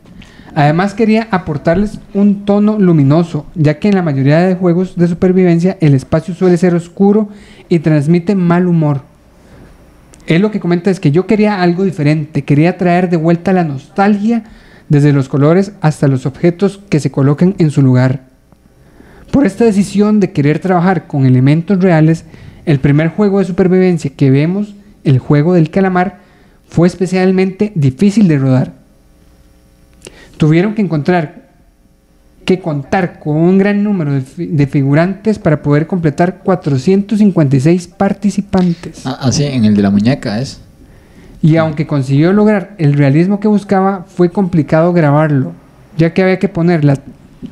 Además 0.56 0.94
quería 0.94 1.28
aportarles 1.32 2.00
un 2.14 2.46
tono 2.46 2.80
luminoso, 2.80 3.46
ya 3.54 3.80
que 3.80 3.90
en 3.90 3.96
la 3.96 4.02
mayoría 4.04 4.40
de 4.40 4.56
juegos 4.56 4.96
de 4.96 5.08
supervivencia 5.08 5.78
el 5.82 5.94
espacio 5.94 6.34
suele 6.34 6.58
ser 6.58 6.74
oscuro 6.74 7.30
y 7.70 7.80
transmite 7.80 8.34
mal 8.36 8.68
humor. 8.68 9.02
Él 10.28 10.42
lo 10.42 10.52
que 10.52 10.60
comenta 10.60 10.92
es 10.92 11.00
que 11.00 11.12
yo 11.12 11.26
quería 11.26 11.62
algo 11.62 11.86
diferente, 11.86 12.44
quería 12.44 12.78
traer 12.78 13.10
de 13.10 13.18
vuelta 13.18 13.54
la 13.54 13.64
nostalgia 13.64 14.44
desde 14.90 15.14
los 15.14 15.30
colores 15.30 15.72
hasta 15.82 16.08
los 16.08 16.26
objetos 16.26 16.82
que 16.90 17.00
se 17.00 17.12
colocan 17.12 17.56
en 17.60 17.72
su 17.72 17.82
lugar. 17.82 18.22
Por 19.32 19.46
esta 19.46 19.66
decisión 19.66 20.20
de 20.20 20.32
querer 20.32 20.60
trabajar 20.60 21.08
con 21.08 21.26
elementos 21.26 21.82
reales, 21.82 22.26
el 22.66 22.80
primer 22.80 23.08
juego 23.10 23.40
de 23.40 23.46
supervivencia 23.46 24.12
que 24.16 24.30
vemos, 24.30 24.76
el 25.06 25.20
juego 25.20 25.54
del 25.54 25.70
calamar, 25.70 26.20
fue 26.68 26.88
especialmente 26.88 27.72
difícil 27.76 28.28
de 28.28 28.38
rodar. 28.38 28.74
Tuvieron 30.36 30.76
que 30.76 30.82
encontrar 30.82 31.47
que 32.48 32.60
contar 32.62 33.20
con 33.20 33.36
un 33.36 33.58
gran 33.58 33.84
número 33.84 34.14
de, 34.14 34.22
fi- 34.22 34.46
de 34.48 34.68
figurantes 34.68 35.38
para 35.38 35.62
poder 35.62 35.86
completar 35.86 36.38
456 36.46 37.88
participantes. 37.90 39.02
Ah, 39.06 39.18
así, 39.22 39.44
en 39.44 39.66
el 39.66 39.76
de 39.76 39.82
la 39.82 39.90
muñeca 39.90 40.40
es. 40.40 40.62
Y 41.42 41.58
aunque 41.58 41.86
consiguió 41.86 42.32
lograr 42.32 42.74
el 42.78 42.94
realismo 42.94 43.42
que 43.42 43.50
buscaba, 43.50 44.06
fue 44.08 44.30
complicado 44.32 44.94
grabarlo, 44.94 45.52
ya 45.98 46.14
que 46.14 46.24
había 46.24 46.40
que 46.40 46.48
poner 46.48 46.86
la 46.86 46.98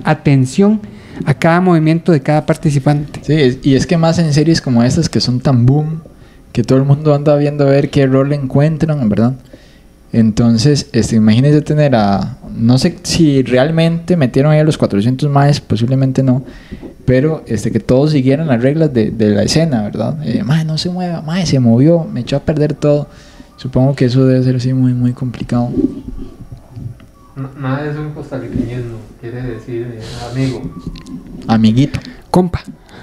atención 0.06 0.80
a 1.26 1.34
cada 1.34 1.60
movimiento 1.60 2.14
de 2.14 2.22
cada 2.22 2.46
participante. 2.46 3.20
Sí, 3.22 3.60
y 3.64 3.76
es 3.76 3.86
que 3.86 3.98
más 3.98 4.18
en 4.18 4.34
series 4.34 4.62
como 4.62 4.82
estas 4.82 5.10
que 5.10 5.20
son 5.20 5.42
tan 5.42 5.66
boom, 5.66 6.02
que 6.54 6.64
todo 6.64 6.80
el 6.80 6.86
mundo 6.86 7.14
anda 7.14 7.36
viendo 7.36 7.66
a 7.68 7.70
ver 7.70 7.90
qué 7.90 8.08
rol 8.08 8.32
encuentran, 8.32 9.10
¿verdad? 9.10 9.34
Entonces, 10.14 10.88
este, 10.94 11.18
imagínense 11.18 11.62
tener 11.62 11.96
a... 11.96 12.38
No 12.58 12.78
sé 12.78 12.98
si 13.04 13.42
realmente 13.44 14.16
metieron 14.18 14.52
ahí 14.52 14.60
a 14.60 14.64
los 14.64 14.78
400 14.78 15.30
más, 15.30 15.60
posiblemente 15.62 16.24
no. 16.24 16.44
Pero 17.06 17.44
este, 17.48 17.72
que 17.72 17.80
todos 17.80 18.12
siguieran 18.12 18.48
las 18.48 18.62
reglas 18.64 18.92
de, 18.94 19.12
de 19.12 19.30
la 19.30 19.44
escena, 19.44 19.84
¿verdad? 19.84 20.18
Eh, 20.26 20.44
mae, 20.44 20.66
no 20.66 20.78
se 20.78 20.90
mueva, 20.90 21.22
mae, 21.22 21.46
se 21.46 21.60
movió, 21.60 22.04
me 22.04 22.22
echó 22.22 22.36
a 22.38 22.40
perder 22.40 22.74
todo. 22.74 23.08
Supongo 23.58 23.96
que 23.96 24.06
eso 24.06 24.26
debe 24.26 24.44
ser 24.44 24.56
así 24.56 24.74
muy, 24.74 24.94
muy 24.94 25.14
complicado. 25.14 25.70
Nada 27.60 27.90
es 27.92 27.98
un 27.98 28.12
costarriqueñismo, 28.12 28.98
quiere 29.20 29.42
decir 29.42 29.98
eh, 29.98 30.02
amigo. 30.32 30.62
Amiguito, 31.48 32.00
Compa. 32.32 32.62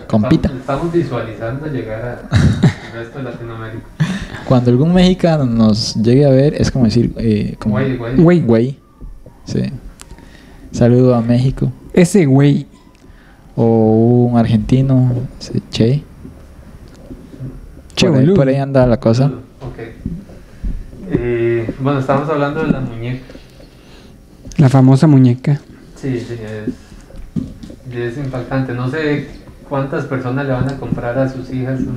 compita. 0.09 0.49
Estamos, 0.49 0.61
estamos 0.61 0.93
visualizando 0.93 1.67
llegar 1.67 2.03
a- 2.31 2.35
al 2.35 2.93
resto 2.95 3.19
de 3.19 3.25
Latinoamérica. 3.25 3.85
Cuando 4.49 4.71
algún 4.71 4.95
mexicano 4.95 5.45
nos 5.45 5.95
llegue 5.97 6.25
a 6.25 6.31
ver, 6.31 6.55
es 6.55 6.71
como 6.71 6.87
decir, 6.87 7.13
eh, 7.19 7.57
como, 7.59 7.75
Güey, 7.75 7.97
güey. 7.97 8.17
Güey. 8.17 8.41
güey. 8.41 8.79
Sí. 9.45 9.63
Saludo 10.73 11.15
a 11.15 11.21
México. 11.21 11.71
Ese 11.93 12.27
güey. 12.27 12.67
O 13.55 14.29
un 14.31 14.39
argentino, 14.39 15.13
sí, 15.39 15.63
Che. 15.71 16.03
Che, 17.95 18.09
por, 18.09 18.17
ahí, 18.19 18.35
por 18.35 18.49
ahí 18.49 18.57
anda 18.57 18.87
la 18.87 18.99
cosa. 18.99 19.27
Ok. 19.27 19.79
Eh, 21.11 21.75
bueno, 21.81 21.99
estamos 22.01 22.29
hablando 22.31 22.63
de 22.65 22.73
la 22.73 22.81
muñeca. 22.81 23.25
La 24.57 24.69
famosa 24.71 25.07
muñeca. 25.07 25.61
Sí, 25.97 26.19
sí, 26.19 26.37
es, 26.41 27.95
es 27.95 28.17
impactante. 28.19 28.73
No 28.73 28.89
sé 28.91 29.29
cuántas 29.69 30.07
personas 30.07 30.47
le 30.47 30.53
van 30.53 30.69
a 30.71 30.77
comprar 30.79 31.19
a 31.19 31.29
sus 31.29 31.51
hijas 31.53 31.81
un- 31.81 31.97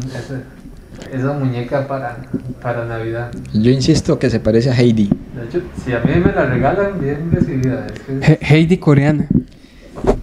esa, 1.12 1.34
muñeca 1.34 1.88
para, 1.88 2.18
para 2.62 2.86
Navidad. 2.86 3.32
Yo 3.54 3.72
insisto 3.72 4.18
que 4.20 4.30
se 4.30 4.40
parece 4.40 4.70
a 4.72 4.74
Heidi. 4.76 5.06
De 5.08 5.46
hecho, 5.46 5.62
si 5.84 5.92
a 5.94 6.00
mí 6.00 6.12
me 6.24 6.32
la 6.32 6.46
regalan, 6.46 7.00
bien 7.00 7.32
recibida. 7.32 7.86
Es 7.88 8.00
que 8.02 8.34
He- 8.34 8.40
Heidi 8.56 8.78
coreana. 8.78 9.28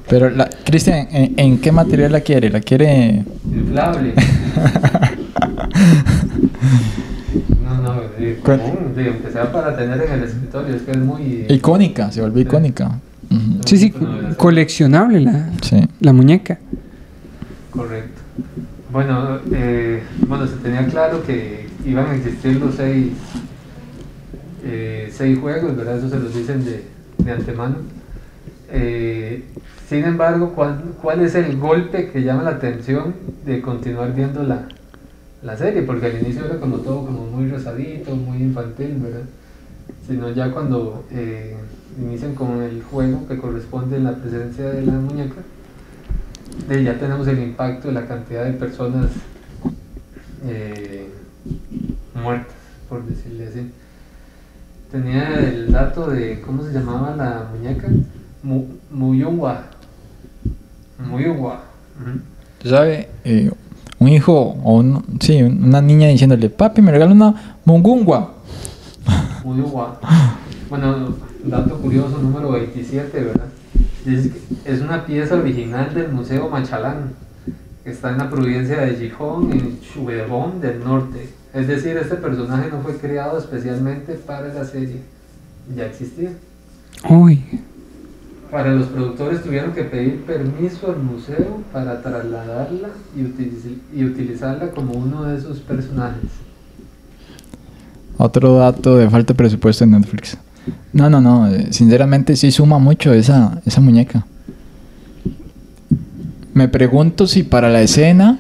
Pero, 0.09 0.29
la, 0.31 0.49
Cristian, 0.64 1.09
¿en, 1.11 1.35
en 1.39 1.59
qué 1.59 1.73
material 1.73 2.12
la 2.12 2.20
quiere? 2.20 2.51
¿La 2.51 2.61
quiere...? 2.61 3.25
inflable. 3.53 4.14
No, 7.64 7.75
no, 7.83 7.95
común, 8.43 8.93
sí, 8.97 9.03
aunque 9.09 9.31
sea 9.33 9.51
para 9.51 9.77
tener 9.77 10.01
en 10.03 10.12
el 10.12 10.23
escritorio, 10.25 10.75
es 10.77 10.83
que 10.83 10.91
es 10.93 10.99
muy... 10.99 11.47
icónica, 11.49 12.11
se 12.12 12.20
volvió 12.20 12.43
icónica. 12.43 12.99
Sí, 13.64 13.79
sí, 13.79 13.95
coleccionable 14.37 15.20
la, 15.20 15.49
Sí. 15.62 15.81
la 16.01 16.12
muñeca. 16.12 16.59
Correcto. 17.70 18.12
Bueno, 18.93 19.38
eh, 19.51 20.03
bueno, 20.28 20.47
se 20.47 20.57
tenía 20.57 20.86
claro 20.86 21.22
que 21.24 21.66
iban 21.82 22.09
a 22.09 22.14
existir 22.14 22.57
los 22.61 22.74
seis, 22.74 23.12
eh, 24.62 25.11
seis 25.11 25.38
juegos, 25.38 25.74
¿verdad? 25.74 25.97
Eso 25.97 26.11
se 26.11 26.18
los 26.18 26.34
dicen 26.34 26.62
de, 26.62 26.84
de 27.24 27.32
antemano. 27.32 27.76
Eh, 28.70 29.45
sin 29.88 30.05
embargo, 30.05 30.53
¿cuál, 30.55 30.82
¿cuál 31.01 31.22
es 31.22 31.34
el 31.34 31.59
golpe 31.59 32.11
que 32.11 32.22
llama 32.22 32.43
la 32.43 32.51
atención 32.51 33.14
de 33.47 33.62
continuar 33.62 34.14
viendo 34.14 34.43
la, 34.43 34.68
la 35.43 35.57
serie? 35.57 35.80
Porque 35.82 36.07
al 36.07 36.20
inicio 36.20 36.45
era 36.45 36.61
como 36.61 36.76
todo 36.78 37.07
como 37.07 37.24
muy 37.24 37.49
rosadito, 37.49 38.14
muy 38.14 38.43
infantil, 38.43 38.99
¿verdad? 39.03 39.24
Sino 40.07 40.30
ya 40.32 40.51
cuando 40.51 41.07
eh, 41.11 41.57
inician 41.99 42.34
con 42.34 42.61
el 42.61 42.82
juego 42.82 43.26
que 43.26 43.38
corresponde 43.38 43.97
en 43.97 44.05
la 44.05 44.16
presencia 44.16 44.68
de 44.68 44.84
la 44.84 44.93
muñeca, 44.93 45.40
de 46.68 46.84
ya 46.84 46.98
tenemos 46.98 47.26
el 47.28 47.38
impacto 47.42 47.88
de 47.88 47.94
la 47.94 48.07
cantidad 48.07 48.44
de 48.44 48.53
personas 48.53 49.07
eh, 50.44 51.09
muertas, 52.14 52.55
por 52.88 53.05
decirle 53.05 53.48
así. 53.48 53.70
Tenía 54.90 55.38
el 55.38 55.72
dato 55.72 56.09
de 56.11 56.40
cómo 56.42 56.62
se 56.64 56.72
llamaba 56.72 57.16
la 57.16 57.48
muñeca, 57.53 57.88
Mu- 58.42 58.66
Muyungwa. 58.90 59.62
Muyungwa. 60.98 61.61
Ujú. 62.00 62.68
¿Sabe? 62.68 63.09
Eh, 63.24 63.50
un 63.98 64.09
hijo 64.09 64.32
o 64.62 64.76
un- 64.78 65.05
sí, 65.20 65.42
una 65.42 65.80
niña 65.80 66.09
diciéndole, 66.09 66.50
papi, 66.50 66.82
me 66.82 66.90
regala 66.92 67.12
una 67.12 67.57
mungungua. 67.64 68.34
Muyungwa. 69.44 69.98
Bueno, 70.68 71.14
dato 71.44 71.76
curioso 71.78 72.18
número 72.18 72.50
27, 72.53 73.20
¿verdad? 73.20 73.46
Es 74.64 74.80
una 74.80 75.07
pieza 75.07 75.36
original 75.36 75.94
del 75.94 76.11
Museo 76.12 76.48
Machalán, 76.48 77.12
que 77.84 77.90
está 77.90 78.11
en 78.11 78.18
la 78.18 78.30
provincia 78.30 78.80
de 78.80 78.96
Gijón, 78.96 79.53
en 79.53 79.80
Chubebón 79.80 80.61
del 80.61 80.82
Norte. 80.82 81.28
Es 81.55 81.68
decir, 81.68 81.96
este 81.96 82.16
personaje 82.16 82.68
no 82.70 82.80
fue 82.80 82.96
creado 82.96 83.38
especialmente 83.38 84.14
para 84.14 84.53
la 84.53 84.64
serie, 84.64 85.00
ya 85.76 85.86
existía. 85.86 86.30
Uy. 87.09 87.42
Para 88.50 88.74
los 88.74 88.86
productores 88.88 89.42
tuvieron 89.42 89.72
que 89.72 89.82
pedir 89.84 90.22
permiso 90.24 90.90
al 90.90 90.98
museo 90.98 91.62
para 91.72 92.03
trasladarla 92.03 92.88
y, 93.16 93.20
utiliz- 93.20 93.78
y 93.94 94.05
utilizarla 94.05 94.70
como 94.72 94.92
uno 94.92 95.24
de 95.24 95.40
sus 95.40 95.59
personajes. 95.61 96.28
Otro 98.18 98.57
dato 98.59 98.96
de 98.98 99.09
falta 99.09 99.32
de 99.32 99.36
presupuesto 99.36 99.84
en 99.84 99.92
Netflix. 99.92 100.36
No, 100.93 101.09
no, 101.11 101.21
no. 101.21 101.49
eh, 101.49 101.69
Sinceramente 101.71 102.37
sí 102.37 102.51
suma 102.51 102.79
mucho 102.79 103.13
esa, 103.13 103.61
esa 103.67 103.81
muñeca. 103.81 104.27
Me 106.55 106.69
pregunto 106.69 107.27
si 107.27 107.43
para 107.43 107.71
la 107.71 107.81
escena 107.81 108.39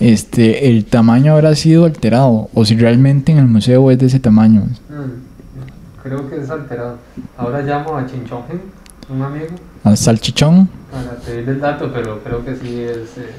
este, 0.00 0.68
el 0.70 0.84
tamaño 0.84 1.32
habrá 1.34 1.54
sido 1.54 1.84
alterado 1.84 2.48
o 2.52 2.64
si 2.64 2.76
realmente 2.76 3.30
en 3.32 3.38
el 3.38 3.46
museo 3.46 3.90
es 3.90 3.98
de 3.98 4.06
ese 4.06 4.18
tamaño. 4.20 4.62
Mm, 4.90 6.02
creo 6.02 6.28
que 6.28 6.40
es 6.40 6.50
alterado. 6.50 6.98
Ahora 7.36 7.62
llamo 7.62 7.96
a 7.96 8.04
Chinchongen, 8.06 8.60
un 9.08 9.22
amigo, 9.22 9.46
Al 9.84 9.96
salchichón. 9.96 10.68
para 10.90 11.16
pedirle 11.24 11.52
el 11.52 11.60
dato, 11.60 11.90
pero 11.94 12.20
creo 12.24 12.44
que 12.44 12.56
sí 12.56 12.80
es 12.80 13.18
eh, 13.18 13.30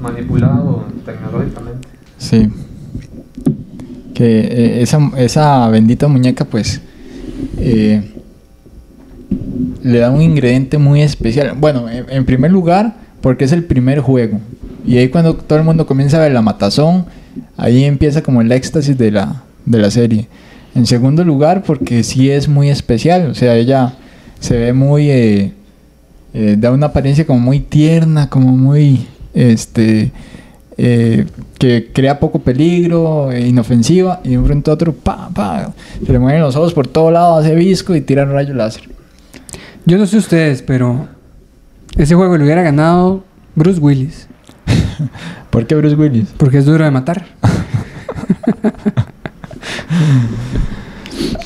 manipulado 0.00 0.84
tecnológicamente. 1.04 1.88
Sí. 2.18 2.48
Que 4.16 4.40
eh, 4.40 4.82
esa, 4.82 4.98
esa 5.18 5.68
bendita 5.68 6.08
muñeca, 6.08 6.46
pues, 6.46 6.80
eh, 7.58 8.02
le 9.82 9.98
da 9.98 10.10
un 10.10 10.22
ingrediente 10.22 10.78
muy 10.78 11.02
especial. 11.02 11.54
Bueno, 11.54 11.84
en, 11.90 12.24
primer 12.24 12.50
lugar, 12.50 12.96
porque 13.20 13.44
es 13.44 13.52
el 13.52 13.64
primer 13.64 14.00
juego. 14.00 14.40
Y 14.86 14.96
ahí 14.96 15.10
cuando 15.10 15.34
todo 15.34 15.58
el 15.58 15.66
mundo 15.66 15.86
comienza 15.86 16.16
a 16.16 16.20
ver 16.20 16.32
la 16.32 16.40
matazón, 16.40 17.04
ahí 17.58 17.84
empieza 17.84 18.22
como 18.22 18.40
el 18.40 18.50
éxtasis 18.52 18.96
de 18.96 19.10
la, 19.10 19.42
de 19.66 19.78
la 19.78 19.90
serie. 19.90 20.28
En 20.74 20.86
segundo 20.86 21.22
lugar, 21.22 21.62
porque 21.62 22.02
sí 22.02 22.30
es 22.30 22.48
muy 22.48 22.70
especial. 22.70 23.28
O 23.30 23.34
sea, 23.34 23.54
ella 23.54 23.96
se 24.40 24.56
ve 24.56 24.72
muy... 24.72 25.10
eh, 25.10 25.52
da 26.56 26.72
una 26.72 26.86
apariencia 26.86 27.26
como 27.26 27.40
muy 27.40 27.60
tierna, 27.60 28.30
como 28.30 28.48
muy... 28.56 29.08
Este, 29.34 30.10
eh, 30.78 31.26
que 31.58 31.90
crea 31.92 32.20
poco 32.20 32.40
peligro, 32.40 33.30
eh, 33.32 33.46
inofensiva, 33.46 34.20
y 34.24 34.30
de 34.30 34.38
un 34.38 34.44
pronto 34.44 34.70
a 34.70 34.74
otro, 34.74 34.92
pa, 34.92 35.30
pa, 35.32 35.72
se 36.04 36.12
le 36.12 36.18
mueven 36.18 36.42
los 36.42 36.56
ojos 36.56 36.74
por 36.74 36.86
todo 36.86 37.10
lado, 37.10 37.38
hace 37.38 37.54
visco 37.54 37.94
y 37.94 38.00
tira 38.00 38.24
rayos 38.24 38.56
láser. 38.56 38.88
Yo 39.84 39.98
no 39.98 40.06
sé 40.06 40.16
ustedes, 40.18 40.62
pero 40.62 41.08
ese 41.96 42.14
juego 42.14 42.36
lo 42.36 42.44
hubiera 42.44 42.62
ganado 42.62 43.24
Bruce 43.54 43.80
Willis. 43.80 44.28
¿Por 45.50 45.66
qué 45.66 45.74
Bruce 45.76 45.94
Willis? 45.96 46.28
Porque 46.36 46.58
es 46.58 46.66
duro 46.66 46.84
de 46.84 46.90
matar. 46.90 47.24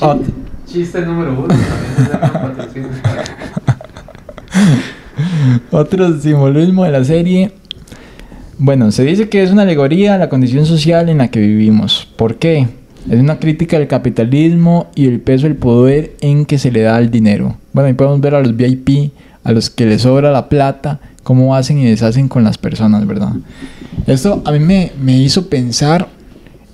Ot- 0.01 0.25
Chiste 0.65 1.01
número 1.01 1.43
uno. 1.43 1.53
Otro 5.71 6.19
simbolismo 6.19 6.83
de 6.85 6.91
la 6.91 7.03
serie. 7.03 7.51
Bueno, 8.63 8.91
se 8.91 9.03
dice 9.03 9.27
que 9.27 9.41
es 9.41 9.49
una 9.49 9.63
alegoría 9.63 10.13
a 10.13 10.17
la 10.19 10.29
condición 10.29 10.67
social 10.67 11.09
en 11.09 11.17
la 11.17 11.29
que 11.29 11.39
vivimos. 11.39 12.07
¿Por 12.15 12.35
qué? 12.35 12.67
Es 13.09 13.19
una 13.19 13.39
crítica 13.39 13.79
del 13.79 13.87
capitalismo 13.87 14.85
y 14.93 15.07
el 15.07 15.19
peso 15.19 15.47
del 15.47 15.55
poder 15.55 16.13
en 16.21 16.45
que 16.45 16.59
se 16.59 16.69
le 16.69 16.81
da 16.81 16.95
al 16.95 17.09
dinero. 17.09 17.57
Bueno, 17.73 17.87
ahí 17.87 17.93
podemos 17.93 18.21
ver 18.21 18.35
a 18.35 18.39
los 18.39 18.55
VIP, 18.55 19.13
a 19.43 19.51
los 19.51 19.71
que 19.71 19.87
les 19.87 20.03
sobra 20.03 20.29
la 20.29 20.47
plata, 20.47 20.99
cómo 21.23 21.55
hacen 21.55 21.79
y 21.79 21.85
deshacen 21.85 22.27
con 22.27 22.43
las 22.43 22.59
personas, 22.59 23.07
¿verdad? 23.07 23.33
Esto 24.05 24.43
a 24.45 24.51
mí 24.51 24.59
me, 24.59 24.91
me 25.01 25.17
hizo 25.17 25.49
pensar 25.49 26.07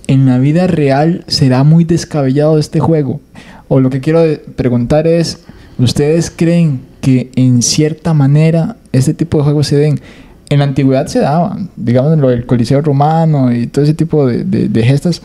en 0.08 0.26
la 0.26 0.40
vida 0.40 0.68
real 0.68 1.24
será 1.28 1.64
muy 1.64 1.86
descabellado 1.86 2.60
este 2.60 2.82
juego. 2.82 3.22
O 3.70 3.80
lo 3.80 3.90
que 3.90 4.02
quiero 4.02 4.26
preguntar 4.58 5.08
es, 5.08 5.40
¿ustedes 5.80 6.34
creen 6.36 6.82
que 7.00 7.32
en 7.38 7.62
cierta 7.62 8.14
manera 8.14 8.76
este 8.92 9.14
tipo 9.14 9.38
de 9.38 9.46
juegos 9.46 9.68
se 9.68 9.78
den? 9.78 10.02
En 10.50 10.60
la 10.60 10.66
antigüedad 10.66 11.08
se 11.08 11.20
daban, 11.20 11.70
digamos 11.76 12.18
lo 12.18 12.30
del 12.30 12.46
Coliseo 12.46 12.82
Romano 12.82 13.52
y 13.54 13.68
todo 13.68 13.84
ese 13.84 13.94
tipo 13.94 14.26
de, 14.28 14.84
gestas, 14.84 15.22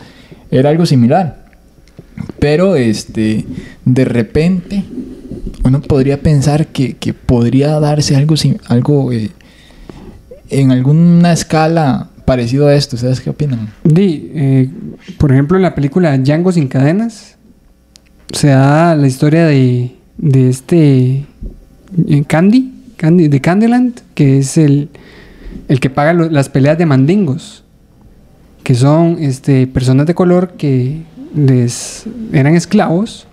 era 0.50 0.70
algo 0.70 0.84
similar. 0.84 1.42
Pero 2.38 2.74
este, 2.76 3.46
de 3.84 4.04
repente 4.04 4.84
uno 5.64 5.80
podría 5.80 6.20
pensar 6.20 6.66
que, 6.66 6.94
que 6.94 7.14
podría 7.14 7.78
darse 7.78 8.16
algo, 8.16 8.34
algo 8.66 9.12
eh, 9.12 9.30
en 10.50 10.72
alguna 10.72 11.32
escala 11.32 12.08
parecido 12.24 12.66
a 12.66 12.74
esto. 12.74 12.96
¿Ustedes 12.96 13.20
qué 13.20 13.30
opinan? 13.30 13.72
Di, 13.84 14.30
eh, 14.34 14.70
por 15.18 15.32
ejemplo, 15.32 15.56
en 15.56 15.62
la 15.62 15.74
película 15.74 16.16
Django 16.18 16.52
sin 16.52 16.68
cadenas 16.68 17.36
se 18.32 18.48
da 18.48 18.94
la 18.96 19.06
historia 19.06 19.46
de, 19.46 19.92
de 20.18 20.48
este 20.48 21.24
eh, 22.08 22.24
Candy, 22.26 22.72
Candy, 22.96 23.28
de 23.28 23.40
Candyland, 23.40 24.00
que 24.14 24.38
es 24.38 24.56
el, 24.56 24.88
el 25.68 25.80
que 25.80 25.90
paga 25.90 26.12
lo- 26.12 26.28
las 26.30 26.48
peleas 26.48 26.78
de 26.78 26.86
mandingos, 26.86 27.64
que 28.62 28.74
son 28.74 29.16
este, 29.20 29.66
personas 29.66 30.06
de 30.06 30.14
color 30.14 30.52
que 30.56 31.02
les 31.34 32.04
eran 32.32 32.54
esclavos 32.54 33.26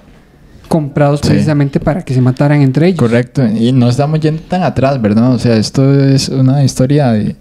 comprados 0.67 1.19
Sí. 1.21 1.29
precisamente 1.29 1.79
para 1.79 2.03
que 2.03 2.13
se 2.13 2.21
mataran 2.21 2.61
entre 2.61 2.87
ellos. 2.87 2.99
Correcto. 2.99 3.45
Y 3.45 3.71
no 3.71 3.89
estamos 3.89 4.19
yendo 4.19 4.41
tan 4.43 4.61
atrás, 4.63 5.01
¿verdad? 5.01 5.33
O 5.33 5.39
sea, 5.39 5.55
esto 5.55 5.99
es 5.99 6.29
una 6.29 6.63
historia 6.63 7.11
de, 7.11 7.35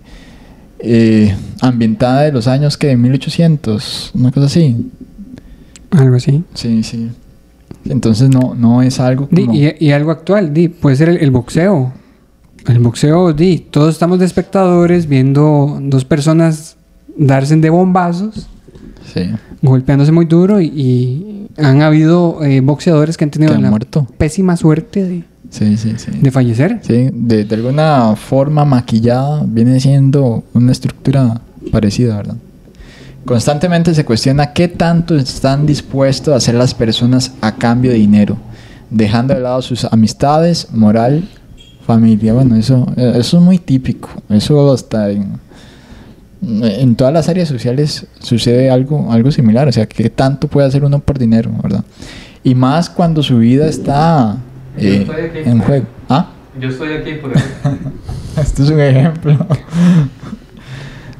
eh, 0.81 1.35
ambientada 1.61 2.23
de 2.23 2.33
los 2.33 2.47
años 2.49 2.77
que 2.79 2.87
de 2.89 2.97
1800, 2.97 4.13
una 4.15 4.31
cosa 4.33 4.47
así. 4.47 4.91
Algo 5.91 6.17
así. 6.17 6.43
Sí, 6.55 6.83
sí. 6.83 7.11
Entonces 7.89 8.29
no, 8.31 8.55
no 8.55 8.83
es 8.83 8.99
algo 9.01 9.29
Di, 9.31 9.47
como... 9.47 9.59
y, 9.59 9.75
y 9.79 9.91
algo 9.93 10.11
actual, 10.11 10.53
di, 10.53 10.69
puede 10.69 10.97
ser 10.97 11.09
el, 11.11 11.19
el 11.19 11.31
boxeo. 11.31 11.93
El 12.69 12.79
boxeo, 12.81 13.33
di, 13.33 13.59
todos 13.59 13.95
estamos 13.95 14.19
de 14.19 14.27
espectadores 14.27 15.07
viendo 15.09 15.79
dos 15.83 16.05
personas 16.05 16.77
darse 17.17 17.57
de 17.57 17.71
bombazos, 17.71 18.47
Sí. 19.13 19.23
golpeándose 19.63 20.13
muy 20.13 20.27
duro 20.27 20.61
y, 20.61 20.67
y 20.67 21.49
han 21.57 21.81
habido 21.81 22.45
eh, 22.45 22.61
boxeadores 22.61 23.17
que 23.17 23.25
han 23.25 23.31
tenido 23.31 23.59
muerto. 23.59 24.07
pésima 24.19 24.55
suerte 24.57 25.03
de, 25.03 25.25
Sí, 25.51 25.79
sí, 25.79 25.95
sí. 25.97 26.11
de 26.21 26.31
fallecer. 26.31 26.81
Sí, 26.83 27.09
de, 27.13 27.45
de 27.45 27.55
alguna 27.55 28.15
forma 28.17 28.67
maquillada 28.67 29.43
viene 29.47 29.81
siendo 29.81 30.45
una 30.53 30.73
estructura 30.73 31.41
parecida, 31.73 32.17
¿verdad? 32.19 32.37
Constantemente 33.25 33.95
se 33.95 34.05
cuestiona 34.05 34.53
qué 34.53 34.69
tanto 34.69 35.17
están 35.17 35.65
dispuestos 35.67 36.35
a 36.35 36.37
hacer 36.37 36.55
las 36.55 36.75
personas 36.75 37.33
a 37.41 37.57
cambio 37.57 37.91
de 37.91 37.97
dinero, 37.97 38.37
dejando 38.91 39.33
de 39.35 39.41
lado 39.41 39.63
sus 39.63 39.85
amistades, 39.85 40.69
moral, 40.73 41.27
familia. 41.89 42.35
Bueno, 42.35 42.55
eso, 42.55 42.87
eh, 42.97 43.15
eso 43.17 43.39
es 43.39 43.43
muy 43.43 43.59
típico. 43.59 44.11
Eso 44.29 44.71
hasta 44.71 45.11
en, 45.11 45.41
en 46.43 46.95
todas 46.97 47.15
las 47.15 47.31
áreas 47.31 47.49
sociales 47.49 48.07
sucede 48.19 48.71
algo, 48.71 49.11
algo 49.11 49.33
similar. 49.33 49.67
O 49.69 49.73
sea, 49.73 49.87
qué 49.87 50.11
tanto 50.11 50.49
puede 50.49 50.69
hacer 50.69 50.85
uno 50.85 50.99
por 50.99 51.19
dinero, 51.19 51.51
¿verdad? 51.63 51.83
Y 52.45 52.55
más 52.55 52.91
cuando 52.91 53.23
su 53.23 53.39
vida 53.39 53.67
está 53.67 54.37
eh, 54.77 55.07
en 55.47 55.61
juego. 55.61 55.87
¿Ah? 56.11 56.29
Yo 56.61 56.69
estoy 56.69 56.93
aquí 56.93 57.15
por 57.15 57.33
eso. 57.33 57.47
Este 58.41 58.63
es 58.63 58.71
un 58.71 58.81
ejemplo. 58.81 59.47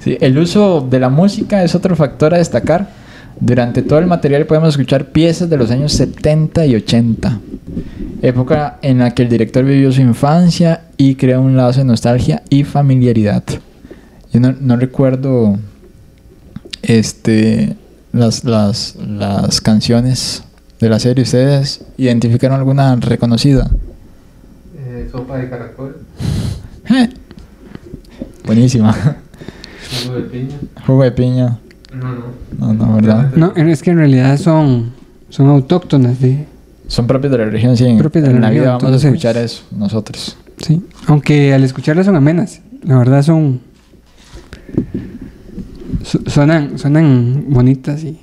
Sí, 0.01 0.17
el 0.21 0.39
uso 0.39 0.87
de 0.89 1.01
la 1.01 1.09
música 1.09 1.65
es 1.65 1.75
otro 1.75 1.97
factor 1.97 2.33
a 2.33 2.39
destacar. 2.39 2.89
Durante 3.41 3.83
todo 3.83 3.99
el 4.01 4.07
material 4.07 4.47
podemos 4.47 4.71
escuchar 4.71 5.07
piezas 5.07 5.49
de 5.49 5.57
los 5.57 5.71
años 5.71 5.93
70 5.93 6.67
y 6.67 6.75
80, 6.75 7.41
época 8.23 8.79
en 8.83 8.99
la 8.99 9.15
que 9.15 9.23
el 9.23 9.29
director 9.29 9.65
vivió 9.65 9.93
su 9.93 10.01
infancia 10.01 10.83
y 10.97 11.15
crea 11.15 11.39
un 11.39 11.57
lazo 11.57 11.81
de 11.81 11.85
nostalgia 11.85 12.43
y 12.51 12.65
familiaridad. 12.65 13.45
Yo 14.33 14.41
no, 14.41 14.55
no 14.61 14.77
recuerdo 14.77 15.57
este, 16.83 17.77
las, 18.13 18.45
las, 18.45 18.97
las 18.97 19.61
canciones 19.61 20.43
de 20.81 20.89
la 20.89 20.99
serie. 20.99 21.23
¿Ustedes 21.23 21.85
identificaron 21.97 22.59
alguna 22.59 22.97
reconocida? 22.97 23.71
Eh, 24.77 25.09
sopa 25.11 25.39
de 25.39 25.49
caracol, 25.49 25.97
Buenísima. 28.47 28.93
jugo 30.05 30.17
de 30.17 30.23
piña. 30.23 30.57
Jugo 30.87 31.05
de 31.05 31.13
piña. 31.13 31.59
No, 31.99 32.13
no. 32.15 32.25
No, 32.59 32.73
no, 32.75 32.95
¿verdad? 32.97 33.33
No, 33.35 33.53
es 33.57 33.83
que 33.83 33.91
en 33.91 33.99
realidad 33.99 34.37
son, 34.39 34.91
son 35.29 35.49
autóctonas 35.49 36.21
de... 36.21 36.47
Son 36.87 37.07
propios 37.07 37.33
de 37.33 37.39
la 37.39 37.45
región, 37.47 37.77
sí. 37.77 37.85
En, 37.85 37.99
de 37.99 38.21
la 38.21 38.29
en 38.31 38.41
la 38.41 38.51
vida 38.51 38.67
vamos 38.69 38.83
entonces- 38.85 39.05
a 39.05 39.09
escuchar 39.09 39.37
eso 39.37 39.63
nosotros. 39.77 40.37
Sí, 40.59 40.83
aunque 41.07 41.53
al 41.55 41.63
escucharlas 41.65 42.07
son 42.07 42.17
amenas. 42.17 42.61
La 42.83 42.99
verdad 42.99 43.23
son... 43.23 43.61
Suenan, 46.27 46.79
suenan 46.79 47.45
bonitas 47.49 48.03
y, 48.05 48.19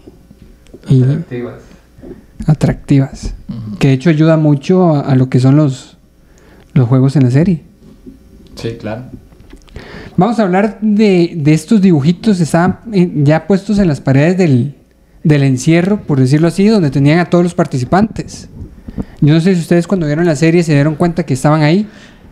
y 0.90 1.04
Atractivas. 1.04 1.54
atractivas. 2.48 3.34
Que 3.80 3.90
de 3.90 3.94
hecho 3.94 4.10
ayuda 4.10 4.38
mucho 4.38 4.96
a, 4.96 5.02
a 5.02 5.16
lo 5.16 5.30
que 5.30 5.40
son 5.40 5.56
los, 5.58 5.98
los 6.74 6.88
juegos 6.88 7.16
en 7.16 7.24
la 7.24 7.32
serie. 7.32 7.64
Sí, 8.56 8.78
claro. 8.80 9.04
Vamos 10.18 10.40
a 10.40 10.44
hablar 10.44 10.78
de, 10.82 11.34
de 11.36 11.54
estos 11.54 11.82
dibujitos 11.82 12.38
que 12.38 12.44
estaban 12.44 12.80
eh, 12.94 13.12
ya 13.18 13.48
puestos 13.48 13.80
en 13.80 13.88
las 13.88 14.00
paredes 14.00 14.38
del, 14.38 14.76
del 15.24 15.44
encierro, 15.44 16.02
por 16.02 16.20
decirlo 16.20 16.48
así, 16.48 16.68
donde 16.68 16.90
tenían 16.90 17.20
a 17.20 17.26
todos 17.26 17.44
los 17.44 17.54
participantes. 17.54 18.48
Yo 19.20 19.34
no 19.34 19.42
sé 19.42 19.56
si 19.56 19.62
ustedes 19.62 19.88
cuando 19.88 20.06
vieron 20.06 20.26
la 20.26 20.36
serie 20.38 20.64
se 20.64 20.74
dieron 20.74 20.96
cuenta 20.96 21.26
que 21.26 21.34
estaban 21.34 21.64
ahí. 21.64 21.88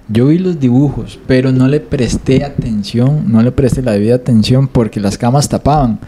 Yo 0.07 0.27
vi 0.27 0.37
los 0.37 0.59
dibujos, 0.59 1.19
pero 1.27 1.51
no 1.51 1.67
le 1.67 1.79
presté 1.79 2.43
atención, 2.43 3.31
no 3.31 3.41
le 3.41 3.51
presté 3.51 3.81
la 3.81 3.93
debida 3.93 4.15
atención 4.15 4.67
porque 4.67 4.99
las 4.99 5.17
camas 5.17 5.49
tapaban. 5.49 5.99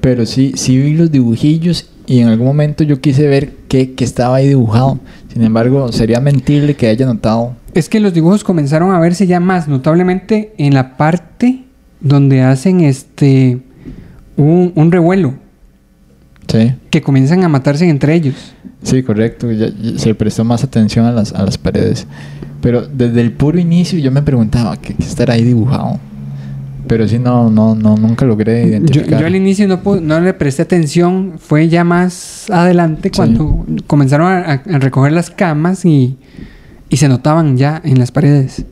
Pero 0.00 0.26
sí, 0.26 0.52
sí 0.56 0.76
vi 0.76 0.94
los 0.94 1.10
dibujillos 1.10 1.88
y 2.06 2.20
en 2.20 2.28
algún 2.28 2.46
momento 2.46 2.84
yo 2.84 3.00
quise 3.00 3.26
ver 3.26 3.54
qué, 3.68 3.94
qué 3.94 4.04
estaba 4.04 4.36
ahí 4.36 4.48
dibujado. 4.48 5.00
Sin 5.32 5.42
embargo, 5.42 5.90
sería 5.92 6.20
mentirle 6.20 6.74
que 6.74 6.88
haya 6.88 7.06
notado. 7.06 7.56
Es 7.74 7.88
que 7.88 8.00
los 8.00 8.14
dibujos 8.14 8.44
comenzaron 8.44 8.92
a 8.94 8.98
verse 8.98 9.26
ya 9.26 9.40
más 9.40 9.68
notablemente 9.68 10.54
en 10.58 10.74
la 10.74 10.96
parte 10.96 11.64
donde 12.00 12.42
hacen 12.42 12.80
este 12.80 13.58
un, 14.36 14.72
un 14.74 14.92
revuelo, 14.92 15.34
Sí, 16.46 16.72
que 16.90 17.02
comienzan 17.02 17.44
a 17.44 17.48
matarse 17.48 17.88
entre 17.88 18.14
ellos. 18.14 18.54
sí, 18.82 19.02
correcto. 19.02 19.50
ya- 19.52 19.68
ya 19.68 19.98
se 19.98 20.14
prestó 20.14 20.44
más 20.44 20.64
atención 20.64 21.04
a 21.04 21.12
las, 21.12 21.32
a 21.34 21.44
las 21.44 21.58
paredes. 21.58 22.06
Pero 22.62 22.86
desde 22.86 23.20
el 23.20 23.32
puro 23.32 23.58
inicio 23.58 23.98
yo 23.98 24.10
me 24.10 24.22
preguntaba 24.22 24.76
qué, 24.78 24.94
qué 24.94 25.02
estará 25.04 25.34
ahí 25.34 25.44
dibujado. 25.44 25.98
Pero 26.86 27.06
sí, 27.06 27.18
no, 27.18 27.50
no, 27.50 27.74
no, 27.74 27.96
nunca 27.96 28.24
logré 28.24 28.66
identificar. 28.66 29.20
yo 29.20 29.26
al 29.26 29.36
inicio 29.36 29.68
no, 29.68 29.80
no 30.00 30.20
le 30.20 30.32
presté 30.32 30.62
atención, 30.62 31.34
fue 31.38 31.68
ya 31.68 31.84
más 31.84 32.48
adelante 32.50 33.10
Sí. 33.12 33.16
cuando 33.16 33.66
comenzaron 33.86 34.26
a 34.32 34.62
recoger 34.78 35.12
las 35.12 35.28
camas 35.30 35.84
y, 35.84 36.16
y 36.90 36.96
se 36.96 37.08
notaban 37.08 37.56
ya 37.56 37.80
en 37.84 37.98
las 37.98 38.10
paredes. 38.12 38.64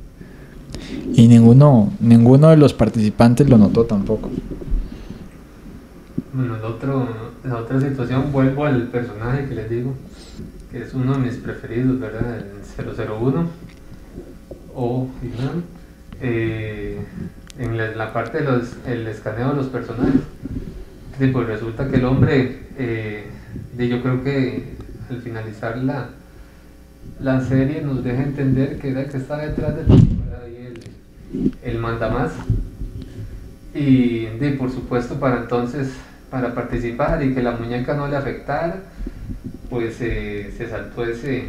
Y 1.14 1.28
ninguno, 1.28 1.92
ninguno 2.00 2.48
de 2.48 2.56
los 2.56 2.74
participantes 2.74 3.48
lo 3.48 3.58
notó 3.58 3.84
tampoco. 3.84 4.30
Bueno, 6.32 6.56
el 6.56 6.64
otro, 6.64 7.08
la 7.44 7.56
otra 7.56 7.80
situación, 7.80 8.32
vuelvo 8.32 8.66
al 8.66 8.88
personaje 8.88 9.46
que 9.48 9.54
les 9.54 9.70
digo, 9.70 9.94
que 10.70 10.82
es 10.82 10.92
uno 10.92 11.12
de 11.14 11.18
mis 11.20 11.34
preferidos, 11.36 11.98
¿verdad? 11.98 12.38
El 12.38 12.86
001 13.08 13.46
o 14.74 15.08
Vietnam. 15.22 15.62
Eh, 16.20 16.98
en 17.58 17.76
la, 17.78 17.88
la 17.94 18.12
parte 18.12 18.42
del 18.42 18.60
el 18.86 19.06
escaneo 19.06 19.50
de 19.50 19.56
los 19.56 19.66
personajes. 19.66 20.20
Sí, 21.18 21.26
pues 21.28 21.46
resulta 21.46 21.88
que 21.88 21.96
el 21.96 22.04
hombre, 22.04 22.58
eh, 22.78 23.24
de- 23.76 23.88
yo 23.88 24.02
creo 24.02 24.22
que 24.22 24.74
al 25.08 25.22
finalizar 25.22 25.78
la, 25.78 26.10
la 27.20 27.40
serie 27.40 27.82
nos 27.82 28.04
deja 28.04 28.22
entender 28.22 28.78
que 28.78 28.90
era 28.90 29.06
que 29.08 29.16
está 29.16 29.38
detrás 29.38 29.76
de 29.76 29.82
todo, 29.84 29.98
el, 31.62 31.78
mandamás. 31.78 32.32
Y 33.74 34.26
por 34.58 34.70
supuesto 34.70 35.18
para 35.20 35.42
entonces, 35.42 35.92
para 36.30 36.54
participar 36.54 37.22
y 37.22 37.34
que 37.34 37.42
la 37.42 37.52
muñeca 37.52 37.94
no 37.94 38.08
le 38.08 38.16
afectara, 38.16 38.82
pues 39.68 40.00
eh, 40.00 40.52
se 40.56 40.68
saltó 40.68 41.04
ese, 41.04 41.48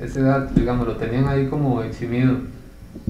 ese 0.00 0.22
dato, 0.22 0.52
digamos, 0.54 0.86
lo 0.86 0.96
tenían 0.96 1.28
ahí 1.28 1.46
como 1.46 1.82
eximido. 1.82 2.38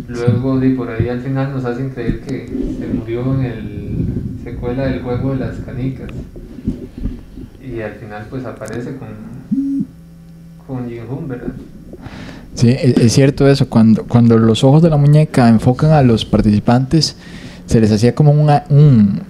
Luego 0.09 0.59
de 0.59 0.71
por 0.71 0.91
ahí 0.91 1.09
al 1.09 1.21
final 1.21 1.53
nos 1.53 1.65
hacen 1.65 1.91
creer 1.91 2.21
que 2.21 2.47
se 2.47 2.87
murió 2.89 3.35
en 3.35 3.45
el 3.45 3.97
secuela 4.43 4.87
del 4.87 5.03
juego 5.03 5.33
de 5.33 5.39
las 5.39 5.57
canicas. 5.59 6.11
Y 7.63 7.81
al 7.81 7.93
final 7.95 8.27
pues 8.31 8.45
aparece 8.45 8.97
con, 8.97 9.09
con 10.67 10.89
Jin 10.89 11.03
¿verdad? 11.29 11.49
Sí, 12.55 12.69
e- 12.71 12.95
es, 13.05 13.13
cierto 13.13 13.49
eso. 13.49 13.69
Cuando, 13.69 14.05
cuando 14.05 14.39
los 14.39 14.65
ojos 14.65 14.83
de 14.83 14.91
la 14.91 14.97
muñeca 14.97 15.49
enfocan 15.49 15.91
a 15.93 16.03
los 16.03 16.25
participantes, 16.25 17.17
se 17.67 17.81
les 17.81 17.91
hacía 17.93 18.15
como 18.15 18.33
una, 18.33 18.65
un- 18.71 19.21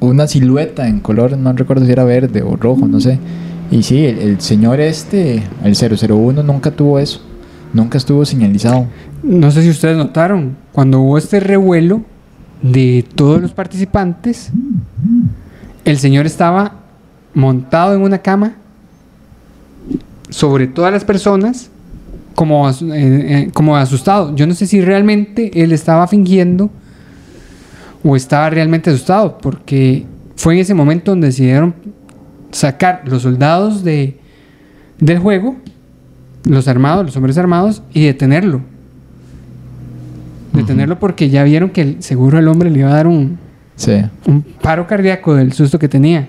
una 0.00 0.26
silueta 0.26 0.88
en 0.88 1.00
color, 1.00 1.36
no 1.36 1.52
recuerdo 1.52 1.84
si 1.86 1.92
era 1.92 2.04
verde 2.04 2.42
o 2.42 2.56
rojo, 2.56 2.86
no 2.86 3.00
sé. 3.00 3.18
Y 3.70 3.82
sí, 3.82 4.04
el, 4.04 4.18
el 4.18 4.40
señor 4.40 4.80
este, 4.80 5.42
el 5.64 5.74
001, 5.76 6.42
nunca 6.42 6.70
tuvo 6.70 6.98
eso. 6.98 7.20
Nunca 7.72 7.96
estuvo 7.98 8.24
señalizado. 8.24 8.86
No 9.22 9.50
sé 9.50 9.62
si 9.62 9.70
ustedes 9.70 9.96
notaron, 9.96 10.56
cuando 10.72 11.00
hubo 11.00 11.16
este 11.18 11.40
revuelo 11.40 12.02
de 12.60 13.04
todos 13.14 13.40
los 13.40 13.52
participantes, 13.52 14.50
el 15.84 15.98
señor 15.98 16.26
estaba 16.26 16.74
montado 17.34 17.94
en 17.94 18.02
una 18.02 18.18
cama 18.18 18.56
sobre 20.32 20.66
todas 20.66 20.92
las 20.92 21.04
personas 21.04 21.70
como, 22.34 22.66
as- 22.66 22.82
eh, 22.82 22.88
eh, 22.94 23.50
como 23.52 23.76
asustado. 23.76 24.34
Yo 24.34 24.46
no 24.46 24.54
sé 24.54 24.66
si 24.66 24.80
realmente 24.80 25.62
él 25.62 25.72
estaba 25.72 26.06
fingiendo 26.08 26.70
o 28.02 28.16
estaba 28.16 28.50
realmente 28.50 28.90
asustado, 28.90 29.38
porque 29.38 30.06
fue 30.36 30.54
en 30.54 30.60
ese 30.60 30.74
momento 30.74 31.12
donde 31.12 31.28
decidieron 31.28 31.74
sacar 32.50 33.02
los 33.06 33.22
soldados 33.22 33.84
de, 33.84 34.18
del 34.98 35.18
juego, 35.18 35.56
los 36.44 36.66
armados, 36.68 37.04
los 37.06 37.16
hombres 37.16 37.38
armados, 37.38 37.82
y 37.92 38.04
detenerlo. 38.04 38.60
Detenerlo 40.52 40.98
porque 40.98 41.30
ya 41.30 41.44
vieron 41.44 41.70
que 41.70 41.80
el, 41.82 42.02
seguro 42.02 42.38
el 42.38 42.48
hombre 42.48 42.70
le 42.70 42.80
iba 42.80 42.90
a 42.90 42.94
dar 42.94 43.06
un, 43.06 43.38
Sí, 43.76 44.02
un 44.26 44.42
paro 44.42 44.86
cardíaco 44.86 45.34
del 45.34 45.52
susto 45.52 45.78
que 45.78 45.88
tenía. 45.88 46.28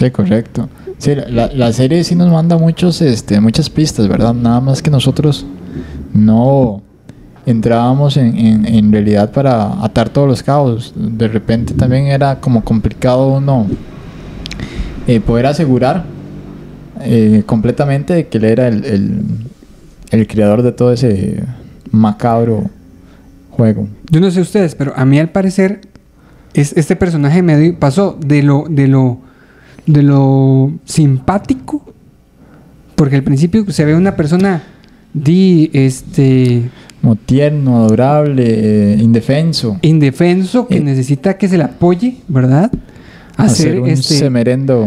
Sí, 0.00 0.10
correcto. 0.10 0.68
Sí, 0.98 1.12
la, 1.14 1.46
la 1.54 1.72
serie 1.72 2.02
sí 2.04 2.14
nos 2.14 2.30
manda 2.30 2.58
muchos, 2.58 3.00
este, 3.00 3.40
muchas 3.40 3.70
pistas, 3.70 4.08
¿verdad? 4.08 4.34
Nada 4.34 4.60
más 4.60 4.82
que 4.82 4.90
nosotros 4.90 5.46
no 6.12 6.82
entrábamos 7.46 8.16
en, 8.16 8.36
en- 8.66 8.92
realidad 8.92 9.30
para 9.32 9.82
atar 9.84 10.08
todos 10.10 10.28
los 10.28 10.42
cabos. 10.42 10.92
De 10.96 11.26
repente 11.28 11.72
también 11.74 12.06
era 12.06 12.40
como 12.40 12.62
complicado 12.64 13.28
uno 13.28 13.66
eh, 15.06 15.20
poder 15.20 15.46
asegurar 15.46 16.04
eh, 17.00 17.42
completamente 17.46 18.12
de 18.14 18.26
que 18.28 18.38
él 18.38 18.44
era 18.44 18.68
el, 18.68 18.84
el, 18.84 19.22
el 20.10 20.26
creador 20.26 20.62
de 20.62 20.72
todo 20.72 20.92
ese 20.92 21.42
macabro 21.90 22.68
juego. 23.52 23.88
Yo 24.10 24.20
no 24.20 24.30
sé 24.30 24.40
ustedes, 24.42 24.74
pero 24.74 24.92
a 24.96 25.04
mí 25.06 25.18
al 25.18 25.30
parecer 25.30 25.80
es, 26.52 26.74
este 26.76 26.94
personaje 26.96 27.42
me 27.42 27.72
pasó 27.72 28.18
de 28.20 28.42
lo, 28.42 28.64
de 28.68 28.86
lo, 28.86 29.18
de 29.86 30.02
lo 30.02 30.72
simpático, 30.84 31.84
porque 32.94 33.16
al 33.16 33.22
principio 33.22 33.64
se 33.70 33.84
ve 33.84 33.94
una 33.94 34.16
persona 34.16 34.62
di, 35.12 35.70
este, 35.72 36.62
Como 37.00 37.16
tierno, 37.16 37.84
adorable, 37.84 38.44
eh, 38.46 38.96
indefenso. 39.00 39.78
indefenso 39.82 40.66
que 40.68 40.76
Eh. 40.76 40.80
necesita 40.80 41.36
que 41.38 41.48
se 41.48 41.56
le 41.58 41.64
apoye, 41.64 42.16
¿verdad? 42.28 42.70
A 43.36 43.44
Hacer 43.44 43.72
ser, 43.72 43.80
un 43.80 43.88
este, 43.88 44.14
semerendo. 44.18 44.86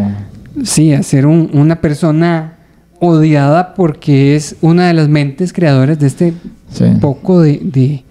sí, 0.64 0.94
a 0.94 1.02
ser 1.04 1.26
un- 1.26 1.50
una 1.54 1.82
persona 1.82 2.54
odiada 3.00 3.74
porque 3.74 4.36
es 4.36 4.56
una 4.62 4.88
de 4.88 4.94
las 4.94 5.10
mentes 5.10 5.52
creadoras 5.52 6.00
de 6.00 6.08
este 6.08 6.34
Sí. 6.72 6.86
poco 7.02 7.42
de, 7.42 7.60
de, 7.64 8.04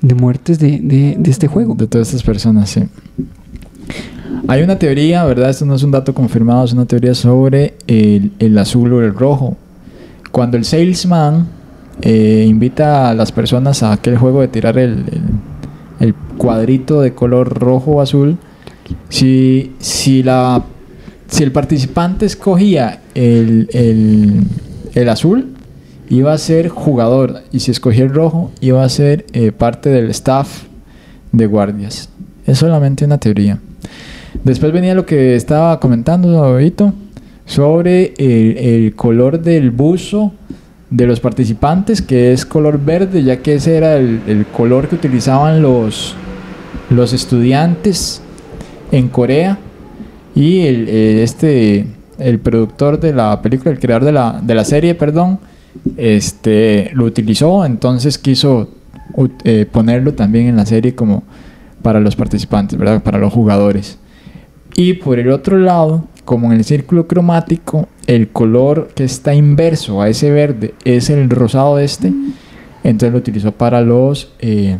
de 0.00 0.14
muertes 0.14 0.58
de, 0.58 0.80
de- 0.82 1.16
de 1.18 1.30
este 1.30 1.46
juego. 1.46 1.74
De 1.76 1.86
todas 1.86 2.08
estas 2.08 2.22
personas, 2.24 2.70
sí. 2.70 2.82
Hay 4.48 4.62
una 4.62 4.78
teoría, 4.78 5.24
¿verdad? 5.24 5.50
Esto 5.50 5.64
no 5.66 5.74
es 5.74 5.82
un 5.82 5.90
dato 5.90 6.14
confirmado, 6.14 6.64
es 6.64 6.72
una 6.72 6.86
teoría 6.86 7.14
sobre 7.14 7.74
el, 7.86 8.32
el 8.38 8.58
azul 8.58 8.92
o 8.92 9.00
el 9.02 9.14
rojo. 9.14 9.56
Cuando 10.30 10.56
el 10.56 10.64
salesman 10.64 11.46
eh, 12.00 12.44
invita 12.48 13.10
a 13.10 13.14
las 13.14 13.32
personas 13.32 13.82
a 13.82 13.92
aquel 13.92 14.16
juego 14.18 14.40
de 14.40 14.48
tirar 14.48 14.78
el, 14.78 15.04
el- 16.00 16.14
cuadrito 16.38 17.00
de 17.00 17.14
color 17.14 17.56
rojo 17.60 17.92
o 17.92 18.00
azul, 18.00 18.36
si, 19.08 19.72
si, 19.78 20.22
la, 20.24 20.64
si 21.28 21.44
el 21.44 21.52
participante 21.52 22.26
escogía 22.26 23.00
el, 23.14 23.68
el- 23.72 24.44
el 24.94 25.08
azul, 25.08 25.54
iba 26.08 26.32
a 26.32 26.38
ser 26.38 26.68
jugador. 26.68 27.42
Y 27.52 27.60
si 27.60 27.70
escogía 27.70 28.04
el 28.04 28.10
rojo, 28.12 28.50
iba 28.60 28.82
a 28.82 28.88
ser 28.88 29.24
eh, 29.34 29.52
parte 29.52 29.88
del 29.90 30.10
staff 30.10 30.64
de 31.30 31.46
guardias. 31.46 32.08
Es 32.46 32.58
solamente 32.58 33.04
una 33.04 33.18
teoría. 33.18 33.58
Después 34.44 34.72
venía 34.72 34.94
lo 34.94 35.06
que 35.06 35.36
estaba 35.36 35.78
comentando 35.78 36.58
sobre 37.44 38.14
el, 38.16 38.94
color 38.94 39.40
del 39.40 39.70
buzo 39.70 40.32
de 40.90 41.06
los 41.06 41.20
participantes, 41.20 42.02
que 42.02 42.32
es 42.32 42.44
color 42.44 42.82
verde, 42.82 43.22
ya 43.22 43.38
que 43.38 43.54
ese 43.54 43.76
era 43.76 43.96
el, 43.96 44.46
color 44.56 44.88
que 44.88 44.96
utilizaban 44.96 45.62
los, 45.62 46.14
los 46.90 47.12
estudiantes 47.12 48.20
en 48.90 49.08
Corea. 49.08 49.58
Y 50.34 50.60
el, 50.60 50.88
eh, 50.88 51.22
este, 51.22 51.86
el 52.18 52.38
productor 52.38 52.98
de 52.98 53.12
la 53.12 53.42
película, 53.42 53.70
el 53.70 53.78
creador 53.78 54.04
de 54.04 54.12
la, 54.12 54.40
de 54.42 54.54
la 54.54 54.64
serie, 54.64 54.94
perdón, 54.94 55.38
este, 55.96 56.90
lo 56.94 57.04
utilizó, 57.04 57.64
entonces 57.64 58.18
quiso 58.18 58.68
eh, 59.44 59.66
ponerlo 59.70 60.14
también 60.14 60.46
en 60.46 60.56
la 60.56 60.66
serie 60.66 60.94
como 60.94 61.22
para 61.82 62.00
los 62.00 62.16
participantes, 62.16 62.78
¿verdad? 62.78 63.02
Para 63.02 63.18
los 63.18 63.32
jugadores. 63.32 63.98
Y 64.74 64.94
por 64.94 65.18
el 65.18 65.30
otro 65.30 65.58
lado, 65.58 66.04
como 66.24 66.50
en 66.50 66.58
el 66.58 66.64
círculo 66.64 67.06
cromático, 67.06 67.88
el 68.06 68.28
color 68.28 68.88
que 68.94 69.04
está 69.04 69.34
inverso 69.34 70.00
a 70.00 70.08
ese 70.08 70.30
verde 70.30 70.74
es 70.84 71.10
el 71.10 71.28
rosado 71.30 71.78
este, 71.78 72.12
entonces 72.84 73.12
lo 73.12 73.18
utilizó 73.18 73.52
para 73.52 73.80
los, 73.80 74.32
eh, 74.40 74.78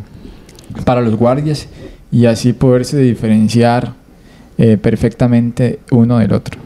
para 0.84 1.00
los 1.00 1.16
guardias 1.16 1.68
y 2.10 2.26
así 2.26 2.52
poderse 2.52 2.98
diferenciar 2.98 3.94
eh, 4.58 4.76
perfectamente 4.76 5.80
uno 5.90 6.18
del 6.18 6.32
otro. 6.32 6.60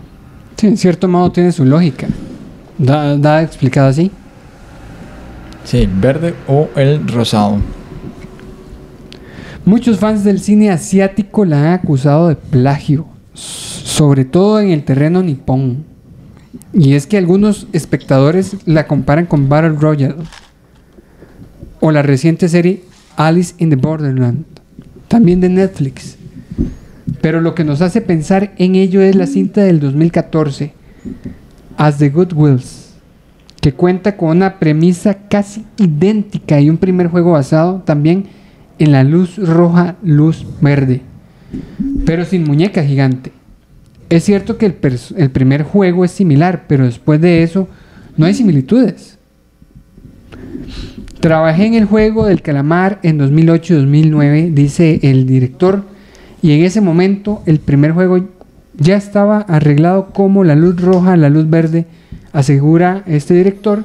Sí, 0.56 0.66
en 0.66 0.76
cierto 0.76 1.08
modo 1.08 1.30
tiene 1.30 1.52
su 1.52 1.64
lógica. 1.64 2.06
Da, 2.78 3.16
da 3.16 3.42
explicado 3.42 3.88
así. 3.88 4.10
Sí, 5.64 5.78
el 5.78 5.88
verde 5.88 6.34
o 6.48 6.68
el 6.76 7.06
rosado. 7.08 7.58
Muchos 9.64 9.98
fans 9.98 10.22
del 10.24 10.40
cine 10.40 10.70
asiático 10.70 11.44
la 11.44 11.58
han 11.58 11.72
acusado 11.72 12.28
de 12.28 12.36
plagio, 12.36 13.06
sobre 13.36 14.24
todo 14.24 14.60
en 14.60 14.70
el 14.70 14.84
terreno 14.84 15.22
nipón. 15.22 15.84
Y 16.72 16.94
es 16.94 17.06
que 17.06 17.18
algunos 17.18 17.66
espectadores 17.72 18.56
la 18.64 18.86
comparan 18.86 19.26
con 19.26 19.48
Battle 19.48 19.76
Royale 19.78 20.16
o 21.80 21.90
la 21.90 22.02
reciente 22.02 22.48
serie 22.48 22.82
Alice 23.16 23.54
in 23.58 23.70
the 23.70 23.76
Borderland, 23.76 24.44
también 25.08 25.40
de 25.40 25.48
Netflix. 25.48 26.16
Pero 27.20 27.40
lo 27.40 27.54
que 27.54 27.64
nos 27.64 27.80
hace 27.80 28.00
pensar 28.00 28.52
en 28.58 28.74
ello 28.74 29.00
es 29.00 29.14
la 29.14 29.26
cinta 29.26 29.62
del 29.62 29.80
2014, 29.80 30.72
As 31.76 31.98
the 31.98 32.08
Good 32.08 32.32
Wills, 32.34 32.94
que 33.60 33.72
cuenta 33.72 34.16
con 34.16 34.30
una 34.30 34.58
premisa 34.58 35.14
casi 35.28 35.64
idéntica 35.78 36.60
y 36.60 36.70
un 36.70 36.78
primer 36.78 37.08
juego 37.08 37.32
basado 37.32 37.82
también 37.84 38.26
en 38.78 38.92
la 38.92 39.04
luz 39.04 39.36
roja, 39.36 39.96
luz 40.02 40.44
verde, 40.60 41.02
pero 42.04 42.24
sin 42.24 42.44
muñeca 42.44 42.84
gigante. 42.84 43.32
Es 44.08 44.24
cierto 44.24 44.56
que 44.56 44.66
el, 44.66 44.76
el 45.16 45.30
primer 45.30 45.62
juego 45.62 46.04
es 46.04 46.12
similar, 46.12 46.64
pero 46.68 46.84
después 46.84 47.20
de 47.20 47.42
eso 47.42 47.68
no 48.16 48.26
hay 48.26 48.34
similitudes. 48.34 49.18
Trabajé 51.20 51.66
en 51.66 51.74
el 51.74 51.86
juego 51.86 52.26
del 52.26 52.42
calamar 52.42 53.00
en 53.02 53.18
2008-2009, 53.18 54.52
dice 54.52 55.00
el 55.02 55.26
director, 55.26 55.84
y 56.40 56.52
en 56.52 56.64
ese 56.64 56.80
momento 56.80 57.42
el 57.46 57.58
primer 57.58 57.92
juego 57.92 58.24
ya 58.78 58.96
estaba 58.96 59.40
arreglado 59.40 60.10
como 60.12 60.44
la 60.44 60.54
luz 60.54 60.80
roja, 60.80 61.16
la 61.16 61.30
luz 61.30 61.50
verde, 61.50 61.86
asegura 62.32 63.02
este 63.06 63.34
director 63.34 63.84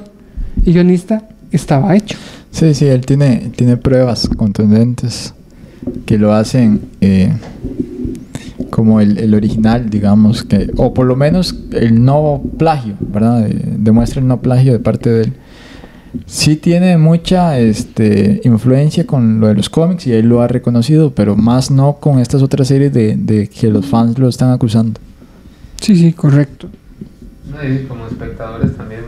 y 0.64 0.72
guionista, 0.72 1.28
estaba 1.50 1.96
hecho. 1.96 2.18
Sí, 2.50 2.74
sí, 2.74 2.86
él 2.86 3.04
tiene 3.04 3.76
pruebas 3.78 4.28
contundentes 4.28 5.34
que 6.06 6.18
lo 6.18 6.32
hacen 6.32 6.80
eh, 7.00 7.32
como 8.70 9.00
el, 9.00 9.18
el 9.18 9.34
original, 9.34 9.90
digamos, 9.90 10.44
que, 10.44 10.70
o 10.76 10.94
por 10.94 11.06
lo 11.06 11.16
menos 11.16 11.54
el 11.72 12.04
no 12.04 12.42
plagio, 12.58 12.94
¿verdad? 13.00 13.46
Eh, 13.46 13.74
demuestra 13.78 14.20
el 14.20 14.26
no 14.26 14.40
plagio 14.40 14.72
de 14.72 14.78
parte 14.78 15.10
de 15.10 15.22
él. 15.24 15.32
Sí 16.26 16.56
tiene 16.56 16.98
mucha 16.98 17.58
este, 17.58 18.40
influencia 18.44 19.06
con 19.06 19.40
lo 19.40 19.48
de 19.48 19.54
los 19.54 19.70
cómics 19.70 20.06
y 20.06 20.12
él 20.12 20.26
lo 20.26 20.42
ha 20.42 20.48
reconocido, 20.48 21.14
pero 21.14 21.36
más 21.36 21.70
no 21.70 21.94
con 21.94 22.18
estas 22.18 22.42
otras 22.42 22.68
series 22.68 22.92
de, 22.92 23.16
de 23.16 23.48
que 23.48 23.70
los 23.70 23.86
fans 23.86 24.18
lo 24.18 24.28
están 24.28 24.50
acusando. 24.50 25.00
Sí, 25.80 25.96
sí, 25.96 26.12
correcto. 26.12 26.68
No, 27.50 27.66
y 27.66 27.84
como 27.86 28.06
espectadores 28.06 28.76
también 28.76 29.00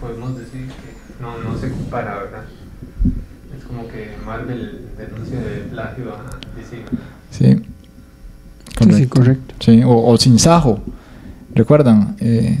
podemos 0.00 0.36
decir 0.36 0.66
que 0.66 1.22
no, 1.22 1.38
no 1.38 1.58
se 1.58 1.70
compara, 1.70 2.16
¿verdad? 2.16 2.44
Es 3.60 3.64
como 3.66 3.86
que 3.86 4.16
Marvel 4.24 4.88
denuncia 4.96 5.38
de 5.38 5.56
plagio 5.70 6.14
a 6.14 6.56
DC. 6.56 6.82
Sí. 7.30 7.62
Sí, 8.82 8.92
sí, 8.94 9.06
correcto. 9.06 9.54
Sí, 9.60 9.82
o, 9.84 10.06
o 10.06 10.16
sin 10.16 10.38
sajo. 10.38 10.80
¿Recuerdan? 11.54 12.16
Eh, 12.20 12.58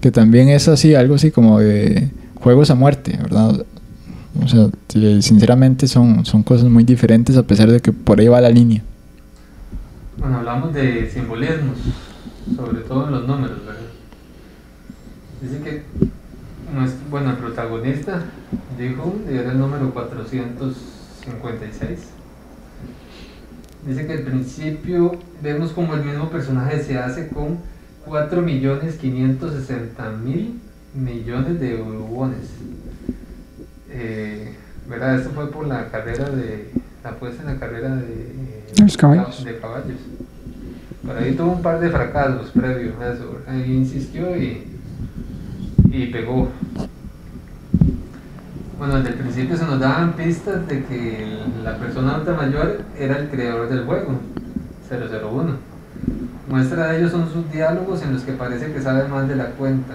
que 0.00 0.10
también 0.10 0.48
es 0.48 0.66
así, 0.66 0.94
algo 0.96 1.14
así 1.14 1.30
como 1.30 1.60
de 1.60 2.10
juegos 2.34 2.70
a 2.70 2.74
muerte, 2.74 3.16
¿verdad? 3.22 3.64
O 4.42 4.48
sea, 4.48 4.68
sinceramente 5.20 5.86
son, 5.86 6.24
son 6.24 6.42
cosas 6.42 6.68
muy 6.68 6.84
diferentes 6.84 7.36
a 7.36 7.42
pesar 7.44 7.70
de 7.70 7.80
que 7.80 7.92
por 7.92 8.18
ahí 8.18 8.26
va 8.26 8.40
la 8.40 8.50
línea. 8.50 8.82
Bueno, 10.18 10.38
hablamos 10.38 10.74
de 10.74 11.08
simbolismos, 11.10 11.78
sobre 12.56 12.80
todo 12.80 13.06
en 13.06 13.12
los 13.12 13.28
números, 13.28 13.58
¿verdad? 13.64 13.80
Dice 15.42 15.60
que, 15.62 15.82
bueno, 17.10 17.30
el 17.30 17.36
protagonista 17.36 18.22
dijo 18.78 19.14
era 19.28 19.52
el 19.52 19.58
número 19.58 19.92
456. 19.92 21.98
Dice 23.86 24.06
que 24.06 24.12
al 24.12 24.22
principio 24.22 25.12
vemos 25.42 25.72
como 25.72 25.94
el 25.94 26.04
mismo 26.04 26.30
personaje 26.30 26.82
se 26.82 26.98
hace 26.98 27.28
con 27.28 27.58
4.560.000 28.06 30.54
millones 30.94 31.60
de 31.60 31.76
uones. 31.76 32.50
Eh, 33.90 34.54
¿Verdad? 34.88 35.16
Esto 35.16 35.28
fue 35.30 35.50
por 35.50 35.66
la 35.66 35.88
carrera 35.88 36.30
de, 36.30 36.70
la 37.02 37.10
puesta 37.12 37.42
en 37.42 37.48
la 37.48 37.58
carrera 37.58 37.96
de, 37.96 38.34
los 38.80 38.96
caballos. 38.96 39.44
de 39.44 39.58
caballos. 39.58 39.98
Por 41.04 41.16
ahí 41.16 41.34
tuvo 41.34 41.52
un 41.52 41.62
par 41.62 41.80
de 41.80 41.90
fracasos 41.90 42.50
previos 42.50 42.94
a 43.00 43.12
eso. 43.12 43.40
Ahí 43.46 43.72
insistió 43.72 44.36
y, 44.36 44.66
y 45.90 46.06
pegó. 46.06 46.48
Bueno, 48.78 48.96
desde 48.96 49.10
el 49.10 49.14
principio 49.16 49.56
se 49.56 49.64
nos 49.64 49.78
daban 49.78 50.14
pistas 50.14 50.66
de 50.66 50.84
que 50.84 51.38
la 51.62 51.76
persona 51.76 52.14
adulta 52.14 52.34
mayor 52.34 52.82
era 52.98 53.18
el 53.18 53.28
creador 53.28 53.68
del 53.68 53.84
juego, 53.84 54.12
001. 54.88 55.70
Muestra 56.48 56.88
de 56.88 56.98
ello 56.98 57.10
son 57.10 57.30
sus 57.30 57.50
diálogos 57.52 58.02
en 58.02 58.14
los 58.14 58.22
que 58.22 58.32
parece 58.32 58.72
que 58.72 58.80
sabe 58.80 59.06
más 59.08 59.28
de 59.28 59.36
la 59.36 59.50
cuenta, 59.50 59.94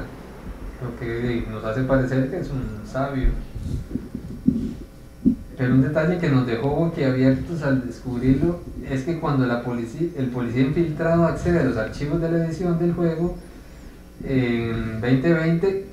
lo 0.83 0.99
que 0.99 1.45
nos 1.49 1.63
hace 1.65 1.83
parecer 1.83 2.29
que 2.29 2.39
es 2.39 2.49
un 2.51 2.87
sabio. 2.87 3.29
Pero 5.57 5.73
un 5.73 5.81
detalle 5.81 6.17
que 6.19 6.29
nos 6.29 6.45
dejó 6.45 6.69
boquiabiertos 6.69 7.63
al 7.63 7.87
descubrirlo 7.87 8.59
es 8.87 9.03
que 9.03 9.19
cuando 9.19 9.45
la 9.47 9.63
policía, 9.63 10.09
el 10.17 10.27
policía 10.27 10.61
infiltrado 10.61 11.25
accede 11.25 11.59
a 11.59 11.63
los 11.63 11.77
archivos 11.77 12.21
de 12.21 12.31
la 12.31 12.45
edición 12.45 12.77
del 12.77 12.93
juego, 12.93 13.35
en 14.23 15.01
2020, 15.01 15.85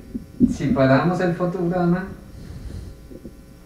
si 0.51 0.67
paramos 0.67 1.19
el 1.19 1.33
fotograma, 1.33 2.07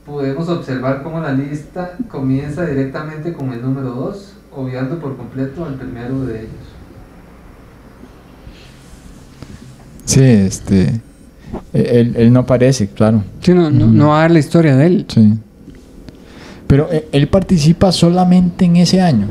podemos 0.06 0.48
observar 0.50 1.04
cómo 1.04 1.20
la 1.20 1.34
lista 1.34 1.94
comienza 2.08 2.66
directamente 2.66 3.34
con 3.34 3.52
el 3.52 3.62
número 3.62 3.92
2, 3.92 4.34
obviando 4.56 5.00
por 5.00 5.18
completo 5.18 5.66
al 5.66 5.76
primero 5.76 6.26
de 6.26 6.40
ellos. 6.40 6.52
Sí, 10.06 10.24
este. 10.24 11.02
Él, 11.74 12.16
él 12.18 12.34
no 12.34 12.42
aparece, 12.42 12.88
claro. 12.88 13.24
Sí, 13.42 13.54
no, 13.54 13.70
no, 13.70 13.88
no 13.88 14.08
va 14.10 14.20
a 14.20 14.22
dar 14.22 14.32
la 14.32 14.40
historia 14.40 14.76
de 14.76 14.86
él. 14.86 15.06
Sí. 15.08 15.34
Pero 16.68 16.90
eh, 16.92 17.08
él 17.12 17.28
participa 17.28 17.92
solamente 17.92 18.66
en 18.66 18.78
ese 18.78 19.02
año. 19.02 19.28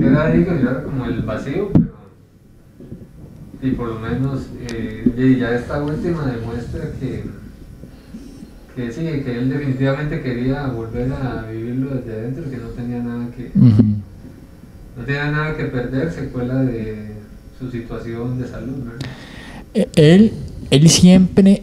No. 0.00 0.32
Que 0.32 0.60
era 0.60 0.82
como 0.82 1.04
el 1.06 1.22
vacío, 1.22 1.70
pero. 1.72 1.86
Y 3.62 3.70
por 3.70 3.88
lo 3.88 4.00
menos, 4.00 4.46
eh, 4.70 5.10
y 5.16 5.36
ya 5.38 5.54
esta 5.54 5.82
última 5.82 6.26
demuestra 6.26 6.90
que. 7.00 7.24
Que 8.74 8.92
sí, 8.92 9.00
que 9.00 9.38
él 9.38 9.48
definitivamente 9.48 10.20
quería 10.20 10.66
volver 10.66 11.10
a 11.12 11.46
vivirlo 11.50 11.94
desde 11.94 12.12
adentro, 12.12 12.50
que 12.50 12.58
no 12.58 12.68
tenía 12.68 12.98
nada 13.02 13.26
que. 13.34 13.50
Ujú. 13.58 13.82
No 14.98 15.04
tenía 15.04 15.30
nada 15.30 15.56
que 15.56 15.64
perder, 15.64 16.12
secuela 16.12 16.62
de 16.62 17.12
su 17.58 17.70
situación 17.70 18.38
de 18.38 18.48
salud, 18.48 18.84
¿verdad? 18.84 19.08
Eh, 19.74 19.88
Él, 19.96 20.32
él 20.70 20.88
siempre 20.90 21.62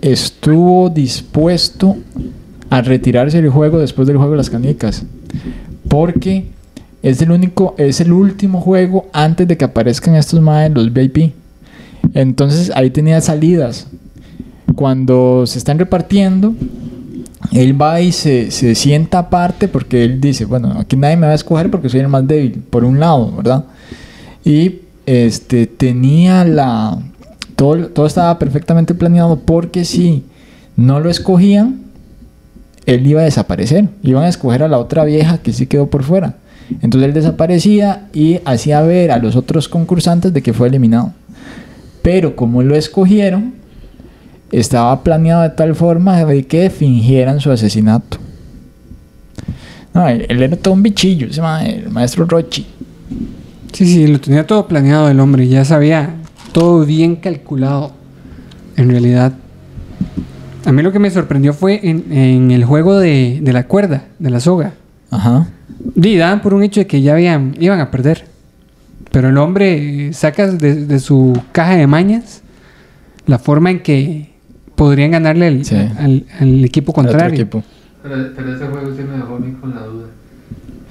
estuvo 0.00 0.90
dispuesto 0.90 1.96
a 2.70 2.80
retirarse 2.82 3.40
del 3.42 3.50
juego 3.50 3.78
después 3.78 4.06
del 4.06 4.16
juego 4.16 4.32
de 4.32 4.38
las 4.38 4.50
canicas. 4.50 5.04
Porque 5.88 6.46
es 7.04 7.20
el 7.20 7.30
único, 7.30 7.74
es 7.76 8.00
el 8.00 8.12
último 8.12 8.62
juego 8.62 9.08
antes 9.12 9.46
de 9.46 9.58
que 9.58 9.66
aparezcan 9.66 10.16
estos 10.16 10.40
más 10.40 10.70
los 10.70 10.90
VIP. 10.90 11.34
Entonces 12.14 12.72
ahí 12.74 12.88
tenía 12.88 13.20
salidas. 13.20 13.86
Cuando 14.74 15.46
se 15.46 15.58
están 15.58 15.78
repartiendo, 15.78 16.54
él 17.52 17.80
va 17.80 18.00
y 18.00 18.10
se, 18.10 18.50
se 18.50 18.74
sienta 18.74 19.18
aparte 19.18 19.68
porque 19.68 20.02
él 20.02 20.18
dice, 20.18 20.46
bueno, 20.46 20.74
aquí 20.80 20.96
nadie 20.96 21.18
me 21.18 21.26
va 21.26 21.32
a 21.32 21.36
escoger 21.36 21.70
porque 21.70 21.90
soy 21.90 22.00
el 22.00 22.08
más 22.08 22.26
débil, 22.26 22.64
por 22.70 22.84
un 22.84 22.98
lado, 22.98 23.30
¿verdad? 23.36 23.64
Y 24.42 24.76
este 25.04 25.66
tenía 25.66 26.42
la 26.46 26.98
todo, 27.54 27.88
todo 27.88 28.06
estaba 28.06 28.38
perfectamente 28.38 28.94
planeado 28.94 29.40
porque 29.40 29.84
si 29.84 30.24
no 30.74 31.00
lo 31.00 31.10
escogían, 31.10 31.82
él 32.86 33.06
iba 33.06 33.20
a 33.20 33.24
desaparecer. 33.24 33.90
Iban 34.02 34.24
a 34.24 34.28
escoger 34.28 34.62
a 34.62 34.68
la 34.68 34.78
otra 34.78 35.04
vieja 35.04 35.36
que 35.36 35.52
sí 35.52 35.66
quedó 35.66 35.88
por 35.88 36.02
fuera. 36.02 36.36
Entonces 36.80 37.08
él 37.08 37.14
desaparecía 37.14 38.08
y 38.12 38.40
hacía 38.44 38.80
ver 38.82 39.10
a 39.10 39.18
los 39.18 39.36
otros 39.36 39.68
concursantes 39.68 40.32
de 40.32 40.42
que 40.42 40.52
fue 40.52 40.68
eliminado. 40.68 41.12
Pero 42.02 42.36
como 42.36 42.62
lo 42.62 42.74
escogieron, 42.76 43.54
estaba 44.52 45.02
planeado 45.02 45.42
de 45.42 45.50
tal 45.50 45.74
forma 45.74 46.24
de 46.24 46.46
que 46.46 46.70
fingieran 46.70 47.40
su 47.40 47.50
asesinato. 47.50 48.18
No, 49.92 50.08
él, 50.08 50.26
él 50.28 50.42
era 50.42 50.56
todo 50.56 50.74
un 50.74 50.82
bichillo, 50.82 51.28
ese 51.28 51.40
ma- 51.40 51.64
el 51.64 51.88
maestro 51.90 52.24
Rochi. 52.24 52.66
Sí, 53.72 53.86
sí, 53.86 54.06
lo 54.06 54.20
tenía 54.20 54.46
todo 54.46 54.66
planeado 54.66 55.08
el 55.08 55.20
hombre, 55.20 55.46
ya 55.48 55.64
sabía 55.64 56.14
todo 56.52 56.84
bien 56.84 57.16
calculado, 57.16 57.92
en 58.76 58.88
realidad. 58.90 59.32
A 60.64 60.72
mí 60.72 60.82
lo 60.82 60.92
que 60.92 60.98
me 60.98 61.10
sorprendió 61.10 61.52
fue 61.52 61.80
en, 61.82 62.12
en 62.12 62.50
el 62.50 62.64
juego 62.64 62.98
de, 62.98 63.40
de 63.42 63.52
la 63.52 63.66
cuerda, 63.66 64.04
de 64.18 64.30
la 64.30 64.40
soga. 64.40 64.74
Ajá. 65.10 65.48
Y 65.94 66.16
daban 66.16 66.40
por 66.42 66.54
un 66.54 66.62
hecho 66.62 66.80
de 66.80 66.86
que 66.86 67.02
ya 67.02 67.12
habían, 67.12 67.54
iban 67.60 67.80
a 67.80 67.90
perder. 67.90 68.24
Pero 69.10 69.28
el 69.28 69.38
hombre 69.38 70.08
eh, 70.08 70.12
saca 70.12 70.48
de, 70.50 70.86
de 70.86 70.98
su 70.98 71.40
caja 71.52 71.76
de 71.76 71.86
mañas 71.86 72.42
la 73.26 73.38
forma 73.38 73.70
en 73.70 73.80
que 73.82 74.30
podrían 74.74 75.12
ganarle 75.12 75.46
al, 75.46 75.64
Sí. 75.64 75.76
al- 75.76 76.26
al 76.40 76.64
equipo 76.64 76.92
contrario. 76.92 77.34
equipo. 77.34 77.62
Pero, 78.02 78.16
pero 78.36 78.54
ese 78.54 78.66
juego 78.66 78.94
sí 78.96 79.02
me 79.02 79.16
dejó 79.16 79.36
a 79.36 79.38
mí 79.38 79.52
con 79.60 79.74
la 79.74 79.82
duda. 79.82 80.06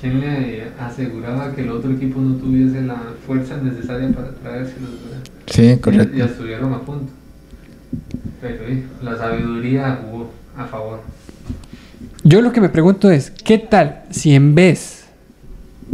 ¿Quién 0.02 0.20
le 0.20 0.64
aseguraba 0.80 1.54
que 1.54 1.62
el 1.62 1.70
otro 1.72 1.92
equipo 1.92 2.20
no 2.20 2.36
tuviese 2.36 2.82
la 2.82 3.02
fuerza 3.26 3.58
necesaria 3.58 4.10
para 4.10 4.32
traérselos? 4.32 4.90
¿verdad? 5.04 5.24
Sí, 5.48 5.78
correcto. 5.82 6.18
y 6.18 6.22
estuvieron 6.22 6.74
a 6.74 6.80
punto. 6.80 7.12
Pero 8.42 8.68
sí, 8.68 8.84
la 9.04 9.18
sabiduría 9.18 10.00
jugó 10.04 10.32
a 10.58 10.66
favor. 10.66 11.02
Yo 12.24 12.42
lo 12.42 12.54
que 12.54 12.62
me 12.62 12.70
pregunto 12.70 13.12
es, 13.12 13.32
¿qué 13.32 13.58
tal 13.58 14.04
si 14.10 14.34
en 14.34 14.56
vez, 14.56 15.06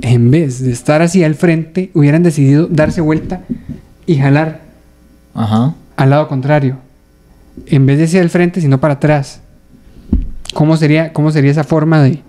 en 0.02 0.30
vez 0.30 0.62
de 0.62 0.72
estar 0.72 1.02
así 1.02 1.24
al 1.24 1.34
frente, 1.34 1.90
hubieran 1.96 2.22
decidido 2.22 2.68
darse 2.68 3.02
vuelta 3.02 3.42
y 4.06 4.18
jalar 4.18 4.62
Ajá. 5.34 5.74
al 5.98 6.10
lado 6.12 6.28
contrario? 6.28 6.78
En 7.66 7.88
vez 7.88 7.98
de 7.98 8.08
ser 8.08 8.22
al 8.22 8.30
frente, 8.30 8.62
sino 8.62 8.80
para 8.80 8.96
atrás. 8.96 9.42
¿Cómo 10.54 10.78
sería, 10.78 11.14
cómo 11.14 11.32
sería 11.32 11.50
esa 11.52 11.64
forma 11.64 12.02
de, 12.04 12.22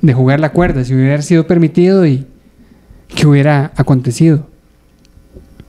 de 0.00 0.14
jugar 0.14 0.40
la 0.40 0.52
cuerda? 0.52 0.82
Si 0.84 0.94
hubiera 0.94 1.20
sido 1.20 1.46
permitido 1.46 2.06
y 2.06 2.26
que 3.08 3.26
hubiera 3.26 3.72
acontecido. 3.76 4.46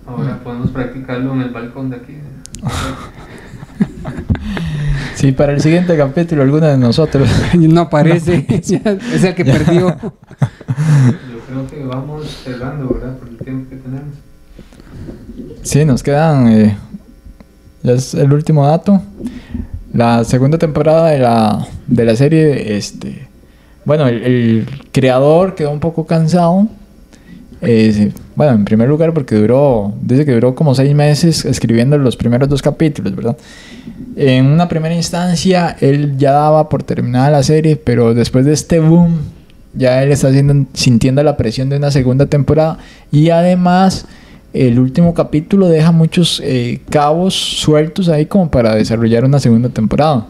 Ahora 0.05 0.39
podemos 0.41 0.71
practicarlo 0.71 1.33
en 1.33 1.41
el 1.41 1.49
balcón 1.49 1.89
de 1.89 1.97
aquí. 1.97 2.13
Sí, 5.17 5.31
para 5.31 5.51
el 5.53 5.61
siguiente 5.61 5.97
capítulo, 5.97 6.43
alguno 6.43 6.67
de 6.67 6.77
nosotros. 6.77 7.27
No 7.55 7.89
parece, 7.89 8.45
ya 8.63 8.77
es 9.15 9.23
el 9.23 9.33
que 9.33 9.43
perdió. 9.43 9.87
Yo 9.97 11.39
creo 11.47 11.67
que 11.67 11.83
vamos 11.85 12.27
cerrando, 12.43 12.87
¿verdad? 12.87 13.17
Por 13.17 13.29
el 13.29 13.37
tiempo 13.37 13.67
que 13.71 13.77
tenemos. 13.77 14.13
Sí, 15.63 15.85
nos 15.85 16.03
quedan. 16.03 16.47
eh, 16.49 16.77
ya 17.81 17.93
es 17.93 18.13
el 18.13 18.31
último 18.31 18.67
dato. 18.67 19.01
La 19.91 20.23
segunda 20.23 20.59
temporada 20.59 21.09
de 21.09 21.17
la, 21.17 21.67
de 21.87 22.05
la 22.05 22.15
serie, 22.15 22.77
este. 22.77 23.27
Bueno, 23.85 24.07
el, 24.07 24.23
el 24.23 24.67
creador 24.91 25.55
quedó 25.55 25.71
un 25.71 25.79
poco 25.79 26.05
cansado. 26.05 26.67
Eh, 27.61 28.11
bueno, 28.35 28.53
en 28.53 28.65
primer 28.65 28.87
lugar, 28.87 29.13
porque 29.13 29.33
duró. 29.35 29.93
Dice 29.99 30.25
que 30.25 30.33
duró 30.33 30.53
como 30.53 30.75
seis 30.75 30.93
meses 30.93 31.43
escribiendo 31.43 31.97
los 31.97 32.15
primeros 32.17 32.47
dos 32.49 32.61
capítulos, 32.61 33.15
¿verdad? 33.15 33.35
En 34.19 34.47
una 34.47 34.67
primera 34.67 34.95
instancia, 34.95 35.77
él 35.79 36.17
ya 36.17 36.31
daba 36.31 36.69
por 36.69 36.81
terminada 36.81 37.29
la 37.29 37.43
serie, 37.43 37.75
pero 37.75 38.15
después 38.15 38.45
de 38.45 38.53
este 38.53 38.79
boom, 38.79 39.19
ya 39.75 40.01
él 40.01 40.11
está 40.11 40.31
sintiendo 40.73 41.21
la 41.21 41.37
presión 41.37 41.69
de 41.69 41.77
una 41.77 41.91
segunda 41.91 42.25
temporada. 42.25 42.79
Y 43.11 43.29
además, 43.29 44.07
el 44.53 44.79
último 44.79 45.13
capítulo 45.13 45.67
deja 45.67 45.91
muchos 45.91 46.41
eh, 46.43 46.81
cabos 46.89 47.35
sueltos 47.35 48.09
ahí 48.09 48.25
como 48.25 48.49
para 48.49 48.73
desarrollar 48.73 49.23
una 49.23 49.39
segunda 49.39 49.69
temporada. 49.69 50.25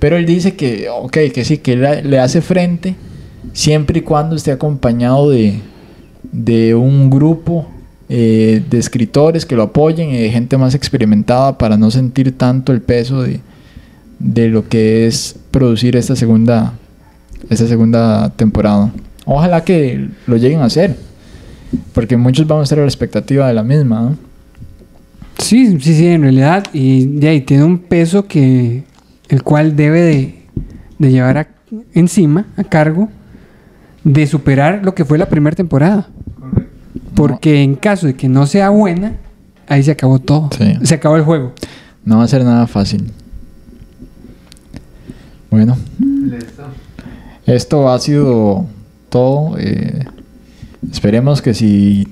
Pero 0.00 0.16
él 0.16 0.26
dice 0.26 0.56
que, 0.56 0.88
ok, 0.88 1.16
que 1.32 1.44
sí, 1.44 1.58
que 1.58 1.74
él 1.74 2.10
le 2.10 2.18
hace 2.18 2.40
frente 2.42 2.96
siempre 3.52 4.00
y 4.00 4.02
cuando 4.02 4.34
esté 4.34 4.50
acompañado 4.50 5.30
de 5.30 6.74
un 6.74 7.08
grupo 7.10 7.68
eh, 8.12 8.60
de 8.68 8.78
escritores 8.78 9.46
que 9.46 9.54
lo 9.54 9.62
apoyen 9.62 10.10
y 10.10 10.18
de 10.18 10.30
gente 10.30 10.58
más 10.58 10.74
experimentada 10.74 11.56
para 11.56 11.76
no 11.76 11.90
sentir 11.92 12.36
tanto 12.36 12.72
el 12.72 12.82
peso 12.82 13.22
de, 13.22 13.40
de 14.18 14.48
lo 14.48 14.68
que 14.68 15.06
es 15.06 15.36
producir 15.52 15.94
esta 15.96 16.16
segunda, 16.16 16.72
esta 17.48 17.66
segunda 17.68 18.30
temporada. 18.30 18.90
Ojalá 19.26 19.62
que 19.64 20.08
lo 20.26 20.36
lleguen 20.36 20.58
a 20.60 20.64
hacer, 20.64 20.96
porque 21.92 22.16
muchos 22.16 22.48
van 22.48 22.58
a 22.58 22.62
estar 22.64 22.78
a 22.78 22.82
la 22.82 22.88
expectativa 22.88 23.46
de 23.46 23.54
la 23.54 23.62
misma. 23.62 24.00
¿no? 24.00 24.16
Sí, 25.38 25.78
sí, 25.80 25.94
sí, 25.94 26.06
en 26.08 26.22
realidad. 26.22 26.64
Y 26.72 27.06
de 27.06 27.28
ahí 27.28 27.40
tiene 27.42 27.62
un 27.62 27.78
peso 27.78 28.26
que 28.26 28.82
el 29.28 29.42
cual 29.44 29.76
debe 29.76 30.00
de, 30.00 30.34
de 30.98 31.10
llevar 31.12 31.38
a- 31.38 31.48
encima, 31.94 32.46
a 32.56 32.64
cargo, 32.64 33.08
de 34.02 34.26
superar 34.26 34.80
lo 34.84 34.94
que 34.96 35.04
fue 35.04 35.16
la 35.16 35.28
primera 35.28 35.54
temporada. 35.54 36.08
Correcto. 36.38 36.69
Porque 37.14 37.62
en 37.62 37.74
caso 37.76 38.06
de 38.06 38.14
que 38.14 38.28
no 38.28 38.46
sea 38.46 38.70
buena, 38.70 39.14
ahí 39.68 39.82
se 39.82 39.90
acabó 39.90 40.18
todo. 40.18 40.48
Sí. 40.56 40.74
Se 40.82 40.94
acabó 40.94 41.16
el 41.16 41.22
juego. 41.24 41.52
No 42.04 42.18
va 42.18 42.24
a 42.24 42.28
ser 42.28 42.44
nada 42.44 42.66
fácil. 42.66 43.12
Bueno, 45.50 45.76
Listo. 45.98 46.62
esto 47.46 47.90
ha 47.90 47.98
sido 47.98 48.66
todo. 49.08 49.56
eh, 49.58 50.04
esperemos 50.90 51.42
que 51.42 51.54
si 51.54 52.06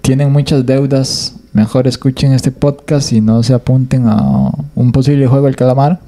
tienen 0.00 0.30
muchas 0.32 0.64
deudas, 0.64 1.34
mejor 1.52 1.86
escuchen 1.88 2.32
este 2.32 2.52
podcast 2.52 3.12
y 3.12 3.20
no 3.20 3.42
se 3.42 3.54
apunten 3.54 4.06
a 4.06 4.50
un 4.74 4.92
posible 4.92 5.26
juego 5.26 5.46
del 5.46 5.56
calamar. 5.56 6.00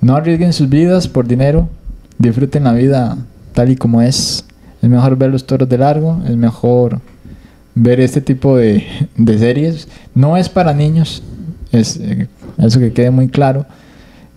No 0.00 0.16
arriesguen 0.16 0.52
sus 0.52 0.68
vidas 0.68 1.08
por 1.08 1.26
dinero. 1.26 1.68
Disfruten 2.18 2.64
la 2.64 2.72
vida 2.72 3.18
tal 3.52 3.70
y 3.70 3.76
como 3.76 4.00
es. 4.02 4.44
Es 4.82 4.88
mejor 4.88 5.16
ver 5.16 5.30
los 5.30 5.46
toros 5.46 5.68
de 5.68 5.78
largo. 5.78 6.22
Es 6.26 6.36
mejor 6.36 7.00
ver 7.76 8.00
este 8.00 8.20
tipo 8.20 8.56
de, 8.56 8.84
de 9.16 9.38
series. 9.38 9.86
No 10.14 10.36
es 10.36 10.48
para 10.48 10.74
niños. 10.74 11.22
Es, 11.70 11.98
eh, 11.98 12.26
eso 12.58 12.80
que 12.80 12.92
quede 12.92 13.12
muy 13.12 13.28
claro. 13.28 13.66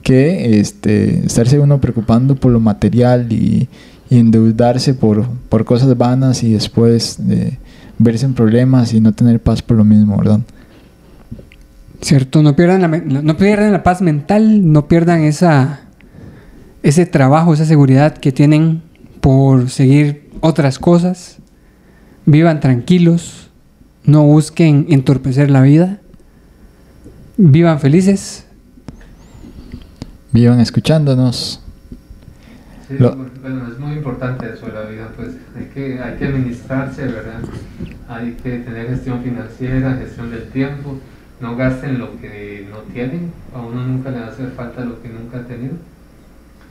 Que 0.04 0.60
este, 0.60 1.26
estarse 1.26 1.58
uno 1.58 1.82
preocupando 1.82 2.36
por 2.36 2.52
lo 2.52 2.60
material 2.60 3.32
y, 3.34 3.68
endeudarse 4.12 4.96
por, 4.96 5.28
por 5.50 5.66
cosas 5.66 5.96
vanas 5.96 6.42
y 6.42 6.54
después 6.54 7.20
eh, 7.30 7.60
verse 8.00 8.26
en 8.26 8.34
problemas 8.34 8.92
y 8.92 9.00
no 9.00 9.14
tener 9.14 9.40
paz 9.40 9.62
por 9.62 9.78
lo 9.78 9.84
mismo, 9.84 10.18
¿verdad? 10.18 10.40
¿Cierto? 12.02 12.42
No 12.42 12.56
pierdan 12.56 12.82
la, 12.82 12.88
no 12.88 13.38
pierdan 13.38 13.72
la 13.72 13.84
paz 13.84 14.02
mental, 14.02 14.72
no 14.72 14.88
pierdan 14.88 15.22
esa, 15.22 15.82
ese 16.82 17.06
trabajo, 17.06 17.54
esa 17.54 17.66
seguridad 17.66 18.18
que 18.18 18.32
tienen 18.32 18.82
por 19.22 19.70
seguir 19.70 20.28
otras 20.40 20.80
cosas. 20.80 21.38
Vivan 22.26 22.60
tranquilos, 22.60 23.50
no 24.04 24.24
busquen 24.24 24.86
entorpecer 24.90 25.50
la 25.50 25.62
vida. 25.62 26.00
Vivan 27.38 27.80
felices. 27.80 28.46
Vivan 30.32 30.60
escuchándonos. 30.60 31.62
Sí, 32.88 32.96
Lo- 33.00 33.16
bueno, 33.16 33.68
es 33.72 33.80
muy 33.80 33.94
importante 33.94 34.48
eso 34.54 34.66
de 34.68 34.74
la 34.74 34.82
vida, 34.82 35.12
pues 35.16 35.30
hay 35.56 35.66
que, 35.74 36.00
hay 36.02 36.18
que 36.18 36.26
administrarse, 36.26 37.06
¿verdad? 37.06 37.40
Hay 38.08 38.34
que 38.44 38.58
tener 38.60 38.88
gestión 38.90 39.22
financiera, 39.24 39.96
gestión 39.96 40.32
del 40.32 40.50
tiempo, 40.50 40.98
no 41.40 41.56
gasten 41.56 42.00
lo 42.00 42.20
que 42.20 42.68
no 42.70 42.80
tienen, 42.94 43.32
a 43.56 43.60
uno 43.62 43.84
nunca 43.86 44.10
le 44.12 44.20
va 44.20 44.26
a 44.26 44.30
hacer 44.30 44.52
falta 44.52 44.84
lo 44.84 45.02
que 45.02 45.10
nunca 45.10 45.38
ha 45.40 45.44
tenido. 45.46 45.74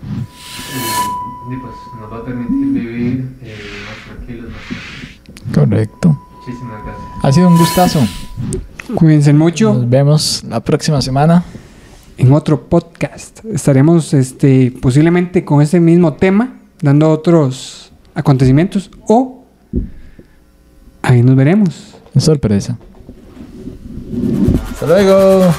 Y, 0.02 1.54
y, 1.54 1.56
pues 1.58 1.72
nos 2.00 2.12
va 2.12 2.18
a 2.18 2.24
permitir 2.24 2.72
vivir 2.72 3.28
eh, 3.42 3.56
más 3.86 4.16
tranquilos, 4.16 4.50
más 4.50 4.60
tranquilos. 4.68 5.17
Correcto. 5.54 6.18
Muchísimas 6.38 6.84
gracias. 6.84 7.06
Ha 7.22 7.32
sido 7.32 7.48
un 7.48 7.58
gustazo. 7.58 8.00
Cuídense 8.94 9.32
mucho. 9.32 9.74
Nos 9.74 9.88
vemos 9.88 10.44
la 10.48 10.60
próxima 10.60 11.00
semana. 11.02 11.44
en 12.16 12.32
otro 12.32 12.68
podcast. 12.68 13.44
Estaremos 13.44 14.12
este, 14.12 14.72
posiblemente 14.82 15.44
con 15.44 15.62
ese 15.62 15.78
mismo 15.78 16.14
tema, 16.14 16.58
dando 16.82 17.10
otros 17.10 17.92
acontecimientos 18.14 18.90
o 19.06 19.44
ahí 21.02 21.22
nos 21.22 21.36
veremos. 21.36 21.94
Sorpresa. 22.16 22.76
Hasta 24.72 24.86
luego. 24.86 25.54